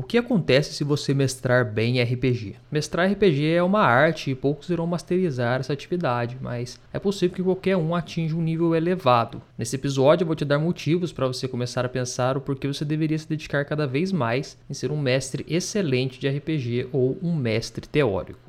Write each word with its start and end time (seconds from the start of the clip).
O 0.00 0.02
que 0.02 0.16
acontece 0.16 0.72
se 0.72 0.82
você 0.82 1.12
mestrar 1.12 1.62
bem 1.62 2.02
RPG? 2.02 2.56
Mestrar 2.72 3.12
RPG 3.12 3.48
é 3.48 3.62
uma 3.62 3.82
arte 3.82 4.30
e 4.30 4.34
poucos 4.34 4.70
irão 4.70 4.86
masterizar 4.86 5.60
essa 5.60 5.74
atividade, 5.74 6.38
mas 6.40 6.80
é 6.90 6.98
possível 6.98 7.36
que 7.36 7.42
qualquer 7.42 7.76
um 7.76 7.94
atinja 7.94 8.34
um 8.34 8.40
nível 8.40 8.74
elevado. 8.74 9.42
Nesse 9.58 9.76
episódio 9.76 10.22
eu 10.22 10.26
vou 10.26 10.34
te 10.34 10.42
dar 10.42 10.58
motivos 10.58 11.12
para 11.12 11.26
você 11.26 11.46
começar 11.46 11.84
a 11.84 11.88
pensar 11.90 12.38
o 12.38 12.40
porquê 12.40 12.66
você 12.66 12.82
deveria 12.82 13.18
se 13.18 13.28
dedicar 13.28 13.66
cada 13.66 13.86
vez 13.86 14.10
mais 14.10 14.56
em 14.70 14.72
ser 14.72 14.90
um 14.90 14.98
mestre 14.98 15.44
excelente 15.46 16.18
de 16.18 16.30
RPG 16.30 16.88
ou 16.92 17.18
um 17.22 17.36
mestre 17.36 17.86
teórico. 17.86 18.40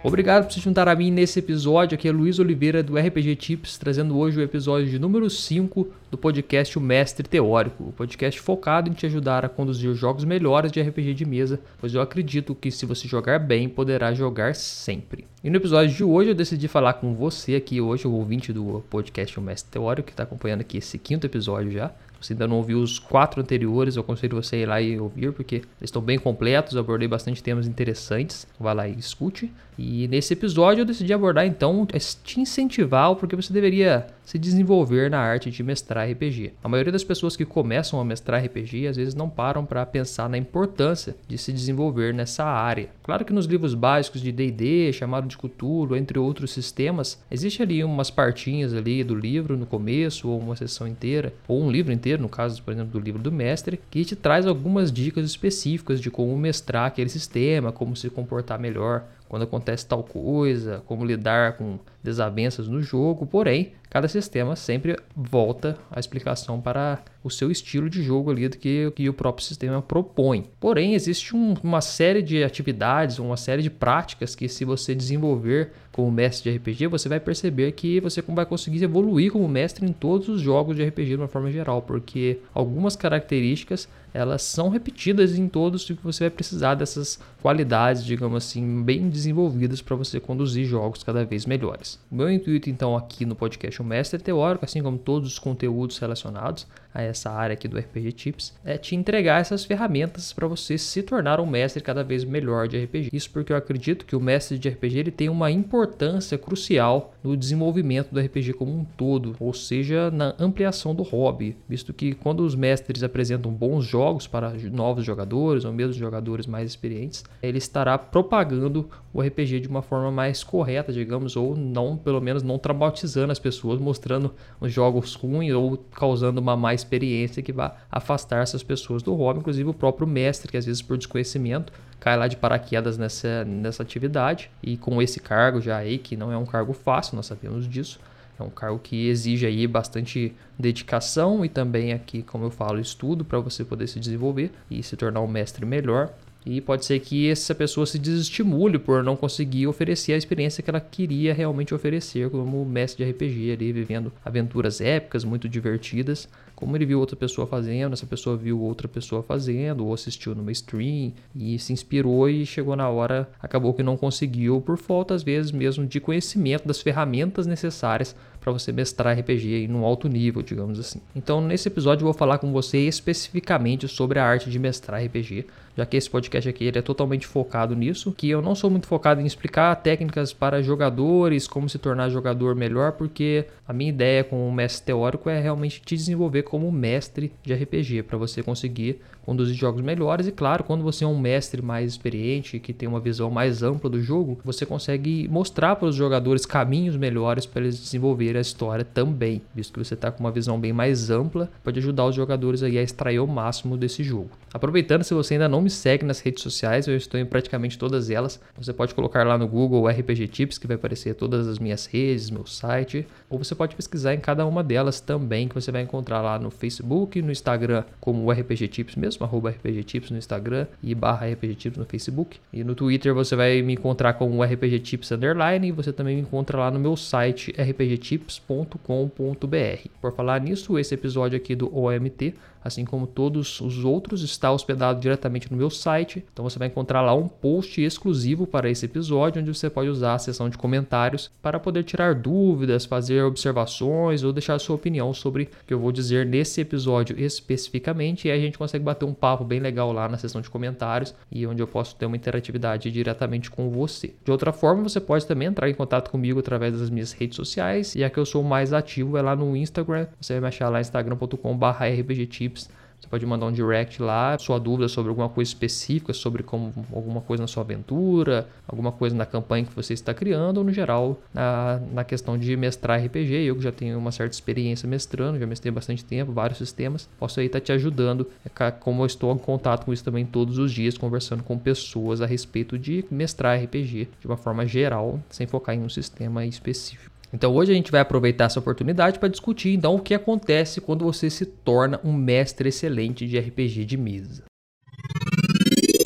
Obrigado 0.00 0.44
por 0.44 0.52
se 0.52 0.60
juntar 0.60 0.86
a 0.86 0.94
mim 0.94 1.10
nesse 1.10 1.40
episódio. 1.40 1.96
Aqui 1.96 2.08
é 2.08 2.12
Luiz 2.12 2.38
Oliveira 2.38 2.84
do 2.84 2.96
RPG 2.96 3.34
Tips, 3.34 3.76
trazendo 3.76 4.16
hoje 4.16 4.38
o 4.38 4.42
episódio 4.42 4.88
de 4.88 4.96
número 4.96 5.28
5 5.28 5.88
do 6.08 6.16
podcast 6.16 6.78
O 6.78 6.80
Mestre 6.80 7.26
Teórico, 7.26 7.82
o 7.82 7.92
podcast 7.92 8.40
focado 8.40 8.88
em 8.88 8.92
te 8.92 9.06
ajudar 9.06 9.44
a 9.44 9.48
conduzir 9.48 9.92
jogos 9.94 10.24
melhores 10.24 10.70
de 10.70 10.80
RPG 10.80 11.14
de 11.14 11.24
mesa, 11.24 11.58
pois 11.80 11.92
eu 11.92 12.00
acredito 12.00 12.54
que 12.54 12.70
se 12.70 12.86
você 12.86 13.08
jogar 13.08 13.40
bem, 13.40 13.68
poderá 13.68 14.14
jogar 14.14 14.54
sempre. 14.54 15.26
E 15.42 15.50
no 15.50 15.56
episódio 15.56 15.92
de 15.92 16.04
hoje 16.04 16.30
eu 16.30 16.34
decidi 16.34 16.68
falar 16.68 16.94
com 16.94 17.12
você 17.12 17.56
aqui 17.56 17.80
hoje, 17.80 18.06
o 18.06 18.12
ouvinte 18.12 18.52
do 18.52 18.84
podcast 18.88 19.36
O 19.36 19.42
Mestre 19.42 19.72
Teórico, 19.72 20.06
que 20.06 20.12
está 20.12 20.22
acompanhando 20.22 20.60
aqui 20.60 20.78
esse 20.78 20.96
quinto 20.96 21.26
episódio 21.26 21.72
já, 21.72 21.92
você 22.20 22.32
ainda 22.32 22.48
não 22.48 22.56
ouviu 22.56 22.80
os 22.80 22.98
quatro 22.98 23.40
anteriores, 23.40 23.96
eu 23.96 24.02
aconselho 24.02 24.40
você 24.40 24.56
a 24.56 24.58
ir 24.58 24.66
lá 24.66 24.80
e 24.80 24.98
ouvir, 24.98 25.32
porque 25.32 25.56
eles 25.56 25.66
estão 25.82 26.02
bem 26.02 26.18
completos, 26.18 26.74
eu 26.74 26.80
abordei 26.80 27.06
bastante 27.06 27.42
temas 27.42 27.66
interessantes. 27.66 28.46
Vai 28.58 28.74
lá 28.74 28.88
e 28.88 28.98
escute. 28.98 29.52
E 29.78 30.08
nesse 30.08 30.32
episódio 30.32 30.82
eu 30.82 30.86
decidi 30.86 31.12
abordar 31.12 31.46
então 31.46 31.86
te 32.24 32.40
incentivar 32.40 33.14
porque 33.14 33.36
você 33.36 33.52
deveria 33.52 34.08
se 34.24 34.38
desenvolver 34.38 35.08
na 35.08 35.18
arte 35.18 35.50
de 35.50 35.62
mestrar 35.62 36.10
RPG. 36.10 36.52
A 36.62 36.68
maioria 36.68 36.92
das 36.92 37.04
pessoas 37.04 37.36
que 37.36 37.44
começam 37.44 38.00
a 38.00 38.04
mestrar 38.04 38.44
RPG 38.44 38.88
às 38.88 38.96
vezes 38.96 39.14
não 39.14 39.30
param 39.30 39.64
para 39.64 39.86
pensar 39.86 40.28
na 40.28 40.36
importância 40.36 41.16
de 41.26 41.38
se 41.38 41.52
desenvolver 41.52 42.12
nessa 42.12 42.44
área. 42.44 42.90
Claro 43.02 43.24
que 43.24 43.32
nos 43.32 43.46
livros 43.46 43.74
básicos 43.74 44.20
de 44.20 44.32
D&D, 44.32 44.92
chamado 44.92 45.28
de 45.28 45.38
Cthulhu, 45.38 45.96
entre 45.96 46.18
outros 46.18 46.50
sistemas, 46.50 47.22
existe 47.30 47.62
ali 47.62 47.82
umas 47.82 48.10
partinhas 48.10 48.74
ali 48.74 49.02
do 49.02 49.14
livro 49.14 49.56
no 49.56 49.64
começo 49.64 50.28
ou 50.28 50.38
uma 50.38 50.56
sessão 50.56 50.86
inteira 50.86 51.32
ou 51.46 51.62
um 51.62 51.70
livro 51.70 51.92
inteiro 51.92 52.08
inteiro, 52.08 52.22
no 52.22 52.28
caso, 52.28 52.62
por 52.62 52.72
exemplo, 52.72 52.92
do 52.92 53.04
livro 53.04 53.20
do 53.20 53.30
mestre, 53.30 53.80
que 53.90 54.04
te 54.04 54.16
traz 54.16 54.46
algumas 54.46 54.90
dicas 54.90 55.24
específicas 55.26 56.00
de 56.00 56.10
como 56.10 56.36
mestrar 56.36 56.86
aquele 56.86 57.10
sistema, 57.10 57.70
como 57.70 57.94
se 57.94 58.08
comportar 58.08 58.58
melhor 58.58 59.04
quando 59.28 59.42
acontece 59.42 59.86
tal 59.86 60.02
coisa, 60.02 60.82
como 60.86 61.04
lidar 61.04 61.56
com 61.56 61.78
desavenças 62.02 62.68
no 62.68 62.82
jogo. 62.82 63.26
Porém, 63.26 63.72
cada 63.90 64.08
sistema 64.08 64.54
sempre 64.56 64.96
volta 65.16 65.76
a 65.90 65.98
explicação 65.98 66.60
para 66.60 67.02
o 67.22 67.30
seu 67.30 67.50
estilo 67.50 67.88
de 67.88 68.02
jogo 68.02 68.30
ali 68.30 68.48
do 68.48 68.56
que, 68.56 68.90
que 68.92 69.08
o 69.08 69.14
próprio 69.14 69.44
sistema 69.44 69.82
propõe. 69.82 70.46
Porém, 70.60 70.94
existe 70.94 71.34
um, 71.34 71.54
uma 71.62 71.80
série 71.80 72.22
de 72.22 72.42
atividades, 72.44 73.18
uma 73.18 73.36
série 73.36 73.62
de 73.62 73.70
práticas 73.70 74.34
que 74.34 74.48
se 74.48 74.64
você 74.64 74.94
desenvolver 74.94 75.72
como 75.92 76.10
mestre 76.10 76.50
de 76.50 76.58
RPG, 76.58 76.86
você 76.86 77.08
vai 77.08 77.18
perceber 77.18 77.72
que 77.72 78.00
você 78.00 78.22
vai 78.22 78.46
conseguir 78.46 78.82
evoluir 78.84 79.32
como 79.32 79.48
mestre 79.48 79.84
em 79.84 79.92
todos 79.92 80.28
os 80.28 80.40
jogos 80.40 80.76
de 80.76 80.84
RPG 80.84 81.06
de 81.06 81.16
uma 81.16 81.28
forma 81.28 81.50
geral, 81.50 81.82
porque 81.82 82.38
algumas 82.54 82.94
características 82.94 83.88
elas 84.12 84.42
são 84.42 84.68
repetidas 84.68 85.38
em 85.38 85.48
todos 85.48 85.88
e 85.90 85.92
você 85.94 86.24
vai 86.24 86.30
precisar 86.30 86.74
dessas 86.74 87.18
qualidades, 87.42 88.04
digamos 88.04 88.44
assim, 88.44 88.82
bem 88.82 89.08
desenvolvidas 89.08 89.80
para 89.80 89.96
você 89.96 90.18
conduzir 90.18 90.66
jogos 90.66 91.02
cada 91.02 91.24
vez 91.24 91.46
melhores. 91.46 91.87
O 92.10 92.14
meu 92.14 92.30
intuito 92.30 92.68
então 92.68 92.96
aqui 92.96 93.24
no 93.24 93.34
podcast 93.34 93.80
O 93.80 93.84
Mestre 93.84 94.20
Teórico, 94.20 94.64
assim 94.64 94.82
como 94.82 94.98
todos 94.98 95.32
os 95.32 95.38
conteúdos 95.38 95.98
relacionados 95.98 96.66
a 96.92 97.02
essa 97.02 97.30
área 97.30 97.54
aqui 97.54 97.68
do 97.68 97.78
RPG 97.78 98.12
Tips, 98.12 98.54
é 98.64 98.76
te 98.76 98.96
entregar 98.96 99.40
essas 99.40 99.64
ferramentas 99.64 100.32
para 100.32 100.46
você 100.46 100.76
se 100.76 101.02
tornar 101.02 101.38
um 101.38 101.46
mestre 101.46 101.82
cada 101.82 102.02
vez 102.02 102.24
melhor 102.24 102.66
de 102.66 102.82
RPG. 102.82 103.10
Isso 103.12 103.30
porque 103.30 103.52
eu 103.52 103.56
acredito 103.56 104.04
que 104.04 104.16
o 104.16 104.20
mestre 104.20 104.58
de 104.58 104.68
RPG 104.68 104.98
ele 104.98 105.10
tem 105.10 105.28
uma 105.28 105.50
importância 105.50 106.36
crucial 106.36 107.14
no 107.22 107.36
desenvolvimento 107.36 108.12
do 108.12 108.20
RPG 108.20 108.54
como 108.54 108.72
um 108.72 108.84
todo, 108.84 109.36
ou 109.38 109.52
seja, 109.52 110.10
na 110.10 110.34
ampliação 110.38 110.94
do 110.94 111.02
hobby, 111.02 111.56
visto 111.68 111.92
que 111.92 112.14
quando 112.14 112.40
os 112.40 112.54
mestres 112.54 113.02
apresentam 113.02 113.52
bons 113.52 113.84
jogos 113.84 114.26
para 114.26 114.52
novos 114.72 115.04
jogadores 115.04 115.64
ou 115.64 115.72
mesmo 115.72 115.92
jogadores 115.92 116.46
mais 116.46 116.68
experientes, 116.68 117.24
ele 117.42 117.58
estará 117.58 117.96
propagando 117.96 118.88
o 119.12 119.22
RPG 119.22 119.60
de 119.60 119.68
uma 119.68 119.82
forma 119.82 120.10
mais 120.10 120.44
correta, 120.44 120.92
digamos, 120.92 121.36
ou 121.36 121.56
não, 121.56 121.96
pelo 121.96 122.20
menos 122.20 122.42
não 122.42 122.58
traumatizando 122.58 123.32
as 123.32 123.38
pessoas, 123.38 123.80
mostrando 123.80 124.34
os 124.60 124.72
jogos 124.72 125.14
ruins 125.14 125.52
ou 125.54 125.78
causando 125.94 126.40
uma 126.40 126.56
má 126.56 126.74
experiência 126.74 127.42
que 127.42 127.52
vai 127.52 127.72
afastar 127.90 128.42
essas 128.42 128.62
pessoas 128.62 129.02
do 129.02 129.14
hobby, 129.14 129.40
inclusive 129.40 129.68
o 129.68 129.74
próprio 129.74 130.06
mestre, 130.06 130.50
que 130.50 130.56
às 130.56 130.66
vezes 130.66 130.82
por 130.82 130.96
desconhecimento 130.98 131.72
cai 131.98 132.16
lá 132.16 132.28
de 132.28 132.36
paraquedas 132.36 132.96
nessa, 132.96 133.44
nessa 133.44 133.82
atividade 133.82 134.50
e 134.62 134.76
com 134.76 135.00
esse 135.02 135.20
cargo 135.20 135.60
já 135.60 135.78
aí, 135.78 135.98
que 135.98 136.16
não 136.16 136.30
é 136.30 136.36
um 136.36 136.46
cargo 136.46 136.72
fácil, 136.72 137.16
nós 137.16 137.26
sabemos 137.26 137.68
disso, 137.68 137.98
é 138.38 138.42
um 138.42 138.50
cargo 138.50 138.78
que 138.78 139.08
exige 139.08 139.46
aí 139.46 139.66
bastante 139.66 140.32
dedicação 140.58 141.44
e 141.44 141.48
também 141.48 141.92
aqui, 141.92 142.22
como 142.22 142.44
eu 142.44 142.50
falo, 142.50 142.78
estudo 142.78 143.24
para 143.24 143.40
você 143.40 143.64
poder 143.64 143.88
se 143.88 143.98
desenvolver 143.98 144.52
e 144.70 144.82
se 144.82 144.96
tornar 144.96 145.20
um 145.20 145.26
mestre 145.26 145.66
melhor. 145.66 146.12
E 146.46 146.60
pode 146.60 146.84
ser 146.84 146.98
que 147.00 147.28
essa 147.28 147.54
pessoa 147.54 147.84
se 147.84 147.98
desestimule 147.98 148.78
por 148.78 149.02
não 149.02 149.16
conseguir 149.16 149.66
oferecer 149.66 150.12
a 150.12 150.16
experiência 150.16 150.62
que 150.62 150.70
ela 150.70 150.80
queria 150.80 151.34
realmente 151.34 151.74
oferecer 151.74 152.30
como 152.30 152.64
mestre 152.64 153.04
de 153.04 153.10
RPG 153.10 153.52
ali, 153.52 153.72
vivendo 153.72 154.12
aventuras 154.24 154.80
épicas, 154.80 155.24
muito 155.24 155.48
divertidas, 155.48 156.28
como 156.58 156.76
ele 156.76 156.86
viu 156.86 156.98
outra 156.98 157.14
pessoa 157.14 157.46
fazendo, 157.46 157.92
essa 157.92 158.04
pessoa 158.04 158.36
viu 158.36 158.60
outra 158.60 158.88
pessoa 158.88 159.22
fazendo, 159.22 159.86
ou 159.86 159.94
assistiu 159.94 160.34
numa 160.34 160.50
stream 160.50 161.12
e 161.32 161.56
se 161.56 161.72
inspirou 161.72 162.28
e 162.28 162.44
chegou 162.44 162.74
na 162.74 162.88
hora, 162.88 163.30
acabou 163.40 163.72
que 163.72 163.82
não 163.82 163.96
conseguiu 163.96 164.60
por 164.60 164.76
falta 164.76 165.14
às 165.14 165.22
vezes 165.22 165.52
mesmo 165.52 165.86
de 165.86 166.00
conhecimento 166.00 166.66
das 166.66 166.80
ferramentas 166.82 167.46
necessárias 167.46 168.16
para 168.48 168.58
você 168.58 168.72
mestrar 168.72 169.18
RPG 169.18 169.66
em 169.66 169.72
um 169.72 169.84
alto 169.84 170.08
nível, 170.08 170.40
digamos 170.42 170.78
assim. 170.78 171.00
Então, 171.14 171.40
nesse 171.40 171.68
episódio 171.68 172.02
eu 172.02 172.06
vou 172.06 172.14
falar 172.14 172.38
com 172.38 172.50
você 172.50 172.78
especificamente 172.78 173.86
sobre 173.86 174.18
a 174.18 174.24
arte 174.24 174.48
de 174.48 174.58
mestrar 174.58 175.04
RPG, 175.04 175.46
já 175.76 175.86
que 175.86 175.96
esse 175.96 176.08
podcast 176.08 176.48
aqui 176.48 176.64
ele 176.64 176.78
é 176.78 176.82
totalmente 176.82 177.26
focado 177.26 177.76
nisso, 177.76 178.10
que 178.10 178.28
eu 178.28 178.40
não 178.42 178.54
sou 178.54 178.70
muito 178.70 178.86
focado 178.86 179.20
em 179.20 179.26
explicar 179.26 179.76
técnicas 179.76 180.32
para 180.32 180.62
jogadores, 180.62 181.46
como 181.46 181.68
se 181.68 181.78
tornar 181.78 182.08
jogador 182.08 182.56
melhor, 182.56 182.92
porque 182.92 183.44
a 183.66 183.72
minha 183.72 183.90
ideia 183.90 184.24
com 184.24 184.48
o 184.48 184.52
mestre 184.52 184.86
teórico 184.86 185.28
é 185.28 185.38
realmente 185.40 185.80
te 185.82 185.94
desenvolver 185.94 186.42
como 186.42 186.72
mestre 186.72 187.30
de 187.44 187.54
RPG, 187.54 188.02
para 188.04 188.16
você 188.16 188.42
conseguir 188.42 188.98
conduzir 189.28 189.54
jogos 189.54 189.82
melhores. 189.82 190.26
E 190.26 190.32
claro, 190.32 190.64
quando 190.64 190.82
você 190.82 191.04
é 191.04 191.06
um 191.06 191.18
mestre 191.18 191.60
mais 191.60 191.92
experiente, 191.92 192.58
que 192.58 192.72
tem 192.72 192.88
uma 192.88 192.98
visão 192.98 193.30
mais 193.30 193.62
ampla 193.62 193.90
do 193.90 194.02
jogo, 194.02 194.40
você 194.42 194.64
consegue 194.64 195.28
mostrar 195.28 195.76
para 195.76 195.86
os 195.86 195.94
jogadores 195.94 196.46
caminhos 196.46 196.96
melhores 196.96 197.44
para 197.44 197.60
eles 197.60 197.78
desenvolverem 197.78 198.37
a 198.38 198.40
história 198.40 198.84
também, 198.84 199.42
visto 199.54 199.72
que 199.72 199.84
você 199.84 199.94
está 199.94 200.10
com 200.10 200.20
uma 200.20 200.30
visão 200.30 200.58
bem 200.58 200.72
mais 200.72 201.10
ampla, 201.10 201.50
pode 201.62 201.78
ajudar 201.78 202.06
os 202.06 202.14
jogadores 202.14 202.62
aí 202.62 202.78
a 202.78 202.82
extrair 202.82 203.18
o 203.18 203.26
máximo 203.26 203.76
desse 203.76 204.02
jogo. 204.02 204.30
Aproveitando, 204.52 205.04
se 205.04 205.12
você 205.12 205.34
ainda 205.34 205.48
não 205.48 205.60
me 205.60 205.68
segue 205.68 206.04
nas 206.04 206.20
redes 206.20 206.42
sociais, 206.42 206.86
eu 206.86 206.96
estou 206.96 207.20
em 207.20 207.26
praticamente 207.26 207.78
todas 207.78 208.08
elas. 208.08 208.40
Você 208.56 208.72
pode 208.72 208.94
colocar 208.94 209.26
lá 209.26 209.36
no 209.36 209.46
Google 209.46 209.86
RPG 209.86 210.28
Tips, 210.28 210.58
que 210.58 210.66
vai 210.66 210.76
aparecer 210.76 211.14
todas 211.14 211.46
as 211.46 211.58
minhas 211.58 211.86
redes, 211.86 212.30
meu 212.30 212.46
site, 212.46 213.06
ou 213.30 213.38
você 213.38 213.54
pode 213.54 213.76
pesquisar 213.76 214.14
em 214.14 214.18
cada 214.18 214.46
uma 214.46 214.62
delas 214.62 215.00
também, 215.00 215.48
que 215.48 215.54
você 215.54 215.70
vai 215.70 215.82
encontrar 215.82 216.20
lá 216.20 216.38
no 216.38 216.50
Facebook, 216.50 217.20
no 217.20 217.30
Instagram, 217.30 217.84
como 218.00 218.24
o 218.24 218.30
RPG 218.30 218.68
Tips 218.68 218.96
mesmo, 218.96 219.24
arroba 219.24 219.50
RPG 219.50 219.84
Tips 219.84 220.10
no 220.10 220.18
Instagram 220.18 220.66
e 220.82 220.94
barra 220.94 221.30
RPG 221.30 221.54
Tips 221.54 221.78
no 221.78 221.84
Facebook. 221.84 222.38
E 222.52 222.64
no 222.64 222.74
Twitter 222.74 223.14
você 223.14 223.36
vai 223.36 223.62
me 223.62 223.74
encontrar 223.74 224.14
como 224.14 224.42
RPG 224.42 224.80
Tips 224.80 225.12
Underline 225.12 225.68
e 225.68 225.72
você 225.72 225.92
também 225.92 226.16
me 226.16 226.22
encontra 226.22 226.58
lá 226.58 226.70
no 226.70 226.78
meu 226.78 226.96
site 226.96 227.54
rpgtips.com.br. 227.58 229.88
Por 230.00 230.14
falar 230.14 230.40
nisso, 230.40 230.78
esse 230.78 230.94
episódio 230.94 231.36
aqui 231.36 231.54
do 231.54 231.74
OMT 231.76 232.34
assim 232.68 232.84
como 232.84 233.06
todos 233.06 233.60
os 233.60 233.84
outros, 233.84 234.22
está 234.22 234.52
hospedado 234.52 235.00
diretamente 235.00 235.50
no 235.50 235.56
meu 235.56 235.70
site. 235.70 236.24
Então 236.32 236.48
você 236.48 236.58
vai 236.58 236.68
encontrar 236.68 237.02
lá 237.02 237.14
um 237.14 237.26
post 237.28 237.82
exclusivo 237.82 238.46
para 238.46 238.70
esse 238.70 238.86
episódio, 238.86 239.42
onde 239.42 239.52
você 239.52 239.68
pode 239.68 239.88
usar 239.88 240.14
a 240.14 240.18
seção 240.18 240.48
de 240.48 240.56
comentários 240.56 241.30
para 241.42 241.58
poder 241.58 241.82
tirar 241.82 242.14
dúvidas, 242.14 242.84
fazer 242.84 243.22
observações 243.22 244.22
ou 244.22 244.32
deixar 244.32 244.58
sua 244.58 244.76
opinião 244.76 245.12
sobre 245.12 245.44
o 245.44 245.66
que 245.66 245.74
eu 245.74 245.80
vou 245.80 245.90
dizer 245.90 246.24
nesse 246.24 246.60
episódio 246.60 247.18
especificamente. 247.18 248.28
E 248.28 248.30
a 248.30 248.38
gente 248.38 248.56
consegue 248.58 248.84
bater 248.84 249.04
um 249.04 249.14
papo 249.14 249.44
bem 249.44 249.60
legal 249.60 249.92
lá 249.92 250.08
na 250.08 250.16
seção 250.16 250.40
de 250.40 250.50
comentários 250.50 251.14
e 251.30 251.46
onde 251.46 251.62
eu 251.62 251.66
posso 251.66 251.96
ter 251.96 252.06
uma 252.06 252.16
interatividade 252.16 252.90
diretamente 252.90 253.50
com 253.50 253.70
você. 253.70 254.14
De 254.24 254.30
outra 254.30 254.52
forma, 254.52 254.82
você 254.82 255.00
pode 255.00 255.26
também 255.26 255.48
entrar 255.48 255.68
em 255.68 255.74
contato 255.74 256.10
comigo 256.10 256.40
através 256.40 256.78
das 256.78 256.90
minhas 256.90 257.12
redes 257.12 257.36
sociais. 257.36 257.94
E 257.94 258.04
a 258.04 258.10
que 258.10 258.18
eu 258.18 258.26
sou 258.26 258.42
mais 258.42 258.72
ativo 258.72 259.16
é 259.16 259.22
lá 259.22 259.34
no 259.34 259.56
Instagram. 259.56 260.06
Você 260.20 260.34
vai 260.34 260.40
me 260.42 260.48
achar 260.48 260.68
lá 260.68 260.80
instagram.com/rpgtips 260.80 262.57
Você 263.00 263.06
pode 263.08 263.24
mandar 263.24 263.46
um 263.46 263.52
direct 263.52 264.02
lá, 264.02 264.36
sua 264.38 264.58
dúvida 264.58 264.88
sobre 264.88 265.08
alguma 265.08 265.28
coisa 265.28 265.48
específica, 265.48 266.12
sobre 266.12 266.42
como 266.42 266.72
alguma 266.92 267.20
coisa 267.20 267.42
na 267.42 267.46
sua 267.46 267.62
aventura, 267.62 268.48
alguma 268.66 268.90
coisa 268.90 269.14
na 269.14 269.24
campanha 269.24 269.64
que 269.64 269.74
você 269.74 269.94
está 269.94 270.12
criando, 270.12 270.58
ou 270.58 270.64
no 270.64 270.72
geral, 270.72 271.16
na, 271.32 271.80
na 271.92 272.04
questão 272.04 272.36
de 272.36 272.56
mestrar 272.56 273.00
RPG. 273.00 273.44
Eu 273.44 273.54
que 273.56 273.62
já 273.62 273.70
tenho 273.70 273.96
uma 273.96 274.10
certa 274.10 274.34
experiência 274.34 274.88
mestrando, 274.88 275.38
já 275.38 275.46
mestrei 275.46 275.70
bastante 275.70 276.04
tempo, 276.04 276.32
vários 276.32 276.58
sistemas, 276.58 277.08
posso 277.18 277.38
aí 277.38 277.46
estar 277.46 277.60
te 277.60 277.70
ajudando, 277.70 278.26
é 278.44 278.70
como 278.72 279.02
eu 279.02 279.06
estou 279.06 279.32
em 279.32 279.38
contato 279.38 279.84
com 279.84 279.92
isso 279.92 280.04
também 280.04 280.26
todos 280.26 280.58
os 280.58 280.72
dias, 280.72 280.98
conversando 280.98 281.44
com 281.44 281.56
pessoas 281.56 282.20
a 282.20 282.26
respeito 282.26 282.76
de 282.76 283.04
mestrar 283.10 283.62
RPG 283.62 284.08
de 284.20 284.26
uma 284.26 284.36
forma 284.36 284.66
geral, 284.66 285.20
sem 285.30 285.46
focar 285.46 285.74
em 285.74 285.82
um 285.82 285.88
sistema 285.88 286.44
específico. 286.44 287.17
Então 287.32 287.54
hoje 287.54 287.72
a 287.72 287.74
gente 287.74 287.92
vai 287.92 288.00
aproveitar 288.00 288.44
essa 288.44 288.58
oportunidade 288.58 289.18
para 289.18 289.28
discutir 289.28 289.74
então 289.74 289.94
o 289.94 290.00
que 290.00 290.14
acontece 290.14 290.80
quando 290.80 291.04
você 291.04 291.28
se 291.28 291.44
torna 291.44 292.00
um 292.02 292.12
mestre 292.12 292.70
excelente 292.70 293.26
de 293.26 293.38
RPG 293.38 293.84
de 293.84 293.96
mesa. 293.96 294.44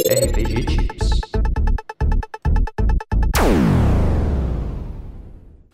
RPG 0.08 0.64
Tips. 0.66 1.12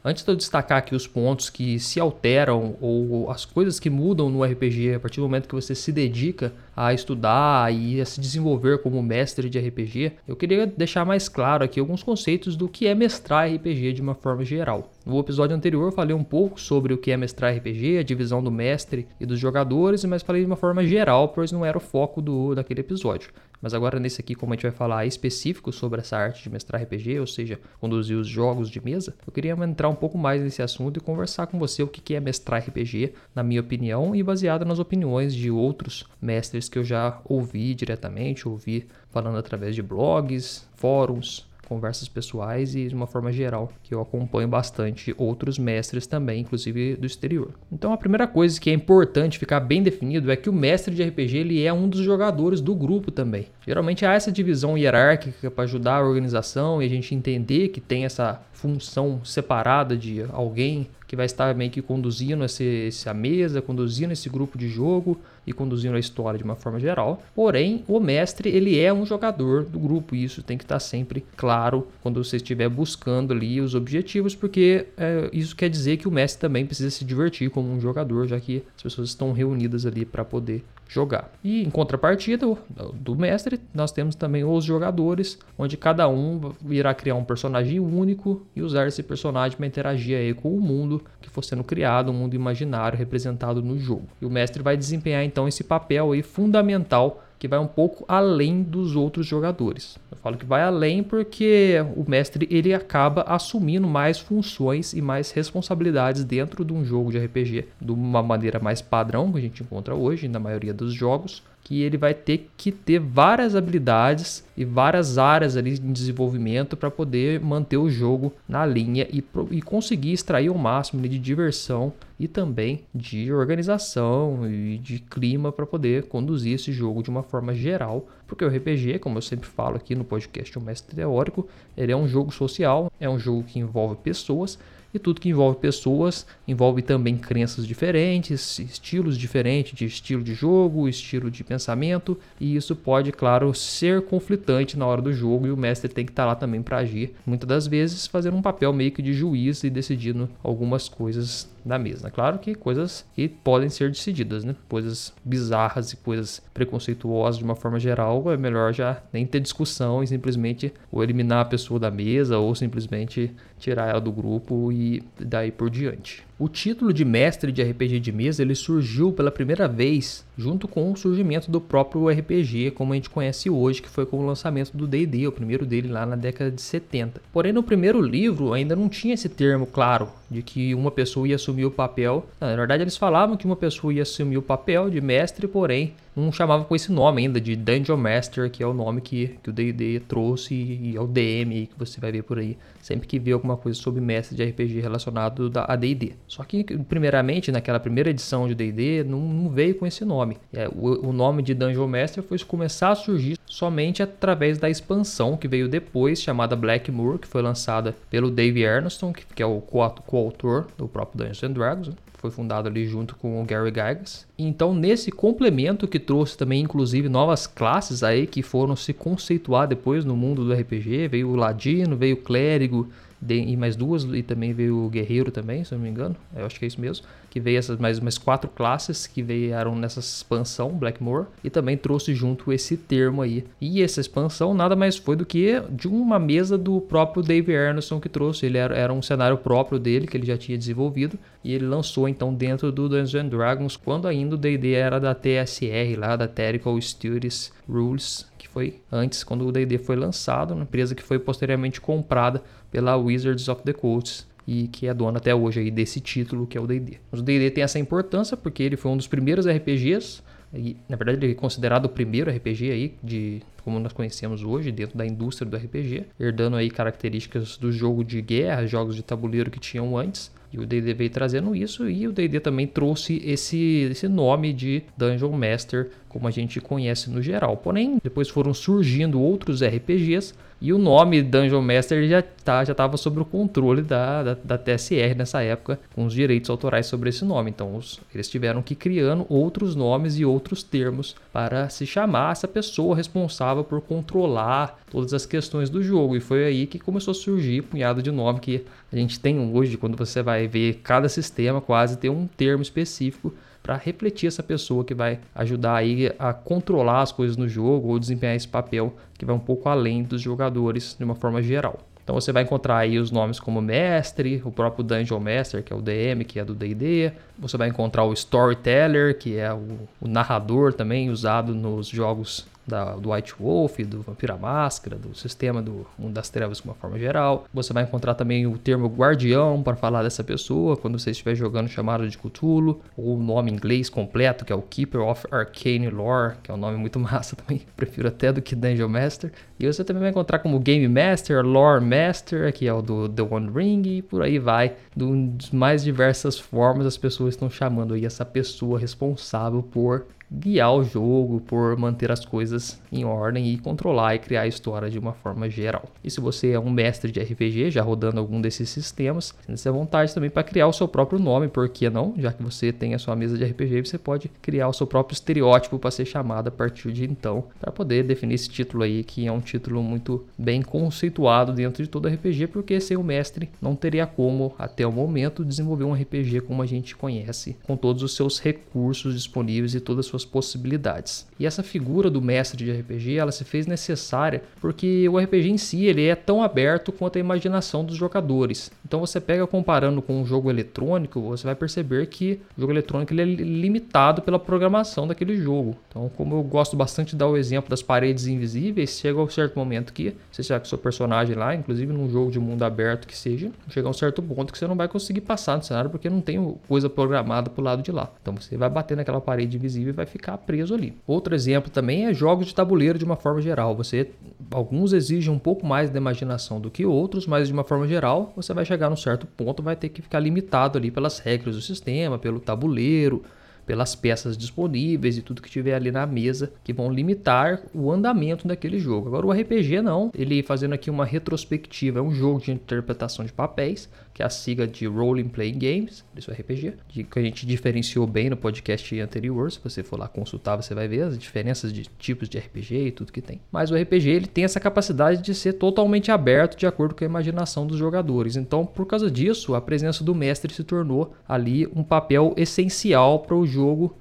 Antes 0.05 0.25
de 0.25 0.31
eu 0.31 0.37
destacar 0.37 0.79
aqui 0.79 0.95
os 0.95 1.07
pontos 1.07 1.51
que 1.51 1.79
se 1.79 2.01
alteram 2.01 2.77
ou 2.81 3.31
as 3.31 3.45
coisas 3.45 3.79
que 3.79 3.91
mudam 3.91 4.31
no 4.31 4.43
RPG 4.43 4.95
a 4.95 5.01
partir 5.01 5.21
do 5.21 5.25
momento 5.25 5.49
que 5.49 5.55
você 5.55 5.75
se 5.75 5.93
dedica 5.93 6.53
a 6.75 6.95
estudar 6.95 7.71
e 7.75 8.01
a 8.01 8.07
se 8.07 8.19
desenvolver 8.19 8.79
como 8.81 9.03
mestre 9.03 9.51
de 9.51 9.59
RPG, 9.59 10.13
eu 10.27 10.35
queria 10.35 10.67
deixar 10.67 11.05
mais 11.05 11.29
claro 11.29 11.65
aqui 11.65 11.79
alguns 11.79 12.03
conceitos 12.03 12.57
do 12.57 12.69
que 12.69 12.87
é 12.87 12.95
mestrar 12.95 13.53
RPG 13.53 13.93
de 13.93 14.01
uma 14.01 14.15
forma 14.15 14.45
geral. 14.45 14.91
No 15.07 15.19
episódio 15.19 15.57
anterior 15.57 15.87
eu 15.87 15.93
falei 15.93 16.15
um 16.15 16.25
pouco 16.25 16.61
sobre 16.61 16.93
o 16.93 16.99
que 16.99 17.11
é 17.11 17.17
mestrar 17.17 17.57
RPG, 17.57 17.99
a 17.99 18.03
divisão 18.03 18.43
do 18.43 18.51
mestre 18.51 19.09
e 19.19 19.25
dos 19.25 19.39
jogadores, 19.39 20.05
mas 20.05 20.23
falei 20.23 20.43
de 20.43 20.47
uma 20.47 20.57
forma 20.57 20.85
geral, 20.85 21.29
pois 21.29 21.51
não 21.51 21.65
era 21.65 21.79
o 21.79 21.81
foco 21.81 22.21
do, 22.21 22.55
daquele 22.55 22.81
episódio. 22.81 23.31
Mas 23.61 23.75
agora 23.75 23.99
nesse 23.99 24.21
aqui, 24.21 24.35
como 24.35 24.53
a 24.53 24.57
gente 24.57 24.65
vai 24.65 24.73
falar 24.73 25.07
específico 25.07 25.73
sobre 25.73 26.01
essa 26.01 26.17
arte 26.17 26.43
de 26.43 26.51
mestrar 26.51 26.83
RPG, 26.83 27.19
ou 27.19 27.27
seja, 27.27 27.59
conduzir 27.81 28.17
os 28.17 28.29
jogos 28.29 28.71
de 28.71 28.85
mesa, 28.85 29.15
eu 29.27 29.33
queria 29.33 29.53
entrar 29.53 29.89
um 29.89 29.95
pouco 29.95 30.17
mais 30.17 30.43
nesse 30.43 30.63
assunto 30.63 30.99
e 30.99 31.01
conversar 31.01 31.47
com 31.47 31.59
você 31.59 31.83
o 31.83 31.89
que 31.89 32.15
é 32.15 32.21
mestrar 32.21 32.63
RPG, 32.63 33.15
na 33.35 33.43
minha 33.43 33.61
opinião, 33.61 34.15
e 34.15 34.23
baseado 34.23 34.65
nas 34.65 34.79
opiniões 34.79 35.35
de 35.35 35.51
outros 35.51 36.05
mestres 36.21 36.69
que 36.69 36.79
eu 36.79 36.85
já 36.85 37.21
ouvi 37.25 37.75
diretamente, 37.75 38.49
ouvi 38.49 38.87
falando 39.11 39.39
através 39.39 39.75
de 39.75 39.83
blogs, 39.83 40.69
fóruns, 40.77 41.48
conversas 41.69 42.09
pessoais 42.09 42.75
e 42.75 42.89
de 42.89 42.95
uma 42.95 43.07
forma 43.07 43.31
geral, 43.31 43.71
que 43.83 43.95
eu 43.95 44.01
acompanho 44.01 44.49
bastante 44.49 45.15
outros 45.19 45.59
mestres 45.59 46.07
também, 46.07 46.41
inclusive 46.41 46.97
do 46.97 47.07
exterior. 47.07 47.53
Então 47.71 47.93
a 47.93 47.97
primeira 47.97 48.27
coisa 48.27 48.61
que 48.61 48.71
é 48.71 48.73
importante 48.73 49.39
ficar 49.39 49.61
bem 49.61 49.83
definido 49.83 50.31
é 50.31 50.37
que 50.37 50.49
o 50.49 50.53
mestre 50.53 50.95
de 50.95 51.03
RPG 51.03 51.37
ele 51.37 51.65
é 51.65 51.73
um 51.73 51.89
dos 51.89 52.01
jogadores 52.01 52.61
do 52.61 52.75
grupo 52.75 53.11
também. 53.11 53.47
Geralmente 53.67 54.07
há 54.07 54.15
essa 54.15 54.33
divisão 54.33 54.79
hierárquica 54.79 55.51
para 55.51 55.65
ajudar 55.65 55.97
a 55.97 56.07
organização 56.07 56.83
e 56.83 56.87
a 56.87 56.89
gente 56.89 57.15
entender 57.15 57.69
que 57.69 57.81
tem 57.81 58.05
essa 58.05 58.41
função 58.53 59.21
separada 59.25 59.97
de 59.97 60.25
alguém 60.33 60.89
que 61.09 61.17
vai 61.17 61.25
estar 61.25 61.55
meio 61.55 61.71
que 61.71 61.81
conduzindo 61.81 62.45
esse, 62.45 62.87
essa 62.87 63.15
mesa, 63.15 63.63
conduzindo 63.63 64.13
esse 64.13 64.29
grupo 64.29 64.59
de 64.59 64.69
jogo 64.69 65.19
e 65.47 65.55
conduzindo 65.55 65.97
a 65.97 65.99
história 65.99 66.37
de 66.37 66.45
uma 66.45 66.55
forma 66.55 66.79
geral. 66.79 67.23
Porém, 67.35 67.83
o 67.89 67.99
mestre 67.99 68.51
ele 68.51 68.79
é 68.79 68.93
um 68.93 69.07
jogador 69.07 69.65
do 69.65 69.79
grupo 69.79 70.15
e 70.15 70.23
isso 70.23 70.43
tem 70.43 70.59
que 70.59 70.65
estar 70.65 70.79
sempre 70.79 71.25
claro 71.35 71.89
quando 72.03 72.23
você 72.23 72.37
estiver 72.37 72.69
buscando 72.69 73.33
ali 73.33 73.59
os 73.59 73.75
objetivos, 73.75 74.35
porque 74.35 74.87
é, 74.99 75.31
isso 75.33 75.57
quer 75.57 75.71
dizer 75.71 75.97
que 75.97 76.07
o 76.07 76.11
mestre 76.11 76.43
também 76.43 76.67
precisa 76.67 76.91
se 76.91 77.07
divertir 77.07 77.49
como 77.49 77.73
um 77.73 77.81
jogador, 77.81 78.29
já 78.29 78.39
que 78.39 78.63
as 78.77 78.83
pessoas 78.83 79.09
estão 79.09 79.33
reunidas 79.33 79.87
ali 79.87 80.05
para 80.05 80.25
poder 80.25 80.63
jogar. 80.89 81.31
E 81.45 81.63
em 81.63 81.71
contrapartida 81.71 82.47
do 82.95 83.15
mestre, 83.15 83.61
nós 83.75 83.93
temos 83.93 84.15
também 84.15 84.43
os 84.43 84.65
jogadores, 84.65 85.39
onde 85.57 85.77
cada 85.77 86.09
um 86.09 86.53
irá 86.71 86.95
criar 86.95 87.15
um 87.15 87.25
personagem 87.25 87.79
único 87.79 88.47
e 88.57 88.63
usar 88.63 88.89
esse 88.89 89.03
personagem 89.03 89.57
para 89.57 89.67
interagir 89.67 90.17
aí 90.17 90.33
com 90.33 90.53
o 90.53 90.61
mundo 90.61 91.05
que 91.21 91.29
for 91.29 91.45
sendo 91.45 91.63
criado, 91.63 92.11
um 92.11 92.15
mundo 92.15 92.35
imaginário 92.35 92.99
representado 92.99 93.63
no 93.63 93.79
jogo. 93.79 94.09
E 94.21 94.25
o 94.25 94.31
mestre 94.31 94.63
vai 94.63 94.77
desempenhar 94.77 95.23
então 95.23 95.47
esse 95.47 95.63
papel 95.63 96.13
aí 96.13 96.23
fundamental 96.23 97.23
que 97.39 97.47
vai 97.47 97.59
um 97.59 97.67
pouco 97.67 98.05
além 98.09 98.63
dos 98.63 98.97
outros 98.97 99.27
jogadores. 99.27 99.99
Eu 100.11 100.17
falo 100.19 100.37
que 100.37 100.45
vai 100.45 100.63
além 100.63 101.03
porque 101.03 101.77
o 101.97 102.05
mestre 102.09 102.49
ele 102.51 102.75
acaba 102.75 103.23
assumindo 103.23 103.87
mais 103.87 104.19
funções 104.19 104.93
e 104.93 105.01
mais 105.01 105.31
responsabilidades 105.31 106.25
dentro 106.25 106.65
de 106.65 106.73
um 106.73 106.85
jogo 106.85 107.13
de 107.13 107.19
RPG 107.19 107.69
de 107.81 107.93
uma 107.93 108.23
maneira 108.23 108.59
mais 108.59 108.83
padrão 108.83 109.31
que 109.31 109.39
a 109.39 109.43
gente 109.43 109.63
encontra 109.63 109.95
hoje 109.95 110.27
na 110.27 110.41
maioria 110.41 110.75
dos 110.75 110.93
jogos, 110.93 111.43
que 111.69 111.83
ele 111.83 111.99
vai 111.99 112.15
ter 112.15 112.49
que 112.57 112.73
ter 112.73 112.99
várias 112.99 113.55
habilidades 113.55 114.43
e 114.57 114.65
várias 114.65 115.19
áreas 115.19 115.55
ali 115.55 115.75
de 115.75 115.93
desenvolvimento 115.93 116.79
para 116.79 116.91
poder 116.91 117.41
manter 117.41 117.77
o 117.77 117.91
jogo 117.91 118.33
na 118.49 118.65
linha 118.65 119.07
e, 119.13 119.23
e 119.51 119.61
conseguir 119.61 120.15
extrair 120.15 120.49
o 120.49 120.57
máximo 120.57 121.07
de 121.07 121.19
diversão 121.19 121.93
e 122.19 122.27
também 122.27 122.85
de 122.95 123.31
organização 123.31 124.51
e 124.51 124.79
de 124.79 124.99
clima 124.99 125.53
para 125.53 125.67
poder 125.67 126.05
conduzir 126.05 126.55
esse 126.55 126.73
jogo 126.73 127.03
de 127.03 127.11
uma 127.11 127.23
forma 127.23 127.53
geral, 127.53 128.09
porque 128.27 128.47
o 128.47 128.49
RPG, 128.49 128.99
como 129.01 129.19
eu 129.19 129.23
sempre 129.23 129.47
falo 129.47 129.77
aqui 129.77 129.95
no 129.95 130.05
podcast 130.05 130.57
O 130.57 130.63
Mestre 130.63 130.97
Teórico, 130.97 131.47
ele 131.77 131.93
é 131.93 131.97
um 131.97 132.09
jogo 132.09 132.33
social, 132.33 132.91
é 132.99 133.11
um 133.11 133.19
jogo 133.19 133.45
que 133.45 133.59
envolve 133.59 133.97
pessoas 133.97 134.59
e 134.99 135.01
tudo 135.01 135.21
que 135.21 135.29
envolve 135.29 135.59
pessoas 135.59 136.27
envolve 136.47 136.83
também 136.83 137.17
crenças 137.17 137.67
diferentes, 137.67 138.59
estilos 138.59 139.17
diferentes 139.17 139.79
de 139.79 139.87
estilo 139.87 140.23
de 140.23 140.35
jogo, 140.35 140.89
estilo 140.89 141.31
de 141.31 141.45
pensamento, 141.45 142.19
e 142.41 142.57
isso 142.57 142.75
pode, 142.75 143.13
claro, 143.13 143.55
ser 143.55 144.03
conflitante 144.03 144.77
na 144.77 144.87
hora 144.87 145.01
do 145.01 145.13
jogo 145.13 145.47
e 145.47 145.51
o 145.51 145.57
mestre 145.57 145.89
tem 145.89 146.05
que 146.05 146.13
estar 146.13 146.27
lá 146.27 146.35
também 146.35 146.63
para 146.63 146.79
agir, 146.79 147.15
muitas 147.25 147.49
das 147.49 147.67
vezes 147.67 148.07
fazendo 148.07 148.37
um 148.37 148.43
papel 148.43 148.73
meio 148.73 148.93
que 148.93 149.01
de 149.01 149.13
juiz 149.13 149.63
e 149.63 149.71
decidindo 149.71 150.29
algumas 150.43 150.89
coisas 150.89 151.49
da 151.69 151.79
mesa. 151.79 152.11
Claro 152.11 152.39
que 152.39 152.55
coisas 152.55 153.07
que 153.15 153.29
podem 153.29 153.69
ser 153.69 153.91
decididas, 153.91 154.45
né? 154.45 154.57
Coisas 154.69 155.13
bizarras 155.25 155.93
e 155.93 155.97
coisas 155.97 156.43
preconceituosas 156.53 157.39
de 157.39 157.45
uma 157.45 157.55
forma 157.55 157.79
geral, 157.79 158.31
é 158.33 158.37
melhor 158.37 158.73
já 158.73 159.03
nem 159.13 159.27
ter 159.27 159.41
discussão 159.41 160.03
e 160.03 160.07
simplesmente 160.07 160.73
ou 160.91 161.03
eliminar 161.03 161.41
a 161.41 161.45
pessoa 161.45 161.79
da 161.79 161.91
mesa 161.91 162.39
ou 162.39 162.55
simplesmente 162.55 163.35
tirar 163.59 163.89
ela 163.89 164.01
do 164.01 164.11
grupo 164.11 164.73
e 164.73 165.03
daí 165.19 165.51
por 165.53 165.71
diante. 165.71 166.28
O 166.41 166.49
título 166.49 166.93
de 166.93 167.05
mestre 167.05 167.51
de 167.51 167.61
RPG 167.61 167.99
de 167.99 168.13
mesa 168.13 168.43
ele 168.43 168.55
surgiu 168.55 169.11
pela 169.13 169.29
primeira 169.29 169.67
vez 169.67 170.25
junto 170.37 170.69
com 170.69 170.93
o 170.93 170.97
surgimento 170.97 171.51
do 171.51 171.61
próprio 171.61 172.09
RPG 172.09 172.71
como 172.77 172.93
a 172.93 172.97
gente 172.97 173.11
conhece 173.11 173.51
hoje, 173.51 173.83
que 173.83 173.89
foi 173.89 174.07
com 174.07 174.21
o 174.21 174.27
lançamento 174.27 174.71
do 174.77 174.87
D&D, 174.87 175.27
o 175.27 175.33
primeiro 175.33 175.67
dele 175.67 175.89
lá 175.89 176.07
na 176.07 176.15
década 176.15 176.49
de 176.49 176.63
70. 176.63 177.21
Porém, 177.33 177.53
no 177.53 177.61
primeiro 177.61 178.01
livro 178.01 178.53
ainda 178.53 178.77
não 178.77 178.89
tinha 178.89 179.15
esse 179.15 179.29
termo 179.29 179.67
claro 179.67 180.11
de 180.31 180.41
que 180.41 180.77
uma 180.77 180.93
pessoa 180.93 181.27
ia 181.27 181.35
assumir 181.35 181.65
o 181.65 181.73
papel. 181.73 182.25
Na 182.41 182.55
verdade, 182.55 182.85
eles 182.85 182.97
falavam 182.97 183.37
que 183.37 183.45
uma 183.45 183.57
pessoa 183.57 183.93
ia 183.93 184.03
assumir 184.03 184.39
o 184.39 184.43
papel 184.43 184.89
de 184.91 185.01
mestre, 185.01 185.49
porém 185.49 185.95
não 186.15 186.33
chamava 186.33 186.65
com 186.65 186.75
esse 186.75 186.91
nome 186.91 187.23
ainda 187.23 187.41
de 187.41 187.55
Dungeon 187.55 187.97
Master, 187.97 188.51
que 188.51 188.63
é 188.63 188.67
o 188.67 188.75
nome 188.75 189.01
que, 189.01 189.39
que 189.43 189.51
o 189.51 189.53
D&D 189.53 190.01
trouxe 190.01 190.55
e 190.55 190.97
é 190.97 191.01
o 191.01 191.07
DM 191.07 191.67
que 191.67 191.79
você 191.79 192.01
vai 192.01 192.13
ver 192.13 192.23
por 192.23 192.39
aí, 192.39 192.57
sempre 192.81 193.07
que 193.07 193.19
vê 193.19 193.33
alguma 193.33 193.57
coisa 193.57 193.79
sobre 193.79 194.01
mestre 194.01 194.37
de 194.37 194.45
RPG 194.45 194.81
relacionado 194.81 195.51
a 195.55 195.77
D&D. 195.77 196.13
Só 196.27 196.43
que, 196.43 196.65
primeiramente, 196.65 197.53
naquela 197.53 197.81
primeira 197.81 198.11
edição 198.11 198.49
de 198.49 198.55
D&D, 198.55 199.05
não, 199.05 199.21
não, 199.21 199.49
veio 199.49 199.75
com 199.75 199.87
esse 199.87 200.05
nome. 200.05 200.37
É, 200.53 200.69
o, 200.69 201.09
o, 201.09 201.13
nome 201.13 201.43
de 201.43 201.55
Dungeon 201.55 201.87
Master 201.87 202.23
foi 202.23 202.39
começar 202.41 202.91
a 202.91 202.95
surgir 202.95 203.39
somente 203.47 204.03
através 204.03 204.59
da 204.59 204.69
expansão 204.69 205.37
que 205.37 205.49
veio 205.49 205.69
depois, 205.69 206.21
chamada 206.21 206.57
Blackmoor, 206.57 207.19
que 207.19 207.29
foi 207.29 207.43
lançada 207.43 207.95
pelo 208.11 208.31
Dave 208.31 208.63
Erneston, 208.63 209.13
que, 209.13 209.25
que 209.35 209.43
é 209.43 209.47
o 209.47 209.61
coautor 209.61 210.67
do 210.77 210.89
próprio 210.89 211.19
Dungeons 211.19 211.45
and 211.45 211.53
Dragons. 211.53 212.08
Foi 212.19 212.33
fundado 212.33 212.69
ali 212.69 212.85
junto 212.85 213.15
com 213.15 213.41
o 213.41 213.45
Gary 213.45 213.71
Gygax. 213.71 214.27
Então, 214.37 214.75
nesse 214.75 215.11
complemento 215.11 215.87
que 215.87 216.01
trouxe 216.01 216.37
também, 216.37 216.61
inclusive, 216.61 217.09
novas 217.09 217.47
classes 217.47 218.03
aí 218.03 218.27
que 218.27 218.43
foram 218.43 218.75
se 218.75 218.93
conceituar 218.93 219.69
depois 219.69 220.05
no 220.05 220.17
mundo 220.17 220.45
do 220.45 220.53
RPG, 220.53 221.09
veio 221.09 221.31
o 221.31 221.37
Ladino, 221.37 221.97
veio 221.97 222.17
o 222.17 222.21
Clérigo, 222.21 222.89
e 223.27 223.57
mais 223.57 223.75
duas, 223.75 224.05
e 224.05 224.23
também 224.23 224.53
veio 224.53 224.85
o 224.85 224.89
Guerreiro 224.89 225.31
também, 225.31 225.65
se 225.65 225.73
eu 225.73 225.79
não 225.79 225.85
me 225.85 225.91
engano, 225.91 226.17
eu 226.37 226.47
acho 226.47 226.59
que 226.59 226.65
é 226.65 226.69
isso 226.69 226.81
mesmo, 226.81 227.05
que 227.31 227.41
veio 227.41 227.59
essas 227.59 227.79
mais, 227.79 228.01
mais 228.01 228.17
quatro 228.17 228.49
classes 228.49 229.07
que 229.07 229.23
vieram 229.23 229.75
nessa 229.75 230.01
expansão, 230.01 230.71
Blackmore, 230.71 231.27
e 231.43 231.51
também 231.51 231.77
trouxe 231.77 232.15
junto 232.15 232.53
esse 232.53 232.77
termo 232.77 233.23
aí. 233.23 233.45
E 233.61 233.83
essa 233.83 234.01
expansão 234.01 234.55
nada 234.55 234.75
mais 234.75 234.97
foi 234.97 235.17
do 235.17 235.27
que 235.27 235.61
de 235.71 235.89
uma 235.89 236.19
mesa 236.19 236.57
do 236.57 236.81
próprio 236.81 237.23
Dave 237.23 237.55
Arneson 237.55 238.01
que 238.01 238.09
trouxe, 238.09 238.47
ele 238.47 238.59
era, 238.59 238.75
era 238.75 238.93
um 238.93 239.03
cenário 239.03 239.37
próprio 239.37 239.79
dele, 239.79 240.07
que 240.07 240.17
ele 240.17 240.27
já 240.27 240.37
tinha 240.37 240.57
desenvolvido, 240.57 241.19
e 241.45 241.53
ele 241.53 241.67
lançou 241.67 242.09
então 242.09 242.33
dentro 242.33 242.71
do 242.73 242.89
Dungeons 242.89 243.31
Dragons, 243.31 243.77
quando 243.77 244.07
ainda 244.07 244.35
o 244.35 244.39
D&D 244.39 244.73
era 244.73 244.99
da 244.99 245.15
TSR 245.15 245.97
lá, 245.99 246.17
da 246.17 246.29
Technical 246.29 246.81
Studies 246.81 247.53
Rules, 247.69 248.27
que 248.39 248.49
foi 248.49 248.81
antes, 248.91 249.23
quando 249.23 249.47
o 249.47 249.53
D&D 249.53 249.79
foi 249.79 249.97
lançado, 249.97 250.55
uma 250.55 250.63
empresa 250.63 250.95
que 250.95 251.03
foi 251.03 251.19
posteriormente 251.19 251.81
comprada 251.81 252.43
pela 252.71 252.97
Wizards 252.97 253.49
of 253.49 253.63
the 253.63 253.73
Coast 253.73 254.27
e 254.47 254.69
que 254.69 254.87
é 254.87 254.95
dona 254.95 255.19
até 255.19 255.35
hoje 255.35 255.61
aí 255.61 255.71
desse 255.71 256.01
título 256.01 256.47
que 256.47 256.57
é 256.57 256.61
o 256.61 256.67
D&D. 256.67 256.99
O 257.13 257.21
D&D 257.21 257.51
tem 257.51 257.63
essa 257.63 257.79
importância 257.79 258.37
porque 258.37 258.63
ele 258.63 258.77
foi 258.77 258.91
um 258.91 258.97
dos 258.97 259.07
primeiros 259.07 259.47
RPGs 259.47 260.23
e, 260.55 260.77
na 260.89 260.97
verdade 260.97 261.25
ele 261.25 261.33
é 261.33 261.35
considerado 261.35 261.85
o 261.85 261.89
primeiro 261.89 262.31
RPG 262.31 262.71
aí 262.71 262.95
de 263.03 263.43
como 263.63 263.79
nós 263.79 263.93
conhecemos 263.93 264.43
hoje 264.43 264.73
dentro 264.73 264.97
da 264.97 265.05
indústria 265.05 265.49
do 265.49 265.55
RPG, 265.55 266.07
herdando 266.19 266.57
aí 266.57 266.71
características 266.71 267.59
do 267.59 267.71
jogo 267.71 268.03
de 268.03 268.23
guerra, 268.23 268.67
jogos 268.67 268.97
de 268.97 269.03
tabuleiro 269.03 269.51
que 269.51 269.61
tinham 269.61 269.99
antes. 269.99 270.33
E 270.51 270.59
o 270.59 270.65
D&D 270.65 270.95
veio 270.95 271.11
trazendo 271.11 271.55
isso 271.55 271.91
e 271.91 272.09
o 272.09 272.13
D&D 272.13 272.41
também 272.41 272.67
trouxe 272.67 273.21
esse, 273.23 273.87
esse 273.91 274.09
nome 274.09 274.55
de 274.55 274.83
Dungeon 274.97 275.33
Master 275.33 275.91
como 276.09 276.27
a 276.27 276.31
gente 276.31 276.59
conhece 276.59 277.11
no 277.11 277.21
geral. 277.21 277.59
Porém, 277.59 277.99
depois 278.03 278.31
foram 278.31 278.55
surgindo 278.55 279.21
outros 279.21 279.63
RPGs 279.63 280.33
e 280.61 280.73
o 280.73 280.79
nome 280.79 281.23
Dungeon 281.23 281.63
Master 281.63 282.09
já 282.09 282.21
tá, 282.21 282.65
já 282.65 282.73
estava 282.73 282.97
sob 282.97 283.21
o 283.21 283.25
controle 283.25 283.81
da, 283.81 284.23
da, 284.23 284.37
da, 284.43 284.59
TSR 284.59 285.15
nessa 285.17 285.41
época, 285.41 285.79
com 285.95 286.05
os 286.05 286.13
direitos 286.13 286.51
autorais 286.51 286.87
sobre 286.87 287.11
esse 287.11 287.25
nome. 287.25 287.51
Então, 287.51 287.77
os, 287.77 288.01
eles 288.13 288.29
tiveram 288.29 288.61
que 288.61 288.73
ir 288.73 288.77
criando 288.77 289.25
outros 289.29 289.77
nomes 289.77 290.19
e 290.19 290.25
outros 290.25 290.63
termos 290.65 291.15
para 291.33 291.69
se 291.69 291.87
chamar 291.87 292.33
essa 292.33 292.49
pessoa 292.49 292.97
responsável 292.97 293.63
por 293.63 293.81
controlar 293.81 294.81
todas 294.91 295.15
as 295.15 295.25
questões 295.25 295.71
do 295.71 295.81
jogo. 295.81 296.17
E 296.17 296.21
foi 296.21 296.45
aí 296.45 296.67
que 296.67 296.79
começou 296.79 297.13
a 297.13 297.15
surgir 297.15 297.61
um 297.61 297.69
punhado 297.69 298.03
de 298.03 298.11
nome 298.11 298.41
que 298.41 298.65
a 298.93 298.97
gente 298.97 299.21
tem 299.21 299.39
hoje, 299.39 299.77
quando 299.77 299.97
você 299.97 300.23
vai 300.23 300.49
ver 300.49 300.81
cada 300.83 301.09
sistema 301.09 301.61
quase 301.61 301.99
tem 301.99 302.11
um 302.11 302.27
termo 302.27 302.63
específico 302.63 303.33
para 303.69 303.77
refletir 303.77 304.27
essa 304.27 304.43
pessoa 304.43 304.83
que 304.83 304.95
vai 304.95 305.21
ajudar 305.35 305.75
aí 305.75 306.11
a 306.19 306.33
controlar 306.33 307.03
as 307.03 307.13
coisas 307.13 307.37
no 307.37 307.47
jogo 307.47 307.89
ou 307.89 307.99
desempenhar 307.99 308.35
esse 308.35 308.49
papel 308.49 308.97
que 309.13 309.27
vai 309.27 309.37
um 309.37 309.39
pouco 309.39 309.69
além 309.69 310.03
dos 310.03 310.23
jogadores 310.23 310.97
de 310.99 311.05
uma 311.05 311.15
forma 311.15 311.43
geral. 311.43 311.79
Então 312.03 312.15
você 312.15 312.33
vai 312.33 312.45
encontrar 312.45 312.79
aí 312.79 312.99
os 312.99 313.11
nomes 313.11 313.39
como 313.39 313.61
mestre, 313.61 314.41
o 314.43 314.51
próprio 314.51 314.83
Dungeon 314.83 315.21
Master, 315.21 315.63
que 315.63 315.71
é 315.71 315.77
o 315.77 315.83
DM, 315.83 316.25
que 316.25 316.41
é 316.41 316.45
do 316.47 316.55
D&D. 316.55 317.13
Você 317.39 317.59
vai 317.59 317.69
encontrar 317.69 318.05
o 318.05 318.13
Storyteller, 318.15 319.19
que 319.19 319.37
é 319.37 319.53
o, 319.53 319.81
o 320.01 320.09
narrador 320.09 320.73
também 320.73 321.11
usado 321.11 321.55
nos 321.55 321.89
jogos 321.89 322.47
da, 322.69 322.95
do 322.95 323.13
White 323.13 323.35
Wolf, 323.41 323.79
do 323.79 324.03
Vampira 324.03 324.37
Máscara, 324.37 324.97
do 324.97 325.17
sistema 325.17 325.63
do 325.63 325.87
Mundo 325.99 326.15
das 326.15 326.29
Trevas 326.29 326.59
de 326.59 326.65
uma 326.65 326.75
forma 326.75 326.99
geral. 326.99 327.47
Você 327.53 327.73
vai 327.73 327.83
encontrar 327.85 328.15
também 328.15 328.47
o 328.47 328.59
termo 328.59 328.87
guardião 328.87 329.63
para 329.63 329.75
falar 329.75 330.03
dessa 330.03 330.23
pessoa 330.23 330.77
quando 330.77 330.99
você 330.99 331.11
estiver 331.11 331.35
jogando 331.35 331.69
chamado 331.69 332.09
de 332.09 332.17
Cthulhu, 332.19 332.81
ou 332.97 333.17
o 333.17 333.23
nome 333.23 333.51
inglês 333.51 333.89
completo, 333.89 334.45
que 334.45 334.53
é 334.53 334.57
o 334.57 334.63
Keeper 334.63 335.01
of 335.01 335.27
Arcane 335.31 335.89
Lore, 335.89 336.35
que 336.43 336.51
é 336.51 336.55
um 336.55 336.59
nome 336.59 336.77
muito 336.77 336.99
massa 337.01 337.35
também, 337.35 337.63
prefiro 337.77 338.09
até 338.09 338.33
do 338.33 338.43
que 338.43 338.55
Dungeon 338.55 338.89
Master. 338.89 339.33
E 339.59 339.67
você 339.67 339.83
também 339.83 340.03
vai 340.03 340.11
encontrar 340.11 340.39
como 340.39 340.61
Game 340.61 340.87
Master, 340.87 341.45
Lore 341.45 341.85
Master, 341.85 342.53
que 342.53 342.67
é 342.67 342.73
o 342.73 342.83
do 342.83 343.09
The 343.09 343.23
One 343.23 343.51
Ring, 343.53 343.83
e 343.87 344.03
por 344.03 344.23
aí 344.23 344.39
vai. 344.39 344.75
De 344.95 345.55
mais 345.55 345.83
diversas 345.83 346.39
formas 346.39 346.87
as 346.87 346.97
pessoas 346.97 347.35
estão 347.35 347.49
chamando 347.49 347.95
aí 347.95 348.05
essa 348.05 348.25
pessoa 348.25 348.79
responsável 348.79 349.63
por 349.63 350.07
guiar 350.31 350.75
o 350.75 350.85
jogo, 350.85 351.41
por 351.41 351.77
manter 351.77 352.11
as 352.11 352.25
coisas 352.25 352.81
em 352.93 353.05
ordem 353.05 353.53
e 353.53 353.59
controlar 353.59 354.15
e 354.15 354.19
criar 354.19 354.43
a 354.43 354.47
história 354.47 354.91
de 354.91 354.99
uma 354.99 355.13
forma 355.13 355.49
geral. 355.49 355.85
E 356.05 356.11
se 356.11 356.21
você 356.21 356.51
é 356.51 356.61
um 356.61 356.71
mestre 356.71 357.11
de 357.11 357.21
RPG, 357.21 357.71
já 357.71 357.83
rodando 357.83 358.21
algum 358.21 358.41
desses 358.41 358.69
sistemas, 358.69 359.35
sinta-se 359.41 359.69
à 359.69 359.73
vontade 359.73 360.13
também 360.15 360.31
para 360.31 360.43
criar 360.43 360.67
o 360.67 360.73
seu 360.73 360.87
próprio 360.87 361.19
nome, 361.19 361.49
por 361.49 361.69
que 361.69 361.89
não? 361.89 362.15
Já 362.19 362.33
que 362.33 362.43
você 362.43 362.73
tem 362.73 362.95
a 362.95 362.99
sua 362.99 363.17
mesa 363.17 363.37
de 363.37 363.45
RPG, 363.45 363.87
você 363.87 363.99
pode 363.99 364.29
criar 364.43 364.69
o 364.69 364.73
seu 364.73 364.87
próprio 364.87 365.15
estereótipo 365.15 365.79
para 365.79 365.91
ser 365.91 366.05
chamado 366.05 366.49
a 366.49 366.53
partir 366.53 366.93
de 366.93 367.05
então, 367.05 367.45
para 367.61 367.73
poder 367.73 368.05
definir 368.05 368.35
esse 368.35 368.49
título 368.49 368.83
aí, 368.83 369.03
que 369.03 369.27
é 369.27 369.33
um 369.33 369.41
título 369.41 369.83
muito 369.83 370.25
bem 370.37 370.63
conceituado 370.63 371.53
dentro 371.53 371.83
de 371.83 371.89
todo 371.89 372.09
RPG, 372.09 372.49
porque 372.49 372.81
sem 372.81 372.97
o 372.97 373.03
mestre 373.03 373.49
não 373.61 373.75
teria 373.75 374.07
como, 374.07 374.55
até 374.59 374.87
o 374.87 374.93
momento, 374.93 375.45
desenvolver 375.45 375.85
um 375.85 375.95
RPG 375.95 376.43
como 376.43 376.63
a 376.63 376.67
gente 376.67 376.97
conhece, 376.97 377.57
com 377.63 377.77
todos 377.77 378.03
os 378.03 378.15
seus 378.15 378.39
recursos 378.39 379.15
disponíveis 379.15 379.75
e 379.75 379.81
todas 379.81 380.07
as 380.07 380.11
suas 380.11 380.18
suas 380.19 380.25
possibilidades. 380.25 381.27
E 381.39 381.47
essa 381.47 381.63
figura 381.63 382.11
do 382.11 382.21
mestre 382.21 382.65
de 382.65 382.73
RPG, 382.73 383.17
ela 383.17 383.31
se 383.31 383.45
fez 383.45 383.67
necessária 383.67 384.43
porque 384.61 385.09
o 385.09 385.19
RPG 385.19 385.51
em 385.51 385.59
si, 385.59 385.85
ele 385.85 386.07
é 386.07 386.15
tão 386.15 386.43
aberto 386.43 386.91
quanto 386.91 387.17
a 387.17 387.21
imaginação 387.21 387.85
dos 387.85 387.97
jogadores. 387.97 388.71
Então 388.85 389.01
você 389.01 389.21
pega 389.21 389.47
comparando 389.47 390.03
com 390.03 390.21
um 390.21 390.27
jogo 390.27 390.51
eletrônico, 390.51 391.21
você 391.21 391.45
vai 391.45 391.55
perceber 391.55 392.07
que 392.07 392.41
o 392.57 392.61
jogo 392.61 392.73
eletrônico 392.73 393.13
ele 393.13 393.23
é 393.23 393.25
limitado 393.25 394.23
pela 394.23 394.39
programação 394.39 395.07
daquele 395.07 395.37
jogo. 395.37 395.77
Então, 395.89 396.11
como 396.17 396.37
eu 396.37 396.43
gosto 396.43 396.77
bastante 396.77 397.11
de 397.11 397.17
dar 397.17 397.29
o 397.29 397.37
exemplo 397.37 397.71
das 397.71 397.83
paredes 397.83 398.27
invisíveis, 398.27 398.99
chega 398.99 399.21
um 399.21 399.29
certo 399.29 399.57
momento 399.57 399.93
que 399.93 400.15
você 400.31 400.43
sabe 400.43 400.63
que 400.63 400.69
seu 400.69 400.79
personagem 400.79 401.37
lá, 401.37 401.55
inclusive 401.55 401.93
num 401.93 402.11
jogo 402.11 402.31
de 402.31 402.41
mundo 402.41 402.65
aberto 402.65 403.07
que 403.07 403.17
seja, 403.17 403.51
chega 403.69 403.87
a 403.87 403.91
um 403.91 403.95
certo 403.95 404.23
ponto 404.23 404.53
que 404.53 404.59
você 404.59 404.67
não 404.67 404.77
vai 404.77 404.89
conseguir 404.89 405.21
passar 405.21 405.57
no 405.57 405.63
cenário 405.63 405.91
porque 405.91 406.11
não 406.11 406.21
tem 406.21 406.39
coisa 406.67 406.89
programada 406.89 407.51
pro 407.51 407.63
lado 407.63 407.83
de 407.83 407.93
lá. 407.93 408.11
Então 408.21 408.35
você 408.35 408.57
vai 408.57 408.69
bater 408.69 408.97
naquela 408.97 409.21
parede 409.21 409.57
invisível 409.57 409.93
e 409.93 409.97
vai 409.97 410.07
ficar 410.09 410.37
preso 410.39 410.75
ali. 410.75 410.95
Outro 411.07 411.35
exemplo 411.35 411.71
também 411.71 412.07
é 412.07 412.15
jogos 412.15 412.47
de 412.47 412.55
tabuleiro 412.55 412.99
de 412.99 413.05
uma 413.05 413.17
forma 413.17 413.41
geral. 413.41 413.77
Você 413.77 414.11
alguns 414.51 414.93
exigem 414.93 415.33
um 415.33 415.39
pouco 415.39 415.67
mais 415.67 415.91
da 415.91 415.99
imaginação 415.99 416.61
do 416.61 416.71
que 416.71 416.85
outros, 416.85 417.27
mas 417.27 417.49
de 417.49 417.55
uma 417.55 417.65
forma 417.65 417.87
geral, 417.87 418.33
você 418.35 418.53
vai 418.53 418.65
chegar 418.65 418.91
num 418.91 418.97
certo 418.97 419.27
ponto, 419.27 419.63
vai 419.63 419.77
ter 419.77 419.89
que 419.89 420.03
ficar 420.03 420.21
limitado 420.21 420.79
ali 420.79 420.91
pelas 420.91 421.19
regras 421.19 421.55
do 421.55 421.63
sistema, 421.63 422.19
pelo 422.19 422.41
tabuleiro, 422.41 423.23
pelas 423.69 423.95
peças 423.95 424.35
disponíveis 424.35 425.19
e 425.19 425.23
tudo 425.23 425.43
que 425.43 425.51
tiver 425.51 425.75
ali 425.75 425.91
na 425.91 426.07
mesa 426.07 426.51
que 426.65 426.73
vão 426.73 426.91
limitar 426.91 427.61
o 427.75 427.93
andamento 427.93 428.49
daquele 428.49 428.79
jogo. 428.79 429.09
Agora 429.09 429.27
o 429.27 429.31
RPG 429.31 429.83
não, 429.83 430.11
ele 430.15 430.43
fazendo 430.43 430.73
aqui 430.73 430.89
uma 430.89 431.05
retrospectiva, 431.05 431.99
é 431.99 432.03
um 432.03 432.11
jogo 432.11 432.41
de 432.41 432.51
interpretação 432.51 433.27
de 433.27 433.33
papéis 433.33 433.91
que 434.19 434.23
é 434.23 434.27
a 434.27 434.31
sigla 434.31 434.67
de 434.67 434.85
Role 434.85 435.23
Playing 435.23 435.59
Games, 435.61 436.05
isso 436.17 436.29
é 436.33 436.35
RPG, 436.35 436.73
que 436.89 437.19
a 437.21 437.23
gente 437.23 437.47
diferenciou 437.47 438.05
bem 438.05 438.29
no 438.29 438.37
podcast 438.37 438.99
anterior. 438.99 439.53
Se 439.53 439.61
você 439.63 439.85
for 439.85 439.97
lá 439.97 440.09
consultar, 440.09 440.57
você 440.57 440.75
vai 440.75 440.89
ver 440.89 441.03
as 441.03 441.17
diferenças 441.17 441.73
de 441.73 441.85
tipos 442.01 442.29
de 442.29 442.37
RPG 442.37 442.87
e 442.87 442.91
tudo 442.91 443.13
que 443.13 443.23
tem. 443.23 443.41
Mas 443.53 443.71
o 443.71 443.77
RPG 443.77 444.09
ele 444.09 444.27
tem 444.27 444.43
essa 444.43 444.59
capacidade 444.59 445.23
de 445.23 445.33
ser 445.37 445.53
totalmente 445.53 446.11
aberto 446.11 446.59
de 446.59 446.67
acordo 446.67 446.97
com 446.97 447.05
a 447.05 447.07
imaginação 447.07 447.65
dos 447.65 447.77
jogadores. 447.77 448.35
Então, 448.35 448.67
por 448.67 448.87
causa 448.87 449.09
disso, 449.09 449.55
a 449.55 449.61
presença 449.61 450.03
do 450.03 450.17
mestre 450.17 450.53
se 450.53 450.65
tornou 450.65 451.15
ali 451.29 451.69
um 451.69 451.85
papel 451.85 452.35
essencial 452.37 453.21
para 453.21 453.37
o 453.37 453.47
jogo 453.47 453.58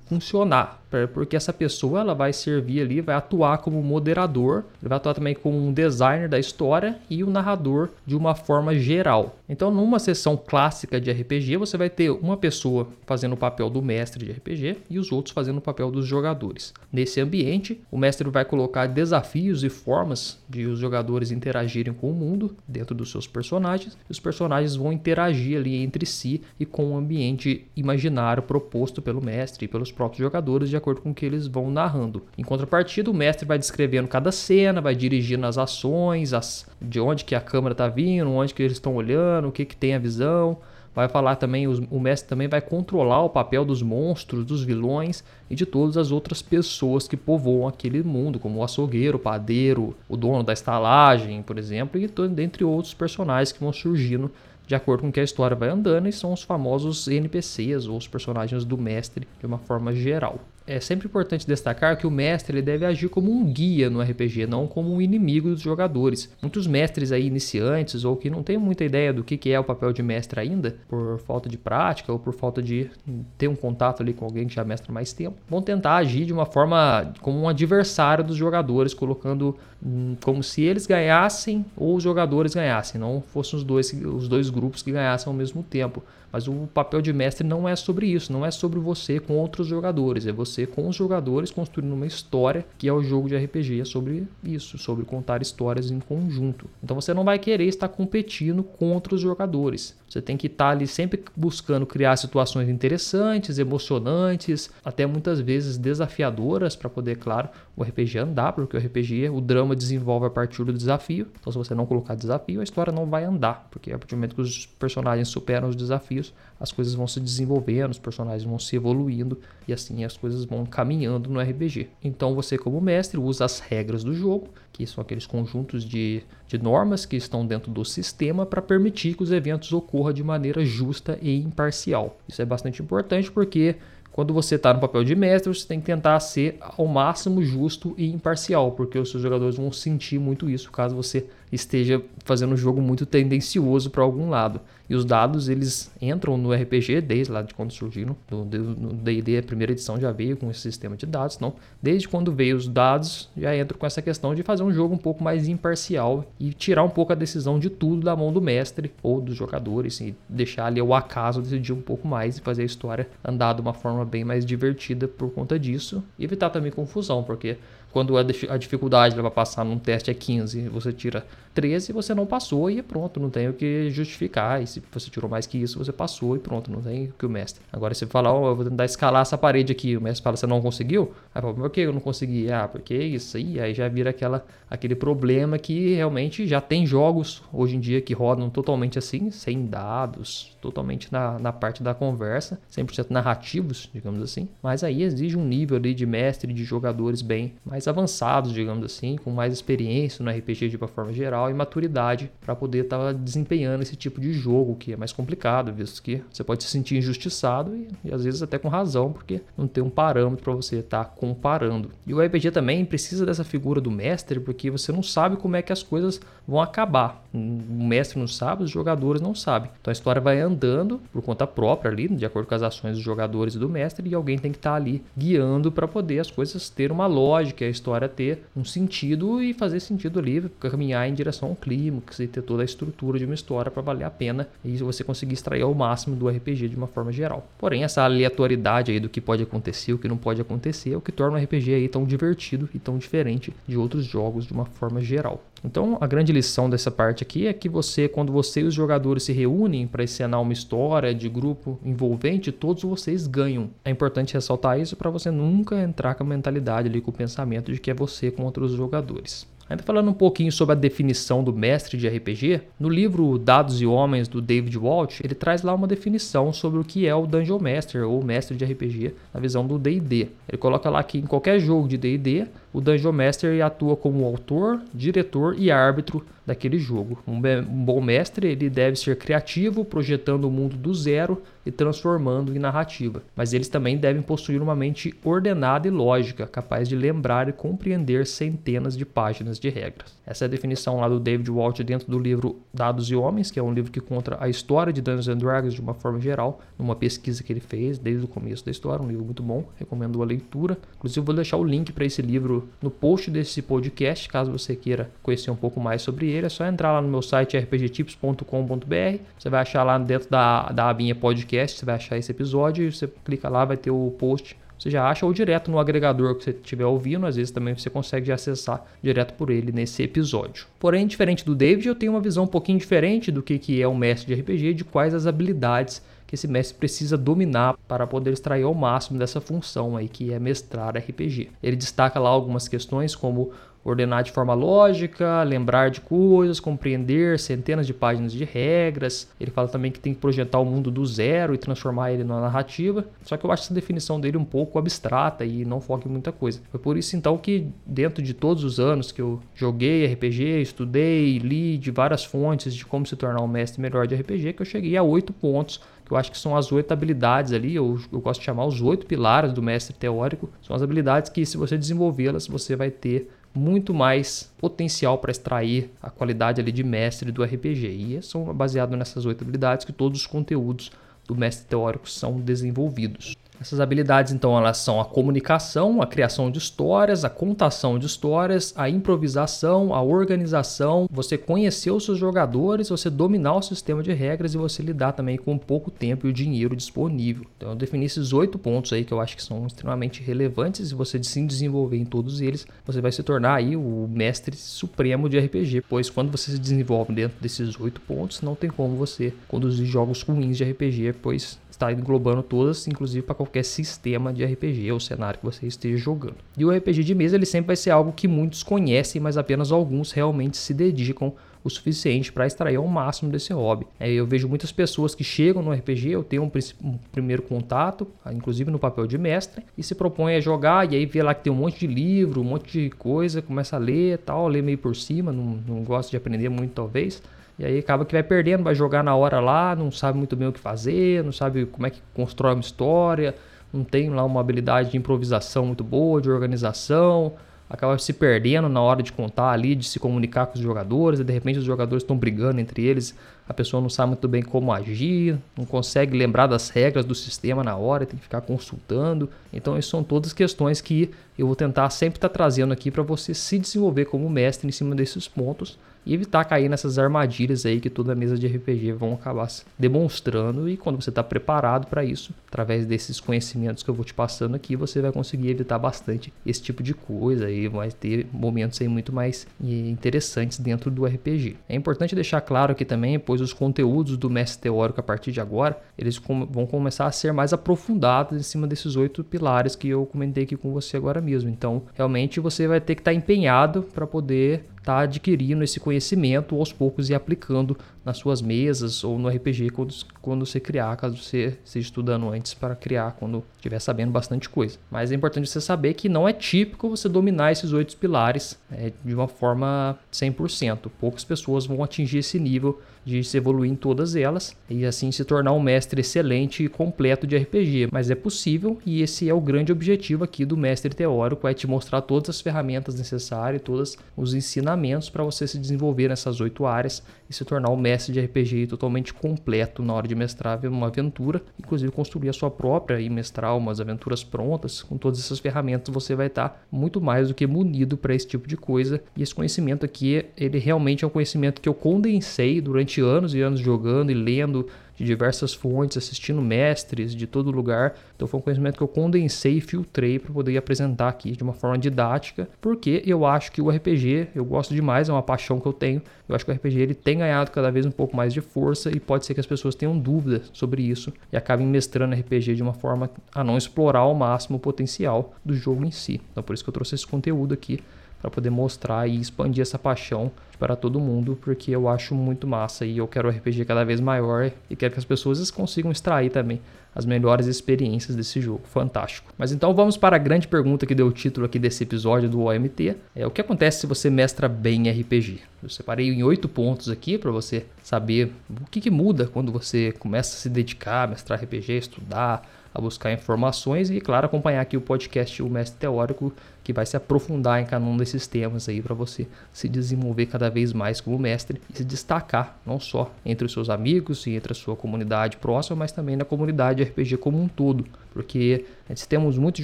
funcionar 0.07 0.79
porque 1.05 1.35
essa 1.35 1.53
pessoa 1.53 1.99
ela 1.99 2.15
vai 2.15 2.33
servir 2.33 2.81
ali, 2.81 3.01
vai 3.01 3.15
atuar 3.15 3.59
como 3.59 3.83
moderador, 3.83 4.63
vai 4.81 4.97
atuar 4.97 5.13
também 5.13 5.35
como 5.35 5.57
um 5.57 5.71
designer 5.73 6.29
da 6.29 6.39
história 6.39 6.97
e 7.09 7.23
o 7.23 7.27
um 7.27 7.29
narrador 7.29 7.89
de 8.05 8.15
uma 8.15 8.33
forma 8.33 8.73
geral. 8.73 9.37
Então, 9.49 9.69
numa 9.69 9.99
sessão 9.99 10.35
clássica 10.35 10.99
de 10.99 11.11
RPG, 11.11 11.57
você 11.57 11.77
vai 11.77 11.89
ter 11.89 12.09
uma 12.09 12.37
pessoa 12.37 12.87
fazendo 13.05 13.33
o 13.33 13.37
papel 13.37 13.69
do 13.69 13.81
mestre 13.81 14.25
de 14.25 14.31
RPG 14.31 14.77
e 14.89 14.97
os 14.97 15.11
outros 15.11 15.33
fazendo 15.33 15.57
o 15.57 15.61
papel 15.61 15.91
dos 15.91 16.05
jogadores. 16.05 16.73
Nesse 16.91 17.21
ambiente, 17.21 17.81
o 17.91 17.97
mestre 17.97 18.29
vai 18.29 18.45
colocar 18.45 18.87
desafios 18.87 19.63
e 19.63 19.69
formas 19.69 20.39
de 20.49 20.65
os 20.65 20.79
jogadores 20.79 21.31
interagirem 21.31 21.93
com 21.93 22.09
o 22.09 22.13
mundo 22.13 22.55
dentro 22.67 22.95
dos 22.95 23.11
seus 23.11 23.27
personagens. 23.27 23.97
E 24.09 24.11
os 24.11 24.19
personagens 24.19 24.75
vão 24.75 24.91
interagir 24.91 25.57
ali 25.57 25.75
entre 25.75 26.05
si 26.05 26.41
e 26.59 26.65
com 26.65 26.91
o 26.91 26.97
ambiente 26.97 27.65
imaginário 27.75 28.43
proposto 28.43 29.01
pelo 29.01 29.23
mestre 29.23 29.65
e 29.65 29.67
pelos 29.67 29.91
próprios 29.91 30.19
jogadores 30.19 30.69
de 30.69 30.77
acordo 30.77 30.86
com 30.95 31.11
o 31.11 31.13
que 31.13 31.25
eles 31.25 31.47
vão 31.47 31.69
narrando. 31.69 32.23
Em 32.37 32.43
contrapartida, 32.43 33.11
o 33.11 33.13
mestre 33.13 33.45
vai 33.45 33.57
descrevendo 33.57 34.07
cada 34.07 34.31
cena, 34.31 34.81
vai 34.81 34.95
dirigindo 34.95 35.45
as 35.45 35.57
ações, 35.57 36.33
as, 36.33 36.65
de 36.81 36.99
onde 36.99 37.25
que 37.25 37.35
a 37.35 37.41
câmera 37.41 37.73
está 37.73 37.87
vindo, 37.87 38.31
onde 38.31 38.53
que 38.53 38.63
eles 38.63 38.73
estão 38.73 38.95
olhando, 38.95 39.47
o 39.47 39.51
que, 39.51 39.65
que 39.65 39.75
tem 39.75 39.93
a 39.93 39.99
visão. 39.99 40.57
Vai 40.97 41.07
falar 41.07 41.35
também, 41.35 41.67
o 41.67 41.99
mestre 41.99 42.27
também 42.27 42.47
vai 42.47 42.59
controlar 42.59 43.21
o 43.21 43.29
papel 43.29 43.63
dos 43.63 43.83
monstros, 43.83 44.43
dos 44.43 44.63
vilões 44.63 45.23
e 45.47 45.53
de 45.53 45.63
todas 45.63 45.95
as 45.95 46.09
outras 46.09 46.41
pessoas 46.41 47.07
que 47.07 47.15
povoam 47.15 47.67
aquele 47.67 48.01
mundo, 48.01 48.39
como 48.39 48.59
o 48.59 48.63
açougueiro, 48.63 49.17
o 49.17 49.21
padeiro, 49.21 49.95
o 50.09 50.17
dono 50.17 50.41
da 50.41 50.53
estalagem, 50.53 51.43
por 51.43 51.59
exemplo, 51.59 52.01
e 52.01 52.07
dentre 52.29 52.63
outros 52.63 52.95
personagens 52.95 53.51
que 53.51 53.59
vão 53.59 53.71
surgindo 53.71 54.31
de 54.65 54.73
acordo 54.73 55.01
com 55.01 55.11
que 55.11 55.19
a 55.19 55.23
história 55.23 55.55
vai 55.55 55.69
andando, 55.69 56.09
e 56.09 56.11
são 56.11 56.33
os 56.33 56.41
famosos 56.41 57.07
NPCs 57.07 57.85
ou 57.87 57.95
os 57.95 58.07
personagens 58.07 58.65
do 58.65 58.75
mestre 58.75 59.27
de 59.39 59.45
uma 59.45 59.59
forma 59.59 59.93
geral 59.93 60.39
é 60.67 60.81
sempre 60.81 61.07
importante 61.07 61.47
destacar 61.47 61.97
que 61.97 62.05
o 62.05 62.11
mestre 62.11 62.57
ele 62.57 62.61
deve 62.61 62.85
agir 62.85 63.07
como 63.07 63.31
um 63.31 63.45
guia 63.45 63.89
no 63.89 64.01
RPG, 64.01 64.45
não 64.45 64.67
como 64.67 64.93
um 64.93 65.01
inimigo 65.01 65.49
dos 65.49 65.61
jogadores. 65.61 66.29
Muitos 66.41 66.67
mestres 66.67 67.11
aí 67.13 67.25
iniciantes 67.25 68.03
ou 68.03 68.17
que 68.17 68.29
não 68.29 68.43
têm 68.43 68.57
muita 68.57 68.83
ideia 68.83 69.13
do 69.13 69.23
que 69.23 69.49
é 69.49 69.59
o 69.59 69.63
papel 69.63 69.93
de 69.93 70.03
mestre 70.03 70.41
ainda, 70.41 70.75
por 70.89 71.19
falta 71.19 71.47
de 71.47 71.57
prática 71.57 72.11
ou 72.11 72.19
por 72.19 72.33
falta 72.33 72.61
de 72.61 72.91
ter 73.37 73.47
um 73.47 73.55
contato 73.55 74.01
ali 74.03 74.13
com 74.13 74.25
alguém 74.25 74.45
que 74.45 74.53
já 74.53 74.65
mestra 74.65 74.91
mais 74.91 75.13
tempo, 75.13 75.37
vão 75.49 75.61
tentar 75.61 75.95
agir 75.95 76.25
de 76.25 76.33
uma 76.33 76.45
forma 76.45 77.13
como 77.21 77.39
um 77.39 77.47
adversário 77.47 78.23
dos 78.23 78.35
jogadores, 78.35 78.93
colocando 78.93 79.55
hum, 79.81 80.17
como 80.21 80.43
se 80.43 80.61
eles 80.61 80.85
ganhassem 80.85 81.65
ou 81.77 81.95
os 81.95 82.03
jogadores 82.03 82.53
ganhassem, 82.53 82.99
não 82.99 83.21
fossem 83.21 83.57
os 83.57 83.63
dois, 83.63 83.93
os 83.93 84.27
dois 84.27 84.49
grupos 84.49 84.81
que 84.81 84.91
ganhassem 84.91 85.31
ao 85.31 85.37
mesmo 85.37 85.63
tempo. 85.63 86.03
Mas 86.31 86.47
o 86.47 86.67
papel 86.73 87.01
de 87.01 87.13
mestre 87.13 87.45
não 87.45 87.67
é 87.67 87.75
sobre 87.75 88.07
isso, 88.07 88.31
não 88.31 88.45
é 88.45 88.51
sobre 88.51 88.79
você 88.79 89.19
com 89.19 89.33
outros 89.33 89.67
jogadores, 89.67 90.27
é 90.27 90.31
você 90.31 90.65
com 90.65 90.87
os 90.87 90.95
jogadores 90.95 91.51
construindo 91.51 91.93
uma 91.93 92.05
história 92.05 92.65
que 92.77 92.87
é 92.87 92.93
o 92.93 93.03
jogo 93.03 93.27
de 93.27 93.37
RPG, 93.37 93.81
é 93.81 93.85
sobre 93.85 94.27
isso, 94.43 94.77
sobre 94.77 95.05
contar 95.05 95.41
histórias 95.41 95.91
em 95.91 95.99
conjunto. 95.99 96.69
Então 96.83 96.99
você 96.99 97.13
não 97.13 97.23
vai 97.23 97.39
querer 97.39 97.65
estar 97.65 97.87
competindo 97.87 98.63
contra 98.63 99.15
os 99.15 99.21
jogadores. 99.21 99.95
Você 100.09 100.21
tem 100.21 100.37
que 100.37 100.47
estar 100.47 100.69
ali 100.69 100.87
sempre 100.87 101.23
buscando 101.35 101.85
criar 101.85 102.15
situações 102.15 102.69
interessantes, 102.69 103.59
emocionantes, 103.59 104.69
até 104.83 105.05
muitas 105.05 105.41
vezes 105.41 105.77
desafiadoras 105.77 106.75
para 106.75 106.89
poder, 106.89 107.17
claro, 107.17 107.49
o 107.75 107.83
RPG 107.83 108.17
andar, 108.17 108.53
porque 108.53 108.77
o 108.77 108.79
RPG, 108.79 109.29
o 109.29 109.41
drama 109.41 109.75
desenvolve 109.75 110.25
a 110.25 110.29
partir 110.29 110.63
do 110.63 110.73
desafio. 110.73 111.27
Então 111.39 111.51
se 111.51 111.57
você 111.57 111.75
não 111.75 111.85
colocar 111.85 112.15
desafio, 112.15 112.61
a 112.61 112.63
história 112.63 112.91
não 112.91 113.05
vai 113.05 113.25
andar, 113.25 113.67
porque 113.69 113.91
a 113.91 113.97
partir 113.97 114.15
do 114.15 114.17
momento 114.17 114.35
que 114.35 114.41
os 114.41 114.65
personagens 114.65 115.27
superam 115.27 115.67
os 115.67 115.75
desafios, 115.75 116.16
as 116.59 116.71
coisas 116.71 116.93
vão 116.93 117.07
se 117.07 117.19
desenvolvendo, 117.19 117.91
os 117.91 117.99
personagens 117.99 118.43
vão 118.43 118.57
se 118.57 118.75
evoluindo 118.75 119.39
e 119.67 119.73
assim 119.73 120.03
as 120.03 120.17
coisas 120.17 120.45
vão 120.45 120.65
caminhando 120.65 121.29
no 121.29 121.39
RPG. 121.39 121.89
Então 122.03 122.33
você 122.33 122.57
como 122.57 122.79
mestre 122.81 123.19
usa 123.19 123.45
as 123.45 123.59
regras 123.59 124.03
do 124.03 124.13
jogo, 124.13 124.49
que 124.71 124.85
são 124.85 125.01
aqueles 125.01 125.25
conjuntos 125.25 125.83
de, 125.83 126.23
de 126.47 126.57
normas 126.57 127.05
que 127.05 127.15
estão 127.15 127.45
dentro 127.45 127.71
do 127.71 127.83
sistema 127.83 128.45
para 128.45 128.61
permitir 128.61 129.15
que 129.15 129.23
os 129.23 129.31
eventos 129.31 129.71
ocorram 129.73 130.13
de 130.13 130.23
maneira 130.23 130.63
justa 130.63 131.17
e 131.21 131.37
imparcial. 131.37 132.17
Isso 132.27 132.41
é 132.41 132.45
bastante 132.45 132.81
importante 132.81 133.31
porque 133.31 133.75
quando 134.17 134.33
você 134.33 134.55
está 134.55 134.73
no 134.73 134.79
papel 134.79 135.03
de 135.03 135.15
mestre, 135.15 135.53
você 135.53 135.67
tem 135.67 135.79
que 135.79 135.85
tentar 135.85 136.19
ser 136.19 136.57
ao 136.59 136.87
máximo 136.87 137.39
justo 137.43 137.93
e 137.95 138.11
imparcial, 138.11 138.71
porque 138.71 138.97
os 138.97 139.11
seus 139.11 139.21
jogadores 139.21 139.57
vão 139.57 139.71
sentir 139.71 140.17
muito 140.17 140.49
isso 140.49 140.71
caso 140.71 140.95
você 140.95 141.27
esteja 141.51 142.01
fazendo 142.25 142.53
um 142.53 142.57
jogo 142.57 142.81
muito 142.81 143.05
tendencioso 143.05 143.91
para 143.91 144.01
algum 144.01 144.27
lado. 144.27 144.59
E 144.89 144.95
os 144.95 145.03
dados 145.03 145.49
eles 145.49 145.91
entram 146.01 146.37
no 146.37 146.53
RPG 146.53 147.01
desde 147.01 147.31
lá 147.31 147.41
de 147.41 147.53
quando 147.53 147.71
surgiram. 147.71 148.15
No 148.29 148.45
D&D 148.45 149.37
a 149.37 149.43
primeira 149.43 149.71
edição 149.71 149.99
já 149.99 150.11
veio 150.11 150.37
com 150.37 150.49
esse 150.49 150.61
sistema 150.61 150.95
de 150.95 151.05
dados, 151.05 151.35
então 151.35 151.53
desde 151.81 152.07
quando 152.07 152.31
veio 152.31 152.55
os 152.55 152.67
dados 152.67 153.29
já 153.35 153.55
entro 153.55 153.77
com 153.77 153.85
essa 153.85 154.01
questão 154.01 154.33
de 154.33 154.43
fazer 154.43 154.63
um 154.63 154.71
jogo 154.71 154.93
um 154.93 154.97
pouco 154.97 155.23
mais 155.23 155.47
imparcial 155.47 156.25
e 156.39 156.51
tirar 156.51 156.83
um 156.83 156.89
pouco 156.89 157.11
a 157.11 157.15
decisão 157.15 157.59
de 157.59 157.69
tudo 157.69 158.03
da 158.05 158.15
mão 158.15 158.31
do 158.31 158.41
mestre 158.41 158.91
ou 159.03 159.19
dos 159.19 159.35
jogadores 159.35 159.99
e 159.99 160.15
deixar 160.29 160.67
ali 160.67 160.81
o 160.81 160.93
acaso 160.93 161.41
decidir 161.41 161.73
um 161.73 161.81
pouco 161.81 162.07
mais 162.07 162.37
e 162.37 162.41
fazer 162.41 162.61
a 162.63 162.65
história 162.65 163.07
andar 163.23 163.53
de 163.53 163.61
uma 163.61 163.73
forma 163.73 164.05
bem 164.05 164.23
mais 164.23 164.45
divertida 164.45 165.07
por 165.07 165.31
conta 165.31 165.59
disso 165.59 166.03
e 166.17 166.23
evitar 166.23 166.49
também 166.49 166.71
confusão, 166.71 167.23
porque 167.23 167.57
quando 167.97 168.15
a 168.15 168.57
dificuldade 168.57 169.15
para 169.15 169.31
passar 169.31 169.65
num 169.65 169.79
teste 169.79 170.11
é 170.11 170.13
15, 170.13 170.69
você 170.69 170.93
tira 170.93 171.25
13, 171.55 171.91
você 171.91 172.13
não 172.13 172.27
passou 172.27 172.69
e 172.69 172.83
pronto, 172.83 173.19
não 173.19 173.31
tem 173.31 173.49
o 173.49 173.53
que 173.53 173.89
justificar. 173.89 174.61
E 174.61 174.67
se 174.67 174.83
você 174.91 175.09
tirou 175.09 175.27
mais 175.27 175.47
que 175.47 175.57
isso, 175.57 175.79
você 175.79 175.91
passou 175.91 176.35
e 176.35 176.39
pronto, 176.39 176.69
não 176.69 176.79
tem 176.79 177.05
o 177.05 177.13
que 177.17 177.25
o 177.25 177.29
mestre. 177.29 177.63
Agora, 177.73 177.95
você 177.95 178.05
fala, 178.05 178.31
ó, 178.31 178.39
oh, 178.39 178.47
eu 178.49 178.55
vou 178.55 178.65
tentar 178.65 178.85
escalar 178.85 179.23
essa 179.23 179.35
parede 179.35 179.71
aqui, 179.71 179.97
o 179.97 180.01
mestre 180.01 180.23
fala, 180.23 180.37
você 180.37 180.45
não 180.45 180.61
conseguiu? 180.61 181.11
Aí 181.33 181.41
fala, 181.41 181.55
por 181.55 181.71
que 181.71 181.81
eu 181.81 181.91
não 181.91 181.99
consegui? 181.99 182.51
Ah, 182.51 182.67
porque 182.67 182.93
isso 182.93 183.35
aí, 183.35 183.59
aí 183.59 183.73
já 183.73 183.87
vira 183.87 184.11
aquela, 184.11 184.45
aquele 184.69 184.93
problema 184.93 185.57
que 185.57 185.95
realmente 185.95 186.45
já 186.45 186.61
tem 186.61 186.85
jogos 186.85 187.41
hoje 187.51 187.75
em 187.75 187.79
dia 187.79 188.01
que 188.01 188.13
rodam 188.13 188.51
totalmente 188.51 188.99
assim, 188.99 189.31
sem 189.31 189.65
dados, 189.65 190.55
totalmente 190.61 191.11
na, 191.11 191.39
na 191.39 191.51
parte 191.51 191.81
da 191.81 191.95
conversa, 191.95 192.59
100% 192.71 193.07
narrativos, 193.09 193.89
digamos 193.91 194.21
assim. 194.21 194.47
Mas 194.61 194.83
aí 194.83 195.01
exige 195.01 195.35
um 195.35 195.43
nível 195.43 195.77
ali 195.77 195.95
de 195.95 196.05
mestre, 196.05 196.53
de 196.53 196.63
jogadores 196.63 197.23
bem 197.23 197.53
mais 197.65 197.86
avançados, 197.87 198.53
digamos 198.53 198.85
assim, 198.85 199.17
com 199.17 199.31
mais 199.31 199.53
experiência 199.53 200.23
no 200.23 200.31
RPG 200.31 200.69
de 200.69 200.77
uma 200.77 200.87
forma 200.87 201.13
geral 201.13 201.49
e 201.49 201.53
maturidade 201.53 202.31
para 202.41 202.55
poder 202.55 202.85
estar 202.85 202.97
tá 202.97 203.11
desempenhando 203.11 203.81
esse 203.81 203.95
tipo 203.95 204.19
de 204.19 204.33
jogo 204.33 204.75
que 204.75 204.93
é 204.93 204.97
mais 204.97 205.11
complicado, 205.11 205.73
visto 205.73 206.01
que 206.01 206.21
você 206.31 206.43
pode 206.43 206.63
se 206.63 206.69
sentir 206.69 206.97
injustiçado 206.97 207.75
e, 207.75 207.87
e 208.05 208.13
às 208.13 208.23
vezes 208.23 208.41
até 208.41 208.57
com 208.57 208.67
razão, 208.67 209.11
porque 209.11 209.41
não 209.57 209.67
tem 209.67 209.83
um 209.83 209.89
parâmetro 209.89 210.43
para 210.43 210.53
você 210.53 210.77
estar 210.77 211.03
tá 211.03 211.09
comparando. 211.09 211.91
E 212.05 212.13
o 212.13 212.21
RPG 212.21 212.51
também 212.51 212.83
precisa 212.85 213.25
dessa 213.25 213.43
figura 213.43 213.81
do 213.81 213.91
mestre, 213.91 214.39
porque 214.39 214.69
você 214.69 214.91
não 214.91 215.03
sabe 215.03 215.37
como 215.37 215.55
é 215.55 215.61
que 215.61 215.73
as 215.73 215.83
coisas 215.83 216.19
vão 216.47 216.61
acabar. 216.61 217.23
O 217.33 217.83
mestre 217.83 218.19
não 218.19 218.27
sabe, 218.27 218.63
os 218.63 218.71
jogadores 218.71 219.21
não 219.21 219.35
sabem. 219.35 219.69
Então 219.81 219.91
a 219.91 219.93
história 219.93 220.21
vai 220.21 220.39
andando 220.39 220.99
por 221.11 221.21
conta 221.21 221.45
própria 221.45 221.91
ali, 221.91 222.07
de 222.07 222.25
acordo 222.25 222.47
com 222.47 222.55
as 222.55 222.61
ações 222.61 222.95
dos 222.95 223.03
jogadores 223.03 223.55
e 223.55 223.59
do 223.59 223.69
mestre, 223.69 224.07
e 224.09 224.15
alguém 224.15 224.37
tem 224.37 224.51
que 224.51 224.57
estar 224.57 224.71
tá 224.71 224.75
ali 224.75 225.03
guiando 225.17 225.71
para 225.71 225.87
poder 225.87 226.19
as 226.19 226.31
coisas 226.31 226.69
ter 226.69 226.91
uma 226.91 227.07
lógica, 227.07 227.65
a 227.67 227.71
história 227.71 228.07
ter 228.07 228.43
um 228.55 228.63
sentido 228.63 229.41
e 229.41 229.53
fazer 229.53 229.79
sentido 229.79 230.19
ali, 230.19 230.41
caminhar 230.59 231.07
em 231.07 231.13
direção 231.13 231.49
ao 231.49 231.55
clímax 231.55 232.19
e 232.19 232.27
ter 232.27 232.41
toda 232.41 232.61
a 232.61 232.65
estrutura 232.65 233.19
de 233.19 233.25
uma 233.25 233.33
história 233.33 233.71
para 233.71 233.81
valer 233.81 234.05
a 234.05 234.09
pena 234.09 234.47
e 234.63 234.77
você 234.77 235.03
conseguir 235.03 235.33
extrair 235.33 235.61
ao 235.61 235.73
máximo 235.73 236.15
do 236.15 236.27
RPG 236.27 236.69
de 236.69 236.75
uma 236.75 236.87
forma 236.87 237.11
geral. 237.11 237.47
Porém, 237.57 237.83
essa 237.83 238.03
aleatoriedade 238.03 238.91
aí 238.91 238.99
do 238.99 239.09
que 239.09 239.21
pode 239.21 239.43
acontecer, 239.43 239.93
o 239.93 239.97
que 239.97 240.07
não 240.07 240.17
pode 240.17 240.41
acontecer, 240.41 240.93
é 240.93 240.97
o 240.97 241.01
que 241.01 241.11
torna 241.11 241.37
o 241.37 241.41
RPG 241.41 241.73
aí 241.73 241.87
tão 241.87 242.03
divertido 242.03 242.69
e 242.73 242.79
tão 242.79 242.97
diferente 242.97 243.53
de 243.67 243.77
outros 243.77 244.05
jogos 244.05 244.45
de 244.45 244.53
uma 244.53 244.65
forma 244.65 245.01
geral. 245.01 245.43
Então, 245.63 245.97
a 245.99 246.07
grande 246.07 246.31
lição 246.31 246.69
dessa 246.69 246.91
parte 246.91 247.23
aqui 247.23 247.47
é 247.47 247.53
que 247.53 247.67
você, 247.67 248.07
quando 248.07 248.31
você 248.31 248.61
e 248.61 248.63
os 248.63 248.73
jogadores 248.73 249.23
se 249.23 249.33
reúnem 249.33 249.87
para 249.87 250.03
encenar 250.03 250.41
uma 250.41 250.53
história 250.53 251.13
de 251.13 251.27
grupo 251.27 251.79
envolvente, 251.83 252.51
todos 252.51 252.83
vocês 252.83 253.27
ganham. 253.27 253.69
É 253.83 253.89
importante 253.89 254.33
ressaltar 254.33 254.79
isso 254.79 254.95
para 254.95 255.09
você 255.09 255.31
nunca 255.31 255.81
entrar 255.81 256.15
com 256.15 256.23
a 256.23 256.27
mentalidade 256.27 256.87
ali, 256.87 257.01
com 257.01 257.11
o 257.11 257.13
pensamento 257.13 257.56
de 257.61 257.79
que 257.79 257.91
é 257.91 257.93
você 257.93 258.31
contra 258.31 258.63
os 258.63 258.71
jogadores. 258.71 259.47
Ainda 259.69 259.83
falando 259.83 260.09
um 260.09 260.13
pouquinho 260.13 260.51
sobre 260.51 260.73
a 260.73 260.77
definição 260.77 261.43
do 261.43 261.51
mestre 261.51 261.97
de 261.97 262.07
RPG, 262.07 262.61
no 262.79 262.87
livro 262.87 263.37
Dados 263.37 263.81
e 263.81 263.85
Homens 263.85 264.27
do 264.27 264.41
David 264.41 264.77
Walsh, 264.77 265.19
ele 265.21 265.35
traz 265.35 265.61
lá 265.61 265.73
uma 265.73 265.87
definição 265.87 266.53
sobre 266.53 266.79
o 266.79 266.85
que 266.85 267.05
é 267.05 267.13
o 267.13 267.27
Dungeon 267.27 267.59
Master 267.59 268.07
ou 268.07 268.23
mestre 268.23 268.55
de 268.55 268.63
RPG 268.63 269.13
na 269.33 269.41
visão 269.41 269.67
do 269.67 269.77
D&D. 269.77 270.29
Ele 270.47 270.57
coloca 270.57 270.89
lá 270.89 271.03
que 271.03 271.17
em 271.17 271.25
qualquer 271.25 271.59
jogo 271.59 271.87
de 271.87 271.97
D&D, 271.97 272.47
o 272.77 272.81
Dungeon 272.81 273.11
Master 273.11 273.65
atua 273.65 273.97
como 273.97 274.23
autor, 274.23 274.79
diretor 274.93 275.55
e 275.57 275.71
árbitro 275.71 276.23
daquele 276.45 276.77
jogo. 276.77 277.17
Um, 277.27 277.37
um, 277.37 277.83
bom 277.83 277.99
mestre 277.99 278.49
ele 278.49 278.69
deve 278.69 278.95
ser 278.97 279.17
criativo, 279.17 279.83
projetando 279.83 280.45
o 280.45 280.51
mundo 280.51 280.77
do 280.77 280.93
zero 280.93 281.41
e 281.65 281.71
transformando 281.71 282.55
em 282.55 282.59
narrativa. 282.59 283.23
Mas 283.35 283.51
eles 283.51 283.67
também 283.67 283.97
devem 283.97 284.21
possuir 284.21 284.61
uma 284.61 284.75
mente 284.75 285.11
ordenada 285.23 285.87
e 285.87 285.91
lógica, 285.91 286.45
capaz 286.45 286.87
de 286.87 286.95
lembrar 286.95 287.49
e 287.49 287.51
compreender 287.51 288.27
centenas 288.27 288.95
de 288.95 289.07
páginas 289.07 289.57
de 289.57 289.69
regras. 289.69 290.16
Essa 290.27 290.43
é 290.43 290.47
a 290.47 290.49
definição 290.49 290.99
lá 290.99 291.07
do 291.07 291.21
David 291.21 291.49
Walsh 291.49 291.79
dentro 291.85 292.11
do 292.11 292.19
livro 292.19 292.57
Dados 292.73 293.09
e 293.09 293.15
Homens, 293.15 293.49
que 293.49 293.57
é 293.57 293.63
um 293.63 293.73
livro 293.73 293.89
que 293.89 294.01
conta 294.01 294.37
a 294.41 294.49
história 294.49 294.91
de 294.91 295.01
Dungeons 295.01 295.29
and 295.29 295.37
Dragons 295.37 295.73
de 295.73 295.79
uma 295.79 295.93
forma 295.93 296.19
geral, 296.19 296.59
numa 296.77 296.97
pesquisa 296.97 297.41
que 297.41 297.53
ele 297.53 297.61
fez 297.61 297.97
desde 297.97 298.25
o 298.25 298.27
começo 298.27 298.65
da 298.65 298.69
história, 298.69 299.03
um 299.03 299.07
livro 299.07 299.23
muito 299.23 299.41
bom, 299.41 299.63
recomendo 299.77 300.21
a 300.21 300.25
leitura. 300.25 300.77
Inclusive 300.97 301.25
vou 301.25 301.33
deixar 301.33 301.55
o 301.55 301.63
link 301.63 301.93
para 301.93 302.03
esse 302.03 302.21
livro 302.21 302.67
no 302.81 302.91
post 302.91 303.31
desse 303.31 303.61
podcast, 303.61 304.27
caso 304.27 304.51
você 304.51 304.75
queira 304.75 305.09
conhecer 305.23 305.49
um 305.49 305.55
pouco 305.55 305.79
mais 305.79 306.01
sobre 306.01 306.29
ele, 306.29 306.47
é 306.47 306.49
só 306.49 306.65
entrar 306.65 306.91
lá 306.91 307.01
no 307.01 307.07
meu 307.07 307.21
site 307.21 307.57
rpgtips.com.br. 307.57 309.23
Você 309.39 309.49
vai 309.49 309.61
achar 309.61 309.83
lá 309.83 309.97
dentro 309.97 310.29
da, 310.29 310.63
da 310.63 310.89
abinha 310.89 311.15
podcast, 311.15 311.79
você 311.79 311.85
vai 311.85 311.95
achar 311.95 312.17
esse 312.17 312.31
episódio, 312.31 312.91
você 312.91 313.07
clica 313.07 313.47
lá, 313.47 313.63
vai 313.63 313.77
ter 313.77 313.91
o 313.91 314.13
post 314.19 314.57
você 314.77 314.89
já 314.89 315.09
acha 315.09 315.25
ou 315.25 315.33
direto 315.33 315.71
no 315.71 315.79
agregador 315.79 316.35
que 316.35 316.43
você 316.43 316.51
estiver 316.51 316.85
ouvindo, 316.85 317.25
às 317.25 317.35
vezes 317.35 317.51
também 317.51 317.75
você 317.75 317.89
consegue 317.89 318.31
acessar 318.31 318.85
direto 319.01 319.33
por 319.33 319.49
ele 319.49 319.71
nesse 319.71 320.03
episódio. 320.03 320.67
Porém, 320.79 321.07
diferente 321.07 321.43
do 321.43 321.55
David, 321.55 321.87
eu 321.87 321.95
tenho 321.95 322.13
uma 322.13 322.21
visão 322.21 322.43
um 322.43 322.47
pouquinho 322.47 322.77
diferente 322.77 323.31
do 323.31 323.41
que, 323.41 323.57
que 323.57 323.81
é 323.81 323.87
um 323.87 323.95
mestre 323.95 324.33
de 324.33 324.41
RPG, 324.41 324.73
de 324.73 324.83
quais 324.83 325.13
as 325.13 325.25
habilidades 325.25 326.01
que 326.27 326.35
esse 326.35 326.47
mestre 326.47 326.77
precisa 326.77 327.17
dominar 327.17 327.75
para 327.87 328.05
poder 328.05 328.33
extrair 328.33 328.63
ao 328.63 328.73
máximo 328.73 329.17
dessa 329.17 329.39
função 329.39 329.95
aí 329.95 330.09
que 330.09 330.33
é 330.33 330.37
mestrar 330.37 330.95
RPG. 330.97 331.49
Ele 331.63 331.75
destaca 331.75 332.19
lá 332.19 332.29
algumas 332.29 332.67
questões 332.67 333.15
como 333.15 333.51
ordenar 333.83 334.23
de 334.23 334.31
forma 334.31 334.53
lógica, 334.53 335.43
lembrar 335.43 335.89
de 335.89 336.01
coisas, 336.01 336.59
compreender 336.59 337.39
centenas 337.39 337.87
de 337.87 337.93
páginas 337.93 338.33
de 338.33 338.43
regras. 338.43 339.29
Ele 339.39 339.51
fala 339.51 339.67
também 339.67 339.91
que 339.91 339.99
tem 339.99 340.13
que 340.13 340.19
projetar 340.19 340.59
o 340.59 340.65
mundo 340.65 340.91
do 340.91 341.05
zero 341.05 341.53
e 341.53 341.57
transformar 341.57 342.11
ele 342.11 342.23
numa 342.23 342.41
narrativa. 342.41 343.05
Só 343.23 343.37
que 343.37 343.45
eu 343.45 343.51
acho 343.51 343.63
essa 343.63 343.73
definição 343.73 344.19
dele 344.19 344.37
um 344.37 344.45
pouco 344.45 344.77
abstrata 344.77 345.45
e 345.45 345.63
não 345.63 345.79
foca 345.79 346.07
em 346.07 346.11
muita 346.11 346.31
coisa. 346.31 346.61
Foi 346.69 346.79
por 346.79 346.97
isso 346.97 347.15
então 347.15 347.37
que 347.37 347.67
dentro 347.85 348.21
de 348.21 348.33
todos 348.33 348.63
os 348.63 348.79
anos 348.79 349.11
que 349.11 349.21
eu 349.21 349.39
joguei 349.55 350.05
RPG, 350.05 350.61
estudei, 350.61 351.37
li 351.37 351.77
de 351.77 351.91
várias 351.91 352.25
fontes 352.25 352.73
de 352.75 352.85
como 352.85 353.05
se 353.05 353.15
tornar 353.15 353.41
um 353.41 353.47
mestre 353.47 353.81
melhor 353.81 354.05
de 354.05 354.15
RPG, 354.15 354.53
que 354.53 354.61
eu 354.61 354.65
cheguei 354.65 354.97
a 354.97 355.03
oito 355.03 355.31
pontos 355.31 355.79
que 356.07 356.13
eu 356.13 356.17
acho 356.17 356.31
que 356.31 356.37
são 356.37 356.55
as 356.55 356.71
oito 356.71 356.89
habilidades 356.93 357.51
ali, 357.51 357.75
eu, 357.75 357.99
eu 358.13 358.21
gosto 358.21 358.39
de 358.39 358.45
chamar 358.45 358.65
os 358.65 358.81
oito 358.81 359.05
pilares 359.05 359.51
do 359.51 359.61
mestre 359.61 359.93
teórico, 359.93 360.49
são 360.61 360.73
as 360.73 360.81
habilidades 360.81 361.29
que 361.29 361.45
se 361.45 361.57
você 361.57 361.77
desenvolvê-las, 361.77 362.47
você 362.47 362.77
vai 362.77 362.89
ter 362.89 363.29
muito 363.57 363.93
mais 363.93 364.51
potencial 364.57 365.17
para 365.17 365.31
extrair 365.31 365.89
a 366.01 366.09
qualidade 366.09 366.61
ali 366.61 366.71
de 366.71 366.83
mestre 366.83 367.31
do 367.31 367.43
RPG. 367.43 367.87
E 367.87 368.21
são 368.21 368.53
baseados 368.53 368.97
nessas 368.97 369.25
oito 369.25 369.43
habilidades 369.43 369.85
que 369.85 369.91
todos 369.91 370.21
os 370.21 370.27
conteúdos 370.27 370.91
do 371.27 371.35
mestre 371.35 371.67
teórico 371.67 372.09
são 372.09 372.39
desenvolvidos. 372.39 373.35
Essas 373.59 373.79
habilidades, 373.79 374.31
então, 374.33 374.57
elas 374.57 374.77
são 374.77 375.01
a 375.01 375.05
comunicação, 375.05 376.01
a 376.01 376.07
criação 376.07 376.51
de 376.51 376.57
histórias, 376.57 377.25
a 377.25 377.29
contação 377.29 377.97
de 377.97 378.05
histórias, 378.05 378.73
a 378.75 378.89
improvisação, 378.89 379.93
a 379.93 380.01
organização, 380.01 381.07
você 381.11 381.37
conhecer 381.37 381.91
os 381.91 382.05
seus 382.05 382.17
jogadores, 382.17 382.89
você 382.89 383.09
dominar 383.09 383.55
o 383.55 383.61
sistema 383.61 384.03
de 384.03 384.13
regras 384.13 384.53
e 384.53 384.57
você 384.57 384.83
lidar 384.83 385.13
também 385.13 385.37
com 385.37 385.57
pouco 385.57 385.89
tempo 385.89 386.27
e 386.27 386.29
o 386.29 386.33
dinheiro 386.33 386.75
disponível. 386.75 387.45
Então, 387.57 387.69
eu 387.69 387.75
defini 387.75 388.05
esses 388.05 388.31
oito 388.33 388.59
pontos 388.59 388.93
aí 388.93 389.03
que 389.03 389.11
eu 389.11 389.19
acho 389.19 389.35
que 389.35 389.43
são 389.43 389.65
extremamente 389.65 390.21
relevantes 390.21 390.91
e 390.91 390.95
você 390.95 391.21
se 391.23 391.45
desenvolver 391.45 391.97
em 391.97 392.05
todos 392.05 392.41
eles, 392.41 392.67
você 392.85 393.01
vai 393.01 393.11
se 393.11 393.23
tornar 393.23 393.55
aí 393.55 393.75
o 393.75 394.07
mestre 394.09 394.55
supremo 394.55 395.27
de 395.29 395.39
RPG, 395.39 395.83
pois 395.89 396.09
quando 396.09 396.31
você 396.31 396.51
se 396.51 396.59
desenvolve 396.59 397.13
dentro 397.13 397.37
desses 397.39 397.79
oito 397.79 398.01
pontos, 398.01 398.41
não 398.41 398.55
tem 398.55 398.69
como 398.69 398.95
você 398.95 399.33
conduzir 399.47 399.85
jogos 399.85 400.21
ruins 400.21 400.57
de 400.57 400.63
RPG, 400.63 401.13
pois 401.21 401.59
está 401.77 401.93
englobando 401.93 402.41
todas, 402.41 402.87
inclusive 402.87 403.25
para 403.25 403.35
qualquer 403.35 403.63
sistema 403.63 404.33
de 404.33 404.43
RPG 404.43 404.91
ou 404.91 404.99
cenário 404.99 405.39
que 405.39 405.45
você 405.45 405.67
esteja 405.67 405.97
jogando. 405.97 406.35
E 406.57 406.65
o 406.65 406.75
RPG 406.75 407.03
de 407.03 407.13
mesa 407.13 407.35
ele 407.35 407.45
sempre 407.45 407.67
vai 407.67 407.75
ser 407.75 407.91
algo 407.91 408.11
que 408.11 408.27
muitos 408.27 408.63
conhecem, 408.63 409.21
mas 409.21 409.37
apenas 409.37 409.71
alguns 409.71 410.11
realmente 410.11 410.57
se 410.57 410.73
dedicam 410.73 411.33
o 411.63 411.69
suficiente 411.69 412.31
para 412.31 412.47
extrair 412.47 412.77
ao 412.77 412.87
máximo 412.87 413.31
desse 413.31 413.53
hobby. 413.53 413.85
É, 413.99 414.09
eu 414.11 414.25
vejo 414.25 414.47
muitas 414.47 414.71
pessoas 414.71 415.13
que 415.13 415.23
chegam 415.23 415.61
no 415.61 415.71
RPG, 415.71 416.09
eu 416.09 416.23
tenho 416.23 416.43
um, 416.43 416.51
um, 416.83 416.97
primeiro 417.11 417.43
contato, 417.43 418.07
inclusive 418.31 418.71
no 418.71 418.79
papel 418.79 419.05
de 419.05 419.17
mestre, 419.17 419.63
e 419.77 419.83
se 419.83 419.93
propõe 419.93 420.35
a 420.35 420.39
jogar, 420.39 420.91
e 420.91 420.95
aí 420.95 421.05
vê 421.05 421.21
lá 421.21 421.33
que 421.33 421.43
tem 421.43 421.53
um 421.53 421.57
monte 421.57 421.79
de 421.79 421.87
livro, 421.87 422.41
um 422.41 422.45
monte 422.45 422.71
de 422.71 422.89
coisa, 422.91 423.41
começa 423.41 423.75
a 423.75 423.79
ler 423.79 424.17
tal, 424.19 424.47
lê 424.47 424.61
meio 424.61 424.77
por 424.77 424.95
cima, 424.95 425.31
não, 425.31 425.59
não 425.67 425.83
gosta 425.83 426.09
de 426.09 426.17
aprender 426.17 426.49
muito 426.49 426.71
talvez. 426.71 427.21
E 427.59 427.65
aí 427.65 427.79
acaba 427.79 428.05
que 428.05 428.13
vai 428.13 428.23
perdendo, 428.23 428.63
vai 428.63 428.75
jogar 428.75 429.03
na 429.03 429.15
hora 429.15 429.39
lá, 429.39 429.75
não 429.75 429.91
sabe 429.91 430.17
muito 430.17 430.35
bem 430.35 430.47
o 430.47 430.53
que 430.53 430.59
fazer, 430.59 431.23
não 431.23 431.31
sabe 431.31 431.65
como 431.65 431.87
é 431.87 431.89
que 431.89 432.01
constrói 432.13 432.53
uma 432.53 432.61
história, 432.61 433.33
não 433.73 433.83
tem 433.83 434.09
lá 434.09 434.23
uma 434.23 434.39
habilidade 434.39 434.91
de 434.91 434.97
improvisação 434.97 435.65
muito 435.65 435.83
boa, 435.83 436.21
de 436.21 436.29
organização, 436.29 437.33
acaba 437.69 437.97
se 437.97 438.13
perdendo 438.13 438.69
na 438.69 438.79
hora 438.79 439.03
de 439.03 439.11
contar 439.11 439.49
ali, 439.49 439.75
de 439.75 439.85
se 439.85 439.99
comunicar 439.99 440.45
com 440.45 440.55
os 440.55 440.61
jogadores, 440.61 441.19
e 441.19 441.23
de 441.23 441.33
repente 441.33 441.59
os 441.59 441.65
jogadores 441.65 442.03
estão 442.03 442.15
brigando 442.15 442.61
entre 442.61 442.85
eles, 442.85 443.15
a 443.49 443.53
pessoa 443.53 443.81
não 443.81 443.89
sabe 443.89 444.09
muito 444.09 444.27
bem 444.27 444.41
como 444.41 444.71
agir, 444.71 445.37
não 445.57 445.65
consegue 445.65 446.17
lembrar 446.17 446.47
das 446.47 446.69
regras 446.69 447.05
do 447.05 447.15
sistema 447.15 447.63
na 447.63 447.75
hora, 447.75 448.05
tem 448.05 448.17
que 448.17 448.23
ficar 448.23 448.41
consultando. 448.41 449.29
Então, 449.51 449.77
isso 449.77 449.89
são 449.89 450.03
todas 450.03 450.31
questões 450.31 450.79
que 450.79 451.09
eu 451.37 451.47
vou 451.47 451.55
tentar 451.55 451.89
sempre 451.89 452.17
estar 452.17 452.29
tá 452.29 452.33
trazendo 452.33 452.71
aqui 452.71 452.91
para 452.91 453.03
você 453.03 453.33
se 453.33 453.57
desenvolver 453.57 454.05
como 454.05 454.29
mestre 454.29 454.67
em 454.67 454.71
cima 454.71 454.93
desses 454.95 455.27
pontos 455.27 455.77
e 456.07 456.13
evitar 456.13 456.45
cair 456.45 456.69
nessas 456.69 456.97
armadilhas 456.97 457.65
aí 457.65 457.81
que 457.81 457.89
toda 457.89 458.15
mesa 458.15 458.37
de 458.37 458.47
RPG 458.47 458.93
vão 458.93 459.13
acabar 459.13 459.47
demonstrando. 459.77 460.69
E 460.69 460.77
quando 460.77 461.01
você 461.01 461.09
está 461.09 461.21
preparado 461.21 461.87
para 461.87 462.03
isso, 462.03 462.33
através 462.47 462.85
desses 462.85 463.19
conhecimentos 463.19 463.83
que 463.83 463.89
eu 463.89 463.93
vou 463.93 464.05
te 464.05 464.13
passando 464.13 464.55
aqui, 464.55 464.75
você 464.77 465.01
vai 465.01 465.11
conseguir 465.11 465.49
evitar 465.49 465.77
bastante 465.77 466.31
esse 466.45 466.61
tipo 466.61 466.81
de 466.81 466.93
coisa 466.93 467.51
e 467.51 467.67
vai 467.67 467.91
ter 467.91 468.25
momentos 468.31 468.79
aí 468.81 468.87
muito 468.87 469.13
mais 469.13 469.45
interessantes 469.61 470.59
dentro 470.59 470.89
do 470.89 471.05
RPG. 471.05 471.57
É 471.67 471.75
importante 471.75 472.15
deixar 472.15 472.39
claro 472.39 472.71
aqui 472.71 472.85
também, 472.85 473.19
pois 473.19 473.41
os 473.41 473.51
conteúdos 473.51 474.15
do 474.15 474.29
mestre 474.29 474.61
teórico 474.61 475.01
a 475.01 475.03
partir 475.03 475.33
de 475.33 475.41
agora, 475.41 475.77
eles 475.97 476.17
vão 476.49 476.65
começar 476.65 477.05
a 477.05 477.11
ser 477.11 477.33
mais 477.33 477.51
aprofundados 477.51 478.39
em 478.39 478.43
cima 478.43 478.65
desses 478.65 478.95
oito 478.95 479.25
pilares 479.25 479.75
que 479.75 479.89
eu 479.89 480.05
comentei 480.05 480.45
aqui 480.45 480.55
com 480.55 480.71
você 480.71 480.95
agora 480.95 481.19
mesmo. 481.19 481.49
Então, 481.49 481.81
realmente 481.93 482.39
você 482.39 482.65
vai 482.65 482.79
ter 482.79 482.95
que 482.95 483.01
estar 483.01 483.11
tá 483.11 483.15
empenhado 483.15 483.83
para 483.93 484.07
poder 484.07 484.65
está 484.87 484.99
adquirindo 484.99 485.65
esse 485.65 485.81
conhecimento 485.81 486.55
aos 486.55 486.71
poucos 486.71 487.09
e 487.09 487.13
aplicando 487.13 487.77
nas 488.05 488.17
suas 488.17 488.41
mesas 488.41 489.03
ou 489.03 489.19
no 489.19 489.27
RPG 489.27 489.71
quando, 489.71 489.93
quando 490.21 490.45
você 490.45 490.61
criar, 490.61 490.95
caso 490.95 491.17
você 491.17 491.57
esteja 491.63 491.87
estudando 491.87 492.29
antes 492.29 492.53
para 492.53 492.73
criar, 492.73 493.11
quando 493.19 493.43
estiver 493.57 493.79
sabendo 493.79 494.13
bastante 494.13 494.47
coisa. 494.47 494.79
Mas 494.89 495.11
é 495.11 495.15
importante 495.15 495.49
você 495.49 495.59
saber 495.59 495.93
que 495.93 496.07
não 496.07 496.27
é 496.27 496.31
típico 496.31 496.89
você 496.89 497.09
dominar 497.09 497.51
esses 497.51 497.73
oito 497.73 497.97
pilares 497.97 498.57
é, 498.71 498.93
de 499.03 499.13
uma 499.13 499.27
forma 499.27 499.99
100%. 500.11 500.89
Poucas 500.99 501.25
pessoas 501.25 501.65
vão 501.65 501.83
atingir 501.83 502.19
esse 502.19 502.39
nível 502.39 502.79
de 503.07 503.23
se 503.23 503.37
evoluir 503.37 503.71
em 503.71 503.75
todas 503.75 504.17
elas 504.17 504.53
e 504.69 504.85
assim 504.85 505.13
se 505.13 505.23
tornar 505.23 505.53
um 505.53 505.61
mestre 505.61 506.01
excelente 506.01 506.65
e 506.65 506.67
completo 506.67 507.25
de 507.25 507.37
RPG. 507.37 507.87
Mas 507.89 508.11
é 508.11 508.15
possível 508.15 508.77
e 508.85 509.01
esse 509.01 509.29
é 509.29 509.33
o 509.33 509.39
grande 509.39 509.71
objetivo 509.71 510.25
aqui 510.25 510.43
do 510.43 510.57
mestre 510.57 510.93
teórico, 510.93 511.47
é 511.47 511.53
te 511.53 511.65
mostrar 511.65 512.01
todas 512.01 512.29
as 512.31 512.41
ferramentas 512.41 512.95
necessárias, 512.95 513.61
todos 513.61 513.97
os 514.17 514.33
ensinamentos 514.33 515.09
para 515.09 515.23
você 515.23 515.47
se 515.47 515.57
desenvolver 515.57 516.09
nessas 516.09 516.41
oito 516.41 516.65
áreas 516.65 517.01
e 517.29 517.33
se 517.33 517.45
tornar 517.45 517.69
um 517.69 517.77
mestre 517.77 518.11
de 518.11 518.19
RPG 518.19 518.67
totalmente 518.67 519.13
completo 519.13 519.81
na 519.81 519.93
hora 519.93 520.07
de 520.07 520.13
mestrar 520.13 520.59
uma 520.65 520.87
aventura, 520.87 521.41
inclusive 521.57 521.89
construir 521.93 522.27
a 522.27 522.33
sua 522.33 522.51
própria 522.51 522.99
e 522.99 523.09
mestrar 523.09 523.55
umas 523.55 523.79
aventuras 523.79 524.21
prontas. 524.21 524.83
Com 524.83 524.97
todas 524.97 525.19
essas 525.19 525.39
ferramentas 525.39 525.93
você 525.93 526.13
vai 526.13 526.27
estar 526.27 526.67
muito 526.69 526.99
mais 526.99 527.29
do 527.29 527.33
que 527.33 527.47
munido 527.47 527.95
para 527.95 528.13
esse 528.13 528.27
tipo 528.27 528.49
de 528.49 528.57
coisa. 528.57 529.01
E 529.15 529.23
esse 529.23 529.33
conhecimento 529.33 529.85
aqui, 529.85 530.25
ele 530.35 530.59
realmente 530.59 531.05
é 531.05 531.07
um 531.07 531.11
conhecimento 531.11 531.61
que 531.61 531.69
eu 531.69 531.73
condensei 531.73 532.59
durante 532.59 532.96
anos 533.01 533.33
e 533.33 533.41
anos 533.41 533.59
jogando 533.59 534.11
e 534.11 534.13
lendo 534.13 534.67
de 534.97 535.05
diversas 535.05 535.53
fontes, 535.53 535.95
assistindo 535.97 536.41
mestres 536.41 537.15
de 537.15 537.27
todo 537.27 537.51
lugar. 537.51 537.95
Então 538.15 538.27
foi 538.27 538.39
um 538.39 538.43
conhecimento 538.43 538.77
que 538.77 538.83
eu 538.83 538.87
condensei 538.87 539.57
e 539.57 539.61
filtrei 539.61 540.17
para 540.17 540.33
poder 540.33 540.57
apresentar 540.57 541.07
aqui 541.07 541.31
de 541.31 541.43
uma 541.43 541.53
forma 541.53 541.77
didática, 541.77 542.49
porque 542.59 543.03
eu 543.05 543.25
acho 543.25 543.51
que 543.51 543.61
o 543.61 543.69
RPG, 543.69 544.29
eu 544.33 544.43
gosto 544.43 544.73
demais, 544.73 545.07
é 545.07 545.13
uma 545.13 545.21
paixão 545.21 545.59
que 545.59 545.67
eu 545.67 545.73
tenho. 545.73 546.01
Eu 546.27 546.35
acho 546.35 546.43
que 546.43 546.51
o 546.51 546.53
RPG 546.53 546.79
ele 546.79 546.93
tem 546.95 547.19
ganhado 547.19 547.51
cada 547.51 547.71
vez 547.71 547.85
um 547.85 547.91
pouco 547.91 548.15
mais 548.15 548.33
de 548.33 548.41
força 548.41 548.89
e 548.89 548.99
pode 548.99 549.25
ser 549.25 549.33
que 549.33 549.39
as 549.39 549.45
pessoas 549.45 549.75
tenham 549.75 549.97
dúvidas 549.97 550.49
sobre 550.51 550.81
isso 550.81 551.13
e 551.31 551.37
acabem 551.37 551.65
mestrando 551.67 552.15
RPG 552.15 552.55
de 552.55 552.63
uma 552.63 552.73
forma 552.73 553.09
a 553.33 553.43
não 553.43 553.57
explorar 553.57 553.99
ao 553.99 554.15
máximo 554.15 554.57
o 554.57 554.59
potencial 554.59 555.35
do 555.45 555.53
jogo 555.53 555.85
em 555.85 555.91
si. 555.91 556.19
Então 556.31 556.43
por 556.43 556.53
isso 556.53 556.63
que 556.63 556.69
eu 556.69 556.73
trouxe 556.73 556.95
esse 556.95 557.05
conteúdo 557.05 557.53
aqui 557.53 557.79
para 558.21 558.31
poder 558.31 558.49
mostrar 558.49 559.07
e 559.07 559.19
expandir 559.19 559.61
essa 559.61 559.77
paixão 559.77 560.31
para 560.57 560.75
todo 560.75 560.99
mundo, 560.99 561.37
porque 561.39 561.71
eu 561.71 561.87
acho 561.87 562.15
muito 562.15 562.47
massa 562.47 562.85
e 562.85 562.97
eu 562.97 563.07
quero 563.07 563.29
RPG 563.29 563.65
cada 563.65 563.83
vez 563.83 563.99
maior 563.99 564.51
e 564.69 564.75
quero 564.75 564.93
que 564.93 564.99
as 564.99 565.05
pessoas 565.05 565.51
consigam 565.51 565.91
extrair 565.91 566.31
também 566.31 566.59
as 566.95 567.05
melhores 567.05 567.45
experiências 567.45 568.15
desse 568.15 568.41
jogo. 568.41 568.61
Fantástico. 568.65 569.31
Mas 569.37 569.51
então 569.51 569.71
vamos 569.71 569.95
para 569.95 570.15
a 570.15 570.19
grande 570.19 570.47
pergunta 570.47 570.83
que 570.83 570.95
deu 570.95 571.05
o 571.05 571.11
título 571.11 571.45
aqui 571.45 571.59
desse 571.59 571.83
episódio 571.83 572.27
do 572.27 572.41
OMT. 572.41 572.95
É 573.15 573.27
o 573.27 573.29
que 573.29 573.39
acontece 573.39 573.81
se 573.81 573.87
você 573.87 574.09
mestra 574.09 574.47
bem 574.47 574.89
RPG? 574.89 575.41
Eu 575.61 575.69
separei 575.69 576.09
em 576.09 576.23
oito 576.23 576.49
pontos 576.49 576.89
aqui 576.89 577.15
para 577.19 577.29
você 577.29 577.67
saber 577.83 578.33
o 578.49 578.65
que, 578.65 578.81
que 578.81 578.89
muda 578.89 579.27
quando 579.27 579.51
você 579.51 579.91
começa 579.99 580.35
a 580.35 580.39
se 580.39 580.49
dedicar 580.49 581.03
a 581.03 581.07
mestrar 581.07 581.39
RPG, 581.39 581.73
estudar, 581.73 582.49
a 582.73 582.81
buscar 582.81 583.11
informações 583.11 583.89
e, 583.89 583.99
claro, 583.99 584.25
acompanhar 584.25 584.61
aqui 584.61 584.77
o 584.77 584.81
podcast 584.81 585.41
O 585.41 585.49
Mestre 585.49 585.79
Teórico, 585.79 586.33
que 586.67 586.73
vai 586.73 586.85
se 586.85 586.97
aprofundar 586.97 587.61
em 587.61 587.65
cada 587.65 587.85
um 587.85 587.95
desses 587.95 588.27
temas 588.27 588.67
aí 588.67 588.81
para 588.81 588.93
você 588.93 589.25
se 589.53 589.69
desenvolver 589.69 590.25
cada 590.25 590.49
vez 590.49 590.73
mais 590.73 590.99
como 590.99 591.17
mestre 591.17 591.61
e 591.73 591.77
se 591.77 591.85
destacar 591.85 592.59
não 592.65 592.77
só 592.77 593.09
entre 593.25 593.45
os 593.45 593.53
seus 593.53 593.69
amigos 593.69 594.27
e 594.27 594.31
entre 594.31 594.51
a 594.51 594.55
sua 594.55 594.75
comunidade 594.75 595.37
próxima, 595.37 595.77
mas 595.77 595.93
também 595.93 596.17
na 596.17 596.25
comunidade 596.25 596.83
RPG 596.83 597.15
como 597.19 597.41
um 597.41 597.47
todo, 597.47 597.85
porque 598.11 598.65
temos 599.07 599.37
muitos 599.37 599.63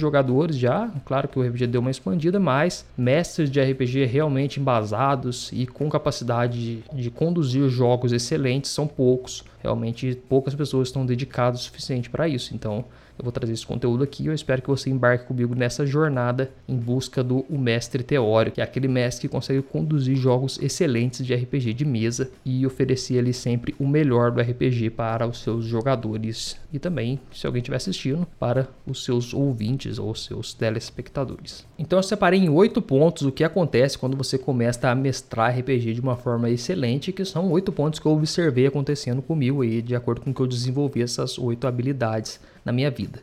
jogadores 0.00 0.56
já, 0.56 0.90
claro 1.04 1.28
que 1.28 1.38
o 1.38 1.42
RPG 1.46 1.66
deu 1.66 1.82
uma 1.82 1.90
expandida, 1.90 2.40
mas 2.40 2.86
mestres 2.96 3.50
de 3.50 3.60
RPG 3.60 4.06
realmente 4.06 4.58
embasados 4.58 5.50
e 5.52 5.66
com 5.66 5.90
capacidade 5.90 6.58
de, 6.58 7.02
de 7.02 7.10
conduzir 7.10 7.68
jogos 7.68 8.12
excelentes 8.12 8.70
são 8.70 8.86
poucos. 8.86 9.44
Realmente 9.62 10.18
poucas 10.26 10.54
pessoas 10.54 10.88
estão 10.88 11.04
dedicadas 11.04 11.60
o 11.60 11.64
suficiente 11.64 12.08
para 12.08 12.26
isso. 12.26 12.54
Então, 12.54 12.86
eu 13.18 13.22
vou 13.22 13.32
trazer 13.32 13.52
esse 13.52 13.66
conteúdo 13.66 14.02
aqui 14.02 14.24
e 14.24 14.26
eu 14.26 14.34
espero 14.34 14.60
que 14.60 14.68
você 14.68 14.90
embarque 14.90 15.26
comigo 15.26 15.54
nessa 15.54 15.86
jornada 15.86 16.50
em 16.68 16.76
busca 16.76 17.22
do 17.22 17.44
o 17.48 17.58
mestre 17.58 18.02
teórico, 18.02 18.56
que 18.56 18.60
é 18.60 18.64
aquele 18.64 18.88
mestre 18.88 19.28
que 19.28 19.32
consegue 19.32 19.62
conduzir 19.62 20.16
jogos 20.16 20.58
excelentes 20.60 21.24
de 21.24 21.34
RPG 21.34 21.74
de 21.74 21.84
mesa 21.84 22.30
e 22.44 22.66
oferecer 22.66 23.18
ali 23.18 23.32
sempre 23.32 23.74
o 23.78 23.86
melhor 23.86 24.30
do 24.30 24.40
RPG 24.40 24.90
para 24.90 25.26
os 25.26 25.42
seus 25.42 25.64
jogadores 25.64 26.56
e 26.72 26.78
também, 26.78 27.20
se 27.32 27.46
alguém 27.46 27.60
estiver 27.60 27.76
assistindo, 27.76 28.26
para 28.38 28.68
os 28.86 29.04
seus 29.04 29.32
ouvintes 29.32 29.98
ou 29.98 30.14
seus 30.14 30.52
telespectadores. 30.52 31.64
Então 31.78 31.98
eu 31.98 32.02
separei 32.02 32.40
em 32.40 32.48
oito 32.48 32.82
pontos 32.82 33.22
o 33.22 33.32
que 33.32 33.44
acontece 33.44 33.96
quando 33.96 34.16
você 34.16 34.36
começa 34.36 34.88
a 34.88 34.94
mestrar 34.94 35.56
RPG 35.56 35.94
de 35.94 36.00
uma 36.00 36.16
forma 36.16 36.50
excelente, 36.50 37.12
que 37.12 37.24
são 37.24 37.50
oito 37.52 37.70
pontos 37.70 38.00
que 38.00 38.06
eu 38.06 38.12
observei 38.12 38.66
acontecendo 38.66 39.22
comigo 39.22 39.62
aí, 39.62 39.80
de 39.80 39.94
acordo 39.94 40.20
com 40.20 40.34
que 40.34 40.40
eu 40.40 40.46
desenvolvi 40.46 41.02
essas 41.02 41.38
oito 41.38 41.66
habilidades 41.66 42.40
na 42.64 42.72
minha 42.72 42.90
vida. 42.90 43.22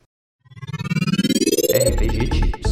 RPG 1.73 2.29
Tips. 2.29 2.70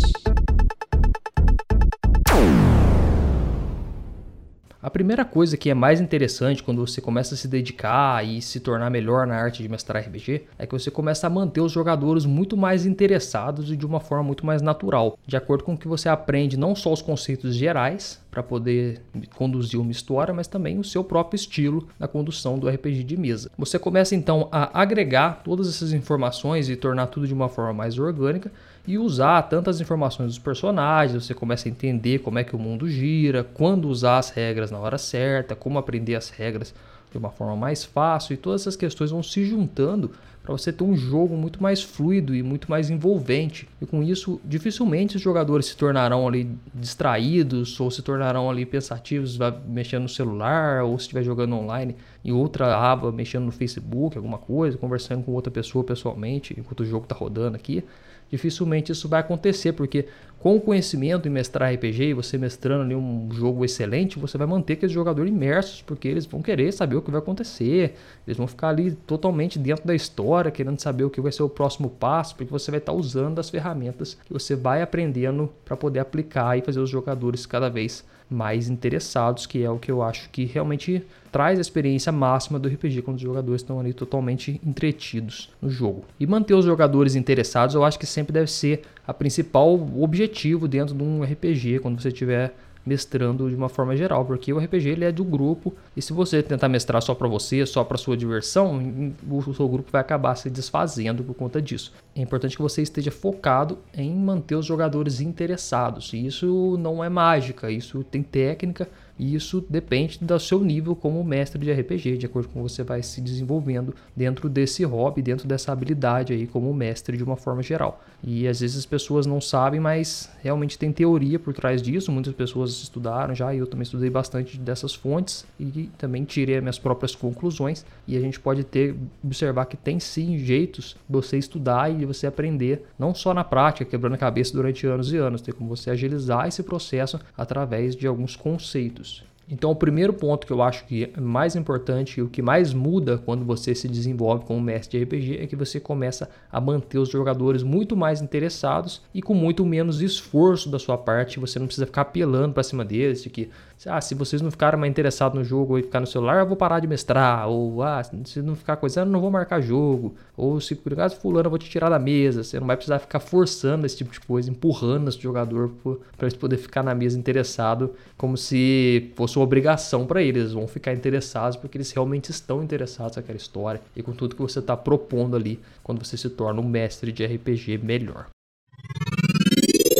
A 4.81 4.89
primeira 4.89 5.25
coisa 5.25 5.57
que 5.57 5.69
é 5.69 5.73
mais 5.73 5.99
interessante 5.99 6.63
quando 6.63 6.87
você 6.87 7.01
começa 7.01 7.35
a 7.35 7.37
se 7.37 7.49
dedicar 7.49 8.25
e 8.25 8.41
se 8.41 8.61
tornar 8.61 8.89
melhor 8.89 9.27
na 9.27 9.35
arte 9.35 9.61
de 9.61 9.67
mestrar 9.67 10.01
RPG 10.01 10.43
é 10.57 10.65
que 10.65 10.71
você 10.71 10.89
começa 10.89 11.27
a 11.27 11.29
manter 11.29 11.59
os 11.59 11.73
jogadores 11.73 12.25
muito 12.25 12.55
mais 12.55 12.85
interessados 12.85 13.69
e 13.69 13.75
de 13.75 13.85
uma 13.85 13.99
forma 13.99 14.23
muito 14.23 14.45
mais 14.45 14.61
natural, 14.61 15.19
de 15.27 15.35
acordo 15.35 15.65
com 15.65 15.77
que 15.77 15.85
você 15.85 16.07
aprende 16.07 16.55
não 16.55 16.73
só 16.75 16.93
os 16.93 17.01
conceitos 17.01 17.55
gerais 17.55 18.21
para 18.31 18.41
poder 18.41 19.01
conduzir 19.35 19.81
uma 19.81 19.91
história, 19.91 20.33
mas 20.33 20.47
também 20.47 20.79
o 20.79 20.83
seu 20.83 21.03
próprio 21.03 21.35
estilo 21.35 21.89
na 21.99 22.07
condução 22.07 22.57
do 22.57 22.69
RPG 22.69 23.03
de 23.03 23.17
mesa. 23.17 23.51
Você 23.57 23.77
começa 23.77 24.15
então 24.15 24.47
a 24.49 24.79
agregar 24.79 25.41
todas 25.43 25.67
essas 25.67 25.91
informações 25.91 26.69
e 26.69 26.77
tornar 26.77 27.07
tudo 27.07 27.27
de 27.27 27.33
uma 27.33 27.49
forma 27.49 27.73
mais 27.73 27.99
orgânica 27.99 28.49
e 28.89 28.97
usar 28.97 29.43
tantas 29.43 29.79
informações 29.79 30.29
dos 30.29 30.39
personagens, 30.39 31.23
você 31.23 31.35
começa 31.35 31.69
a 31.69 31.71
entender 31.71 32.17
como 32.19 32.39
é 32.39 32.43
que 32.43 32.55
o 32.55 32.59
mundo 32.59 32.89
gira, 32.89 33.43
quando 33.43 33.87
usar 33.87 34.17
as 34.17 34.31
regras 34.31 34.71
na 34.71 34.79
hora 34.79 34.97
certa, 34.97 35.55
como 35.55 35.77
aprender 35.77 36.15
as 36.15 36.31
regras 36.31 36.73
de 37.11 37.15
uma 37.15 37.29
forma 37.29 37.55
mais 37.55 37.83
fácil 37.83 38.33
e 38.33 38.37
todas 38.37 38.61
essas 38.61 38.75
questões 38.75 39.11
vão 39.11 39.21
se 39.21 39.45
juntando 39.45 40.09
para 40.41 40.51
você 40.51 40.73
ter 40.73 40.83
um 40.83 40.95
jogo 40.95 41.37
muito 41.37 41.61
mais 41.61 41.83
fluido 41.83 42.33
e 42.33 42.41
muito 42.41 42.67
mais 42.67 42.89
envolvente. 42.89 43.69
E 43.79 43.85
com 43.85 44.01
isso, 44.01 44.41
dificilmente 44.43 45.17
os 45.17 45.21
jogadores 45.21 45.67
se 45.67 45.77
tornarão 45.77 46.27
ali 46.27 46.49
distraídos 46.73 47.79
ou 47.79 47.91
se 47.91 48.01
tornarão 48.01 48.49
ali 48.49 48.65
pensativos, 48.65 49.37
mexendo 49.67 50.03
no 50.03 50.09
celular 50.09 50.83
ou 50.83 50.97
se 50.97 51.03
estiver 51.03 51.21
jogando 51.21 51.53
online 51.55 51.95
em 52.25 52.31
outra 52.31 52.75
aba, 52.75 53.11
mexendo 53.11 53.45
no 53.45 53.51
Facebook, 53.51 54.17
alguma 54.17 54.39
coisa, 54.39 54.79
conversando 54.79 55.21
com 55.23 55.31
outra 55.33 55.51
pessoa 55.51 55.83
pessoalmente, 55.83 56.55
enquanto 56.57 56.79
o 56.79 56.85
jogo 56.85 57.03
está 57.03 57.15
rodando 57.15 57.55
aqui 57.55 57.83
dificilmente 58.29 58.91
isso 58.91 59.07
vai 59.09 59.19
acontecer, 59.19 59.73
porque 59.73 60.07
com 60.39 60.55
o 60.55 60.61
conhecimento 60.61 61.27
em 61.27 61.31
mestrar 61.31 61.73
RPG 61.73 62.03
e 62.05 62.13
você 62.13 62.37
mestrando 62.37 62.83
ali 62.83 62.95
um 62.95 63.29
jogo 63.31 63.65
excelente, 63.65 64.17
você 64.17 64.37
vai 64.37 64.47
manter 64.47 64.73
aqueles 64.73 64.93
jogadores 64.93 65.31
imersos, 65.31 65.81
porque 65.81 66.07
eles 66.07 66.25
vão 66.25 66.41
querer 66.41 66.71
saber 66.71 66.95
o 66.95 67.01
que 67.01 67.11
vai 67.11 67.19
acontecer, 67.19 67.95
eles 68.25 68.37
vão 68.37 68.47
ficar 68.47 68.69
ali 68.69 68.91
totalmente 68.91 69.59
dentro 69.59 69.85
da 69.85 69.93
história, 69.93 70.49
querendo 70.49 70.79
saber 70.79 71.03
o 71.03 71.09
que 71.09 71.19
vai 71.19 71.31
ser 71.31 71.43
o 71.43 71.49
próximo 71.49 71.89
passo, 71.89 72.35
porque 72.35 72.51
você 72.51 72.71
vai 72.71 72.79
estar 72.79 72.93
usando 72.93 73.39
as 73.39 73.49
ferramentas 73.49 74.17
que 74.25 74.31
você 74.31 74.55
vai 74.55 74.81
aprendendo 74.81 75.49
para 75.65 75.75
poder 75.75 75.99
aplicar 75.99 76.57
e 76.57 76.61
fazer 76.61 76.79
os 76.79 76.89
jogadores 76.89 77.45
cada 77.45 77.69
vez 77.69 78.05
mais 78.29 78.69
interessados, 78.69 79.45
que 79.45 79.63
é 79.63 79.69
o 79.69 79.79
que 79.79 79.91
eu 79.91 80.03
acho 80.03 80.29
que 80.29 80.45
realmente 80.45 81.03
traz 81.31 81.57
a 81.57 81.61
experiência 81.61 82.11
máxima 82.11 82.59
do 82.59 82.69
RPG 82.69 83.01
quando 83.01 83.17
os 83.17 83.23
jogadores 83.23 83.61
estão 83.61 83.79
ali 83.79 83.93
totalmente 83.93 84.61
entretidos 84.65 85.49
no 85.61 85.69
jogo. 85.69 86.05
E 86.19 86.27
manter 86.27 86.53
os 86.53 86.65
jogadores 86.65 87.15
interessados, 87.15 87.73
eu 87.73 87.83
acho 87.83 87.97
que 87.97 88.05
sempre 88.05 88.31
deve 88.31 88.49
ser 88.49 88.83
a 89.09 89.13
principal 89.13 89.73
objetivo 89.97 90.67
dentro 90.67 90.93
de 90.93 91.01
um 91.01 91.23
RPG 91.23 91.79
quando 91.79 91.99
você 91.99 92.11
tiver 92.11 92.53
mestrando 92.85 93.49
de 93.49 93.55
uma 93.55 93.67
forma 93.67 93.95
geral, 93.95 94.23
porque 94.23 94.53
o 94.53 94.59
RPG 94.59 94.89
ele 94.89 95.05
é 95.05 95.11
do 95.11 95.23
grupo 95.23 95.73
e 95.97 96.01
se 96.01 96.13
você 96.13 96.43
tentar 96.43 96.69
mestrar 96.69 97.01
só 97.01 97.15
para 97.15 97.27
você, 97.27 97.65
só 97.65 97.83
para 97.83 97.97
sua 97.97 98.15
diversão, 98.15 99.13
o 99.27 99.53
seu 99.53 99.67
grupo 99.67 99.91
vai 99.91 100.01
acabar 100.01 100.35
se 100.35 100.49
desfazendo 100.49 101.23
por 101.23 101.33
conta 101.33 101.59
disso. 101.59 101.91
É 102.15 102.21
importante 102.21 102.55
que 102.55 102.61
você 102.61 102.83
esteja 102.83 103.09
focado 103.09 103.79
em 103.93 104.13
manter 104.15 104.55
os 104.55 104.65
jogadores 104.65 105.19
interessados. 105.21 106.13
E 106.13 106.27
isso 106.27 106.77
não 106.79 107.03
é 107.03 107.09
mágica, 107.09 107.71
isso 107.71 108.03
tem 108.03 108.21
técnica 108.21 108.87
e 109.19 109.35
isso 109.35 109.63
depende 109.69 110.17
do 110.21 110.39
seu 110.39 110.63
nível 110.63 110.95
como 110.95 111.21
mestre 111.23 111.59
de 111.59 111.71
RPG, 111.71 112.17
de 112.17 112.25
acordo 112.25 112.47
com 112.47 112.61
você 112.61 112.83
vai 112.83 113.03
se 113.03 113.19
desenvolvendo 113.19 113.93
dentro 114.15 114.47
desse 114.47 114.83
hobby, 114.85 115.21
dentro 115.21 115.45
dessa 115.45 115.73
habilidade 115.73 116.31
aí 116.31 116.47
como 116.47 116.73
mestre 116.73 117.17
de 117.17 117.23
uma 117.23 117.35
forma 117.35 117.61
geral. 117.61 118.01
E 118.23 118.47
às 118.47 118.61
vezes 118.61 118.77
as 118.77 118.85
pessoas 118.85 119.25
não 119.25 119.41
sabem, 119.41 119.79
mas 119.79 120.29
realmente 120.41 120.77
tem 120.77 120.91
teoria 120.91 121.37
por 121.37 121.53
trás 121.53 121.81
disso. 121.81 122.11
Muitas 122.11 122.33
pessoas 122.33 122.71
estudaram 122.81 123.35
já, 123.35 123.53
e 123.53 123.57
eu 123.57 123.67
também 123.67 123.83
estudei 123.83 124.09
bastante 124.09 124.57
dessas 124.57 124.93
fontes 124.95 125.45
e 125.59 125.89
também 125.97 126.23
tirei 126.23 126.55
as 126.55 126.61
minhas 126.61 126.79
próprias 126.79 127.13
conclusões. 127.13 127.85
E 128.07 128.15
a 128.15 128.21
gente 128.21 128.39
pode 128.39 128.63
ter 128.63 128.95
observar 129.23 129.65
que 129.65 129.75
tem 129.75 129.99
sim 129.99 130.37
jeitos 130.37 130.95
de 131.07 131.13
você 131.13 131.37
estudar 131.37 131.91
e 131.91 131.97
de 131.97 132.05
você 132.05 132.25
aprender, 132.25 132.85
não 132.97 133.13
só 133.13 133.33
na 133.33 133.43
prática, 133.43 133.83
quebrando 133.83 134.13
a 134.13 134.17
cabeça 134.17 134.53
durante 134.53 134.87
anos 134.87 135.11
e 135.11 135.17
anos, 135.17 135.41
tem 135.41 135.53
como 135.53 135.75
você 135.75 135.89
agilizar 135.89 136.47
esse 136.47 136.63
processo 136.63 137.19
através 137.37 137.95
de 137.95 138.07
alguns 138.07 138.35
conceitos. 138.35 139.08
Então, 139.51 139.71
o 139.71 139.75
primeiro 139.75 140.13
ponto 140.13 140.45
que 140.45 140.53
eu 140.53 140.61
acho 140.61 140.85
que 140.85 141.11
é 141.15 141.19
mais 141.19 141.55
importante 141.55 142.19
e 142.19 142.21
o 142.21 142.29
que 142.29 142.41
mais 142.41 142.71
muda 142.71 143.17
quando 143.17 143.43
você 143.43 143.73
se 143.73 143.87
desenvolve 143.87 144.45
como 144.45 144.61
mestre 144.61 144.99
de 144.99 145.03
RPG 145.03 145.37
é 145.41 145.47
que 145.47 145.55
você 145.55 145.79
começa 145.79 146.29
a 146.51 146.61
manter 146.61 146.99
os 146.99 147.09
jogadores 147.09 147.63
muito 147.63 147.97
mais 147.97 148.21
interessados 148.21 149.01
e 149.11 149.23
com 149.23 149.33
muito 149.33 149.65
menos 149.65 150.01
esforço 150.01 150.69
da 150.69 150.77
sua 150.77 150.97
parte. 150.97 151.39
Você 151.39 151.57
não 151.57 151.65
precisa 151.65 151.87
ficar 151.87 152.01
apelando 152.01 152.53
para 152.53 152.61
cima 152.61 152.85
deles, 152.85 153.23
de 153.23 153.29
que 153.31 153.49
ah, 153.87 154.01
se 154.01 154.13
vocês 154.13 154.41
não 154.41 154.51
ficarem 154.51 154.77
mais 154.77 154.89
interessados 154.89 155.37
no 155.37 155.43
jogo 155.45 155.77
e 155.77 155.83
ficar 155.83 156.01
no 156.01 156.07
celular, 156.07 156.39
eu 156.39 156.45
vou 156.45 156.57
parar 156.57 156.81
de 156.81 156.87
mestrar. 156.87 157.47
Ou 157.47 157.81
ah, 157.81 158.03
se 158.03 158.41
não 158.41 158.53
ficar 158.53 158.75
coisando, 158.75 159.07
eu 159.07 159.13
não 159.13 159.21
vou 159.21 159.31
marcar 159.31 159.61
jogo. 159.61 160.15
Ou 160.35 160.59
se 160.59 160.75
por 160.75 160.91
acaso 160.91 161.15
fulano, 161.15 161.45
eu 161.45 161.49
vou 161.49 161.57
te 161.57 161.69
tirar 161.69 161.89
da 161.89 161.97
mesa. 161.97 162.43
Você 162.43 162.59
não 162.59 162.67
vai 162.67 162.75
precisar 162.75 162.99
ficar 162.99 163.21
forçando 163.21 163.85
esse 163.85 163.95
tipo 163.95 164.11
de 164.11 164.19
coisa, 164.19 164.51
empurrando 164.51 165.07
esse 165.07 165.19
jogador 165.19 165.71
para 166.17 166.27
ele 166.27 166.35
poder 166.35 166.57
ficar 166.57 166.83
na 166.83 166.93
mesa 166.93 167.17
interessado, 167.17 167.93
como 168.17 168.35
se 168.35 169.11
fosse 169.15 169.37
uma 169.37 169.45
obrigação 169.45 170.05
para 170.05 170.21
eles. 170.21 170.41
Eles 170.41 170.53
vão 170.53 170.67
ficar 170.67 170.93
interessados 170.93 171.55
porque 171.55 171.77
eles 171.77 171.91
realmente 171.91 172.31
estão 172.31 172.61
interessados 172.61 173.15
naquela 173.15 173.37
história 173.37 173.79
e 173.95 174.03
com 174.03 174.11
tudo 174.11 174.35
que 174.35 174.41
você 174.41 174.59
está 174.59 174.75
propondo 174.75 175.37
ali 175.37 175.57
quando 175.83 176.03
você 176.03 176.17
se 176.17 176.29
torna 176.29 176.59
um 176.59 176.67
mestre 176.67 177.13
de 177.13 177.25
RPG 177.25 177.77
melhor. 177.77 178.27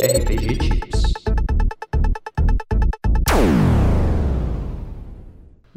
RPG 0.02 0.89